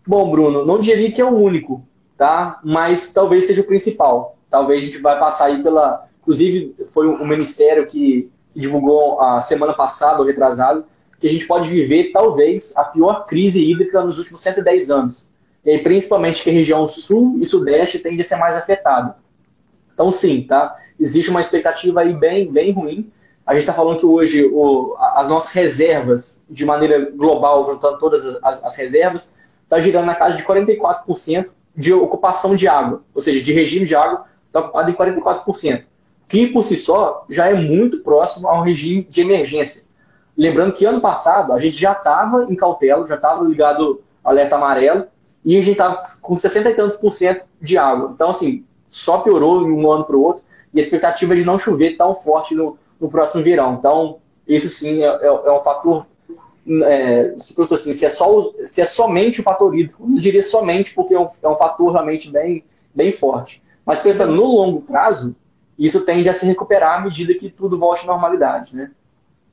Bom, 0.07 0.29
Bruno, 0.29 0.65
não 0.65 0.77
diria 0.77 1.11
que 1.11 1.19
é 1.19 1.25
o 1.25 1.35
único, 1.35 1.83
tá? 2.17 2.59
Mas 2.63 3.11
talvez 3.11 3.47
seja 3.47 3.61
o 3.61 3.65
principal. 3.65 4.37
Talvez 4.49 4.83
a 4.83 4.85
gente 4.85 4.99
vai 4.99 5.19
passar 5.19 5.45
aí 5.45 5.63
pela. 5.63 6.07
Inclusive, 6.21 6.75
foi 6.91 7.07
o 7.07 7.25
Ministério 7.25 7.85
que 7.85 8.29
divulgou 8.55 9.21
a 9.21 9.39
semana 9.39 9.73
passada, 9.73 10.19
ou 10.19 10.25
retrasado, 10.25 10.85
que 11.19 11.27
a 11.27 11.29
gente 11.29 11.45
pode 11.45 11.67
viver, 11.67 12.11
talvez, 12.11 12.75
a 12.77 12.85
pior 12.85 13.25
crise 13.25 13.59
hídrica 13.59 14.01
nos 14.01 14.17
últimos 14.17 14.41
110 14.41 14.89
anos. 14.91 15.27
E 15.63 15.71
aí, 15.71 15.81
principalmente 15.81 16.43
que 16.43 16.49
a 16.49 16.53
região 16.53 16.85
sul 16.85 17.37
e 17.39 17.45
sudeste 17.45 17.99
tende 17.99 18.21
a 18.21 18.23
ser 18.23 18.35
mais 18.35 18.55
afetada. 18.55 19.17
Então, 19.93 20.09
sim, 20.09 20.43
tá? 20.43 20.77
Existe 20.99 21.29
uma 21.29 21.39
expectativa 21.39 22.01
aí 22.01 22.13
bem, 22.13 22.51
bem 22.51 22.71
ruim. 22.71 23.11
A 23.45 23.53
gente 23.53 23.61
está 23.61 23.73
falando 23.73 23.99
que 23.99 24.05
hoje 24.05 24.45
o, 24.45 24.95
as 25.15 25.27
nossas 25.27 25.51
reservas, 25.53 26.43
de 26.49 26.65
maneira 26.65 27.11
global, 27.11 27.63
juntando 27.63 27.97
todas 27.99 28.25
as, 28.43 28.63
as 28.63 28.75
reservas, 28.75 29.33
está 29.65 29.79
girando 29.79 30.05
na 30.05 30.15
casa 30.15 30.37
de 30.37 30.43
44% 30.43 31.49
de 31.75 31.93
ocupação 31.93 32.55
de 32.55 32.67
água. 32.67 33.03
Ou 33.13 33.21
seja, 33.21 33.41
de 33.41 33.51
regime 33.51 33.85
de 33.85 33.93
água 33.93 34.25
está 34.47 34.61
ocupado 34.61 34.89
em 34.89 34.93
44% 34.93 35.83
que 36.27 36.47
por 36.47 36.63
si 36.63 36.75
só 36.75 37.25
já 37.29 37.47
é 37.47 37.53
muito 37.53 37.99
próximo 37.99 38.47
ao 38.47 38.63
regime 38.63 39.03
de 39.03 39.21
emergência. 39.21 39.85
Lembrando 40.37 40.73
que 40.73 40.85
ano 40.85 40.99
passado 40.99 41.53
a 41.53 41.57
gente 41.57 41.79
já 41.79 41.93
estava 41.93 42.45
em 42.49 42.55
cautela, 42.55 43.05
já 43.05 43.15
estava 43.15 43.43
ligado 43.43 44.01
alerta 44.23 44.55
amarelo, 44.55 45.05
e 45.43 45.55
a 45.55 45.61
gente 45.61 45.73
estava 45.73 46.01
com 46.21 46.35
60 46.35 46.69
e 46.69 46.73
tantos 46.73 46.95
por 46.95 47.11
cento 47.11 47.45
de 47.61 47.77
água. 47.77 48.11
Então, 48.13 48.29
assim, 48.29 48.65
só 48.87 49.19
piorou 49.19 49.63
de 49.63 49.71
um 49.71 49.89
ano 49.91 50.03
para 50.03 50.15
o 50.15 50.21
outro, 50.21 50.43
e 50.73 50.79
a 50.79 50.83
expectativa 50.83 51.33
é 51.33 51.37
de 51.37 51.45
não 51.45 51.57
chover 51.57 51.95
tão 51.95 52.15
forte 52.15 52.55
no, 52.55 52.77
no 52.99 53.09
próximo 53.09 53.43
verão. 53.43 53.75
Então, 53.75 54.17
isso 54.47 54.67
sim 54.67 55.03
é, 55.03 55.07
é, 55.07 55.27
é 55.27 55.51
um 55.51 55.59
fator. 55.59 56.05
É, 56.83 57.35
se, 57.37 57.55
assim, 57.61 57.93
se, 57.93 58.05
é 58.05 58.09
só, 58.09 58.51
se 58.61 58.81
é 58.81 58.83
somente 58.83 59.39
o 59.39 59.43
fator 59.43 59.77
hídrico, 59.77 60.05
não 60.07 60.17
diria 60.17 60.41
somente, 60.41 60.93
porque 60.93 61.13
é 61.13 61.19
um, 61.19 61.27
é 61.43 61.47
um 61.47 61.55
fator 61.55 61.91
realmente 61.91 62.31
bem, 62.31 62.63
bem 62.93 63.11
forte. 63.11 63.61
Mas 63.85 63.99
pensando 63.99 64.33
no 64.33 64.45
longo 64.45 64.81
prazo, 64.81 65.35
isso 65.77 66.03
tende 66.05 66.27
a 66.27 66.33
se 66.33 66.45
recuperar 66.45 66.99
à 66.99 67.03
medida 67.03 67.33
que 67.33 67.49
tudo 67.49 67.77
volte 67.77 68.03
à 68.03 68.07
normalidade. 68.07 68.75
Né? 68.75 68.91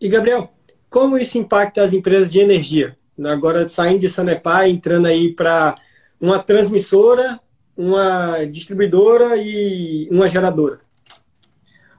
E, 0.00 0.08
Gabriel, 0.08 0.48
como 0.88 1.18
isso 1.18 1.38
impacta 1.38 1.82
as 1.82 1.92
empresas 1.92 2.32
de 2.32 2.40
energia? 2.40 2.96
Agora 3.24 3.68
saindo 3.68 4.00
de 4.00 4.08
Sanepar, 4.08 4.68
entrando 4.68 5.06
aí 5.06 5.32
para 5.32 5.76
uma 6.20 6.38
transmissora, 6.38 7.38
uma 7.76 8.44
distribuidora 8.44 9.36
e 9.36 10.08
uma 10.10 10.28
geradora. 10.28 10.80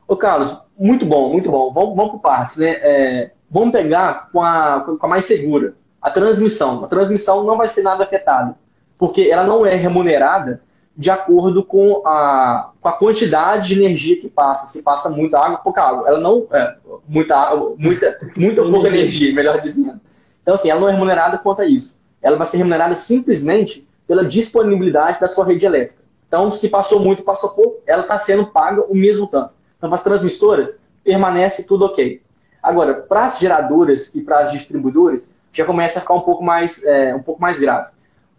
Ô 0.07 0.15
Carlos, 0.15 0.57
muito 0.77 1.05
bom, 1.05 1.31
muito 1.31 1.49
bom. 1.49 1.71
Vamos, 1.71 1.95
vamos 1.95 2.11
por 2.13 2.19
partes. 2.19 2.57
Né? 2.57 2.71
É, 2.81 3.31
vamos 3.53 3.71
pegar 3.71 4.29
com 4.33 4.41
a, 4.41 4.81
com 4.99 5.05
a 5.05 5.09
mais 5.09 5.25
segura, 5.25 5.75
a 6.01 6.09
transmissão. 6.09 6.83
A 6.83 6.87
transmissão 6.87 7.43
não 7.43 7.55
vai 7.55 7.67
ser 7.67 7.83
nada 7.83 8.03
afetada, 8.03 8.55
porque 8.97 9.29
ela 9.31 9.43
não 9.43 9.63
é 9.63 9.75
remunerada 9.75 10.61
de 10.97 11.09
acordo 11.11 11.63
com 11.63 12.01
a, 12.05 12.71
com 12.81 12.89
a 12.89 12.91
quantidade 12.93 13.67
de 13.67 13.79
energia 13.79 14.19
que 14.19 14.27
passa. 14.27 14.65
Se 14.65 14.81
passa 14.83 15.09
muita 15.09 15.39
água, 15.39 15.57
pouca 15.59 15.83
água. 15.83 16.07
Ela 16.07 16.19
não. 16.19 16.47
É, 16.51 16.75
muita 17.07 17.37
água, 17.37 17.75
muita, 17.77 18.17
muita 18.35 18.61
ou 18.63 18.71
pouca 18.71 18.87
energia, 18.87 19.33
melhor 19.33 19.61
dizendo. 19.61 20.01
Então, 20.41 20.55
assim, 20.55 20.69
ela 20.69 20.79
não 20.79 20.89
é 20.89 20.91
remunerada 20.91 21.37
quanto 21.37 21.61
a 21.61 21.65
isso. 21.65 21.97
Ela 22.21 22.37
vai 22.37 22.45
ser 22.45 22.57
remunerada 22.57 22.93
simplesmente 22.93 23.87
pela 24.07 24.25
disponibilidade 24.25 25.19
da 25.19 25.27
sua 25.27 25.45
rede 25.45 25.65
elétrica. 25.65 26.01
Então, 26.27 26.49
se 26.49 26.69
passou 26.69 26.99
muito, 26.99 27.21
passou 27.21 27.51
pouco, 27.51 27.81
ela 27.85 28.01
está 28.01 28.17
sendo 28.17 28.47
paga 28.47 28.81
o 28.81 28.95
mesmo 28.95 29.27
tanto. 29.27 29.51
Então, 29.77 29.89
para 29.89 29.97
as 29.97 30.03
transmissoras, 30.03 30.77
permanece 31.03 31.67
tudo 31.67 31.85
ok. 31.85 32.22
Agora, 32.63 32.93
para 32.93 33.25
as 33.25 33.39
geradoras 33.39 34.15
e 34.15 34.21
para 34.21 34.39
as 34.39 34.51
distribuidoras, 34.51 35.33
já 35.51 35.65
começa 35.65 35.99
a 35.99 36.01
ficar 36.01 36.13
um 36.13 36.21
pouco 36.21 36.41
mais, 36.41 36.81
é, 36.83 37.13
um 37.13 37.21
pouco 37.21 37.41
mais 37.41 37.57
grave. 37.59 37.89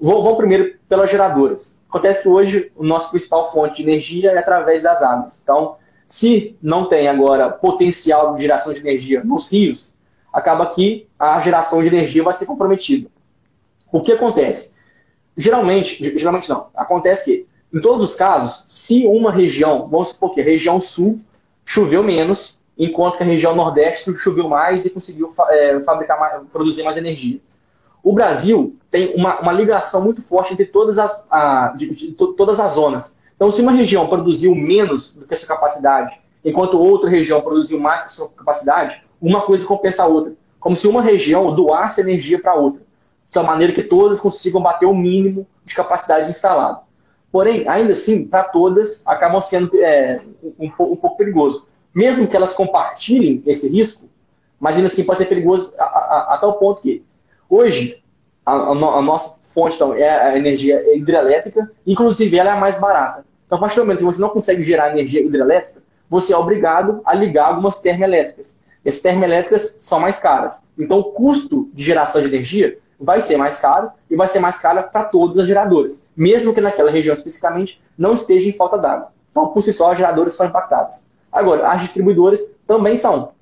Vou, 0.00 0.22
vou 0.22 0.36
primeiro 0.36 0.76
pelas 0.88 1.10
geradoras. 1.10 1.78
Acontece 1.88 2.22
que 2.22 2.28
hoje 2.28 2.72
o 2.74 2.82
nosso 2.82 3.10
principal 3.10 3.52
fonte 3.52 3.76
de 3.76 3.88
energia 3.88 4.30
é 4.30 4.38
através 4.38 4.82
das 4.82 5.02
águas. 5.02 5.40
Então, 5.42 5.76
se 6.06 6.56
não 6.60 6.88
tem 6.88 7.06
agora 7.06 7.50
potencial 7.50 8.34
de 8.34 8.40
geração 8.40 8.72
de 8.72 8.80
energia 8.80 9.22
nos 9.22 9.50
rios, 9.50 9.94
acaba 10.32 10.66
que 10.66 11.06
a 11.18 11.38
geração 11.38 11.80
de 11.80 11.86
energia 11.86 12.22
vai 12.22 12.32
ser 12.32 12.46
comprometida. 12.46 13.08
O 13.92 14.00
que 14.00 14.10
acontece? 14.10 14.74
Geralmente, 15.36 16.02
geralmente 16.16 16.48
não. 16.48 16.66
Acontece 16.74 17.24
que, 17.24 17.46
em 17.72 17.80
todos 17.80 18.02
os 18.02 18.14
casos, 18.14 18.64
se 18.66 19.06
uma 19.06 19.30
região, 19.30 19.86
vamos 19.88 20.08
supor 20.08 20.34
que 20.34 20.40
a 20.40 20.44
região 20.44 20.80
sul 20.80 21.20
choveu 21.64 22.02
menos, 22.02 22.58
enquanto 22.78 23.16
que 23.16 23.22
a 23.22 23.26
região 23.26 23.54
nordeste 23.54 24.12
choveu 24.14 24.48
mais 24.48 24.84
e 24.84 24.90
conseguiu 24.90 25.32
é, 25.50 25.80
fabricar 25.82 26.18
mais, 26.18 26.42
produzir 26.52 26.82
mais 26.82 26.96
energia 26.96 27.40
o 28.04 28.12
Brasil 28.12 28.76
tem 28.90 29.14
uma, 29.16 29.40
uma 29.40 29.50
ligação 29.50 30.04
muito 30.04 30.22
forte 30.22 30.52
entre 30.52 30.66
todas 30.66 30.98
as, 30.98 31.26
a, 31.30 31.68
de, 31.74 31.88
de, 31.88 32.08
de, 32.08 32.12
todas 32.12 32.60
as 32.60 32.72
zonas. 32.72 33.18
Então, 33.34 33.48
se 33.48 33.62
uma 33.62 33.72
região 33.72 34.06
produziu 34.06 34.54
menos 34.54 35.08
do 35.08 35.26
que 35.26 35.34
a 35.34 35.36
sua 35.36 35.48
capacidade, 35.48 36.14
enquanto 36.44 36.78
outra 36.78 37.08
região 37.08 37.40
produziu 37.40 37.80
mais 37.80 38.00
que 38.00 38.06
a 38.06 38.10
sua 38.10 38.28
capacidade, 38.28 39.02
uma 39.20 39.40
coisa 39.40 39.64
compensa 39.64 40.02
a 40.02 40.06
outra. 40.06 40.34
como 40.60 40.76
se 40.76 40.86
uma 40.86 41.00
região 41.00 41.54
doasse 41.54 42.02
energia 42.02 42.38
para 42.38 42.54
outra, 42.54 42.82
de 43.26 43.38
uma 43.38 43.46
maneira 43.46 43.72
que 43.72 43.82
todas 43.82 44.20
consigam 44.20 44.62
bater 44.62 44.86
o 44.86 44.94
mínimo 44.94 45.46
de 45.64 45.74
capacidade 45.74 46.28
instalada. 46.28 46.80
Porém, 47.32 47.66
ainda 47.66 47.92
assim, 47.92 48.28
para 48.28 48.44
todas, 48.44 49.02
acabam 49.06 49.40
sendo 49.40 49.70
é, 49.82 50.20
um, 50.58 50.66
um, 50.66 50.96
pouco 50.96 51.16
perigoso. 51.16 51.66
Mesmo 51.94 52.26
que 52.26 52.36
elas 52.36 52.52
compartilhem 52.52 53.42
esse 53.46 53.68
risco, 53.68 54.08
mas 54.58 54.74
ainda 54.74 54.86
assim 54.86 55.04
pode 55.04 55.18
ser 55.18 55.26
perigoso 55.26 55.72
até 55.78 56.46
o 56.46 56.54
ponto 56.54 56.80
que, 56.80 57.04
hoje, 57.48 58.02
a, 58.44 58.52
a, 58.52 59.02
nossa 59.02 59.40
fonte 59.52 59.76
então, 59.76 59.94
é 59.94 60.08
a 60.08 60.36
energia 60.36 60.96
hidrelétrica, 60.96 61.70
inclusive 61.86 62.36
ela 62.36 62.50
é 62.50 62.52
a 62.52 62.60
mais 62.60 62.78
barata. 62.80 63.24
Então, 63.46 63.58
a 63.58 63.60
partir 63.60 63.76
do 63.76 63.82
momento 63.82 63.98
que 63.98 64.04
você 64.04 64.20
não 64.20 64.30
consegue 64.30 64.62
gerar 64.62 64.90
energia 64.90 65.20
hidrelétrica, 65.20 65.82
você 66.08 66.32
é 66.32 66.36
obrigado 66.36 67.00
a 67.04 67.14
ligar 67.14 67.48
algumas 67.48 67.80
termoelétricas. 67.80 68.58
Essas 68.84 69.00
termoelétricas 69.00 69.76
são 69.78 70.00
mais 70.00 70.18
caras. 70.18 70.62
Então, 70.78 70.98
o 70.98 71.04
custo 71.04 71.68
de 71.72 71.82
geração 71.82 72.20
de 72.20 72.28
energia 72.28 72.78
vai 72.98 73.20
ser 73.20 73.36
mais 73.36 73.58
caro 73.60 73.90
e 74.10 74.16
vai 74.16 74.26
ser 74.26 74.40
mais 74.40 74.58
caro 74.58 74.82
para 74.90 75.04
todas 75.04 75.38
as 75.38 75.46
geradoras, 75.46 76.06
mesmo 76.16 76.52
que 76.52 76.60
naquela 76.60 76.90
região 76.90 77.12
especificamente 77.12 77.82
não 77.96 78.12
esteja 78.12 78.48
em 78.48 78.52
falta 78.52 78.78
d'água. 78.78 79.08
Então, 79.30 79.48
por 79.48 79.60
si 79.60 79.72
só, 79.72 79.90
as 79.90 79.96
geradoras 79.96 80.32
são 80.32 80.46
impactadas. 80.46 81.06
Agora, 81.34 81.68
as 81.68 81.80
distribuidoras 81.80 82.54
também 82.64 82.94
são. 82.94 83.32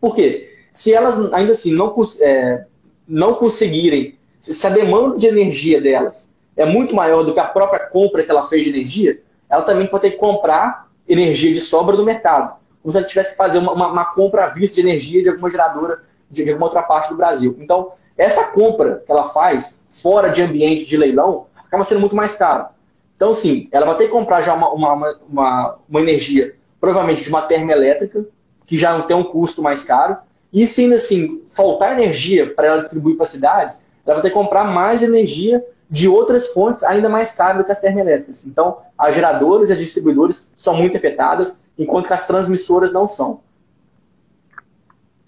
Por 0.00 0.14
quê? 0.14 0.58
Se 0.70 0.92
elas 0.92 1.32
ainda 1.32 1.52
assim 1.52 1.72
não, 1.72 1.94
é, 2.20 2.64
não 3.06 3.34
conseguirem, 3.34 4.18
se 4.36 4.66
a 4.66 4.70
demanda 4.70 5.16
de 5.16 5.26
energia 5.28 5.80
delas 5.80 6.32
é 6.56 6.64
muito 6.66 6.94
maior 6.94 7.22
do 7.22 7.32
que 7.32 7.38
a 7.38 7.44
própria 7.44 7.78
compra 7.78 8.24
que 8.24 8.30
ela 8.30 8.46
fez 8.48 8.64
de 8.64 8.70
energia, 8.70 9.20
ela 9.48 9.62
também 9.62 9.86
pode 9.86 10.02
ter 10.02 10.10
que 10.10 10.16
comprar 10.16 10.88
energia 11.08 11.52
de 11.52 11.60
sobra 11.60 11.96
do 11.96 12.04
mercado. 12.04 12.56
Como 12.82 12.90
se 12.90 12.98
ela 12.98 13.06
tivesse 13.06 13.30
que 13.30 13.36
fazer 13.36 13.58
uma, 13.58 13.72
uma, 13.72 13.92
uma 13.92 14.04
compra 14.06 14.44
à 14.44 14.46
vista 14.48 14.80
de 14.80 14.88
energia 14.88 15.22
de 15.22 15.28
alguma 15.28 15.48
geradora 15.48 16.02
de, 16.28 16.42
de 16.42 16.50
alguma 16.50 16.66
outra 16.66 16.82
parte 16.82 17.10
do 17.10 17.16
Brasil. 17.16 17.56
Então, 17.60 17.92
essa 18.18 18.52
compra 18.52 19.02
que 19.06 19.12
ela 19.12 19.24
faz 19.24 19.86
fora 19.88 20.28
de 20.28 20.42
ambiente 20.42 20.84
de 20.84 20.96
leilão 20.96 21.46
acaba 21.56 21.84
sendo 21.84 22.00
muito 22.00 22.16
mais 22.16 22.34
cara. 22.34 22.70
Então, 23.14 23.30
sim, 23.32 23.68
ela 23.70 23.86
vai 23.86 23.94
ter 23.94 24.06
que 24.06 24.10
comprar 24.10 24.40
já 24.40 24.54
uma, 24.54 24.72
uma, 24.72 25.18
uma, 25.28 25.78
uma 25.88 26.00
energia, 26.00 26.56
provavelmente 26.82 27.22
de 27.22 27.28
uma 27.28 27.42
termoelétrica, 27.42 28.26
que 28.64 28.76
já 28.76 28.98
não 28.98 29.06
tem 29.06 29.14
um 29.14 29.22
custo 29.22 29.62
mais 29.62 29.84
caro. 29.84 30.16
E 30.52 30.66
se 30.66 30.82
ainda 30.82 30.96
assim 30.96 31.44
faltar 31.46 31.92
energia 31.92 32.52
para 32.52 32.66
ela 32.66 32.76
distribuir 32.76 33.16
para 33.16 33.24
cidades, 33.24 33.86
ela 34.04 34.16
vai 34.16 34.22
ter 34.22 34.30
que 34.30 34.34
comprar 34.34 34.64
mais 34.64 35.00
energia 35.00 35.64
de 35.88 36.08
outras 36.08 36.48
fontes 36.48 36.82
ainda 36.82 37.08
mais 37.08 37.36
caras 37.36 37.58
do 37.58 37.64
que 37.64 37.70
as 37.70 37.80
termoelétricas. 37.80 38.44
Então, 38.44 38.78
as 38.98 39.14
geradoras 39.14 39.68
e 39.68 39.72
as 39.72 39.78
distribuidoras 39.78 40.50
são 40.56 40.74
muito 40.74 40.96
afetadas, 40.96 41.62
enquanto 41.78 42.08
que 42.08 42.14
as 42.14 42.26
transmissoras 42.26 42.92
não 42.92 43.06
são. 43.06 43.40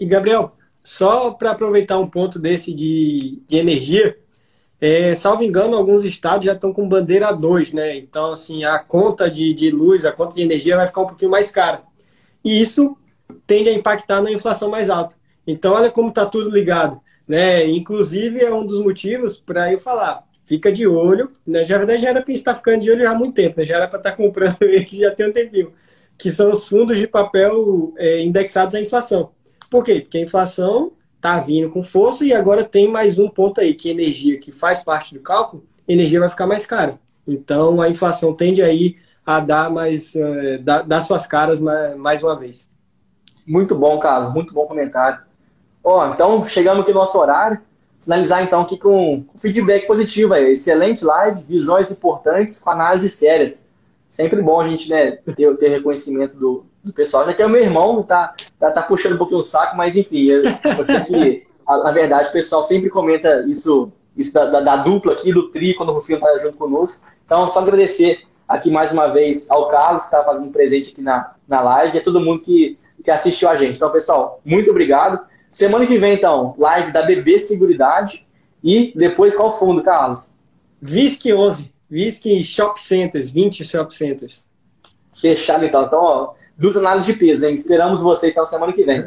E, 0.00 0.04
Gabriel, 0.04 0.56
só 0.82 1.30
para 1.30 1.52
aproveitar 1.52 1.98
um 1.98 2.10
ponto 2.10 2.36
desse 2.36 2.74
de, 2.74 3.40
de 3.46 3.56
energia, 3.56 4.18
é, 4.84 5.14
salvo 5.14 5.42
engano, 5.42 5.74
alguns 5.78 6.04
estados 6.04 6.44
já 6.44 6.52
estão 6.52 6.70
com 6.70 6.86
bandeira 6.86 7.32
2, 7.32 7.72
né? 7.72 7.96
Então, 7.96 8.32
assim, 8.32 8.64
a 8.64 8.78
conta 8.78 9.30
de, 9.30 9.54
de 9.54 9.70
luz, 9.70 10.04
a 10.04 10.12
conta 10.12 10.34
de 10.34 10.42
energia 10.42 10.76
vai 10.76 10.86
ficar 10.86 11.00
um 11.00 11.06
pouquinho 11.06 11.30
mais 11.30 11.50
cara. 11.50 11.82
E 12.44 12.60
isso 12.60 12.94
tende 13.46 13.70
a 13.70 13.72
impactar 13.72 14.20
na 14.20 14.30
inflação 14.30 14.68
mais 14.68 14.90
alta. 14.90 15.16
Então, 15.46 15.72
olha 15.72 15.90
como 15.90 16.10
está 16.10 16.26
tudo 16.26 16.50
ligado. 16.50 17.00
Né? 17.26 17.64
Inclusive, 17.66 18.40
é 18.40 18.52
um 18.52 18.66
dos 18.66 18.78
motivos 18.78 19.38
para 19.38 19.72
eu 19.72 19.78
falar, 19.80 20.22
fica 20.44 20.70
de 20.70 20.86
olho, 20.86 21.30
né? 21.46 21.64
Já, 21.64 21.78
já 21.96 22.10
era 22.10 22.20
para 22.20 22.34
estar 22.34 22.54
ficando 22.54 22.82
de 22.82 22.90
olho 22.90 23.08
há 23.08 23.14
muito 23.14 23.32
tempo, 23.32 23.60
né? 23.60 23.64
já 23.64 23.76
era 23.76 23.88
para 23.88 24.00
estar 24.00 24.12
comprando 24.12 24.58
ele 24.68 24.86
já 24.90 25.10
tem 25.12 25.30
um 25.30 25.32
tempinho, 25.32 25.72
que 26.18 26.30
são 26.30 26.50
os 26.50 26.68
fundos 26.68 26.98
de 26.98 27.06
papel 27.06 27.94
é, 27.96 28.20
indexados 28.22 28.74
à 28.74 28.80
inflação. 28.82 29.30
Por 29.70 29.82
quê? 29.82 30.02
Porque 30.02 30.18
a 30.18 30.20
inflação 30.20 30.92
está 31.24 31.40
vindo 31.40 31.70
com 31.70 31.82
força 31.82 32.22
e 32.26 32.34
agora 32.34 32.62
tem 32.62 32.86
mais 32.86 33.18
um 33.18 33.30
ponto 33.30 33.58
aí, 33.58 33.72
que 33.72 33.88
energia 33.88 34.38
que 34.38 34.52
faz 34.52 34.82
parte 34.82 35.14
do 35.14 35.20
cálculo, 35.20 35.64
energia 35.88 36.20
vai 36.20 36.28
ficar 36.28 36.46
mais 36.46 36.66
cara. 36.66 36.98
Então 37.26 37.80
a 37.80 37.88
inflação 37.88 38.34
tende 38.34 38.60
aí 38.60 38.98
a 39.24 39.40
dar 39.40 39.70
mais 39.70 40.14
uh, 40.14 40.62
dar, 40.62 40.82
dar, 40.82 41.00
suas 41.00 41.26
caras 41.26 41.60
mais, 41.60 41.96
mais 41.96 42.22
uma 42.22 42.38
vez. 42.38 42.68
Muito 43.46 43.74
bom, 43.74 43.98
Carlos, 43.98 44.34
muito 44.34 44.52
bom 44.52 44.66
comentário. 44.66 45.20
Ó, 45.82 46.12
então 46.12 46.44
chegamos 46.44 46.82
aqui 46.82 46.92
no 46.92 46.98
nosso 46.98 47.18
horário. 47.18 47.58
Finalizar 48.00 48.42
então 48.42 48.60
aqui 48.60 48.76
com 48.76 49.24
feedback 49.38 49.86
positivo 49.86 50.34
aí. 50.34 50.50
Excelente 50.50 51.02
live, 51.02 51.42
visões 51.48 51.90
importantes 51.90 52.58
com 52.58 52.68
análises 52.68 53.14
sérias. 53.14 53.66
Sempre 54.10 54.42
bom 54.42 54.60
a 54.60 54.68
gente 54.68 54.90
né, 54.90 55.12
ter, 55.12 55.56
ter 55.56 55.68
reconhecimento 55.68 56.36
do, 56.36 56.66
do 56.84 56.92
pessoal. 56.92 57.24
Já 57.24 57.32
que 57.32 57.42
é 57.42 57.46
o 57.46 57.50
meu 57.50 57.62
irmão, 57.62 58.02
tá, 58.02 58.34
tá, 58.58 58.70
tá, 58.70 58.82
puxando 58.82 59.14
um 59.14 59.18
pouquinho 59.18 59.38
o 59.38 59.42
saco, 59.42 59.76
mas 59.76 59.96
enfim, 59.96 60.24
eu, 60.24 60.42
eu 60.42 60.82
sei 60.82 61.00
que, 61.00 61.46
na 61.66 61.90
verdade, 61.90 62.28
o 62.28 62.32
pessoal 62.32 62.62
sempre 62.62 62.90
comenta 62.90 63.44
isso, 63.48 63.90
isso 64.16 64.34
da, 64.34 64.44
da, 64.44 64.60
da 64.60 64.76
dupla 64.76 65.14
aqui, 65.14 65.32
do 65.32 65.50
tri, 65.50 65.74
quando 65.74 65.88
o 65.88 65.92
Rufino 65.94 66.20
tá 66.20 66.38
junto 66.38 66.58
conosco. 66.58 67.00
Então, 67.24 67.46
só 67.46 67.60
agradecer 67.60 68.22
aqui 68.46 68.70
mais 68.70 68.92
uma 68.92 69.08
vez 69.08 69.50
ao 69.50 69.68
Carlos, 69.68 70.02
que 70.02 70.08
está 70.08 70.22
fazendo 70.22 70.52
presente 70.52 70.90
aqui 70.90 71.00
na, 71.00 71.34
na 71.48 71.60
live, 71.60 71.96
e 71.96 72.00
a 72.00 72.04
todo 72.04 72.20
mundo 72.20 72.40
que, 72.40 72.78
que 73.02 73.10
assistiu 73.10 73.48
a 73.48 73.54
gente. 73.54 73.76
Então, 73.76 73.90
pessoal, 73.90 74.40
muito 74.44 74.70
obrigado. 74.70 75.24
Semana 75.50 75.86
que 75.86 75.96
vem, 75.96 76.14
então, 76.14 76.54
live 76.58 76.92
da 76.92 77.02
BB 77.02 77.38
Seguridade. 77.38 78.26
E 78.62 78.92
depois, 78.96 79.34
qual 79.34 79.58
fundo, 79.58 79.82
Carlos? 79.82 80.32
VISC 80.80 81.32
11. 81.32 81.72
VISC 81.88 82.42
Shop 82.42 82.80
Centers, 82.80 83.30
20 83.30 83.64
Shop 83.64 83.94
Centers. 83.94 84.48
Fechado, 85.20 85.64
então. 85.64 85.84
Então, 85.84 86.00
ó, 86.02 86.34
duas 86.56 86.76
análises 86.76 87.06
de 87.06 87.18
peso, 87.18 87.46
hein? 87.46 87.54
Esperamos 87.54 88.00
vocês 88.00 88.34
na 88.34 88.46
semana 88.46 88.72
que 88.72 88.84
vem. 88.84 89.02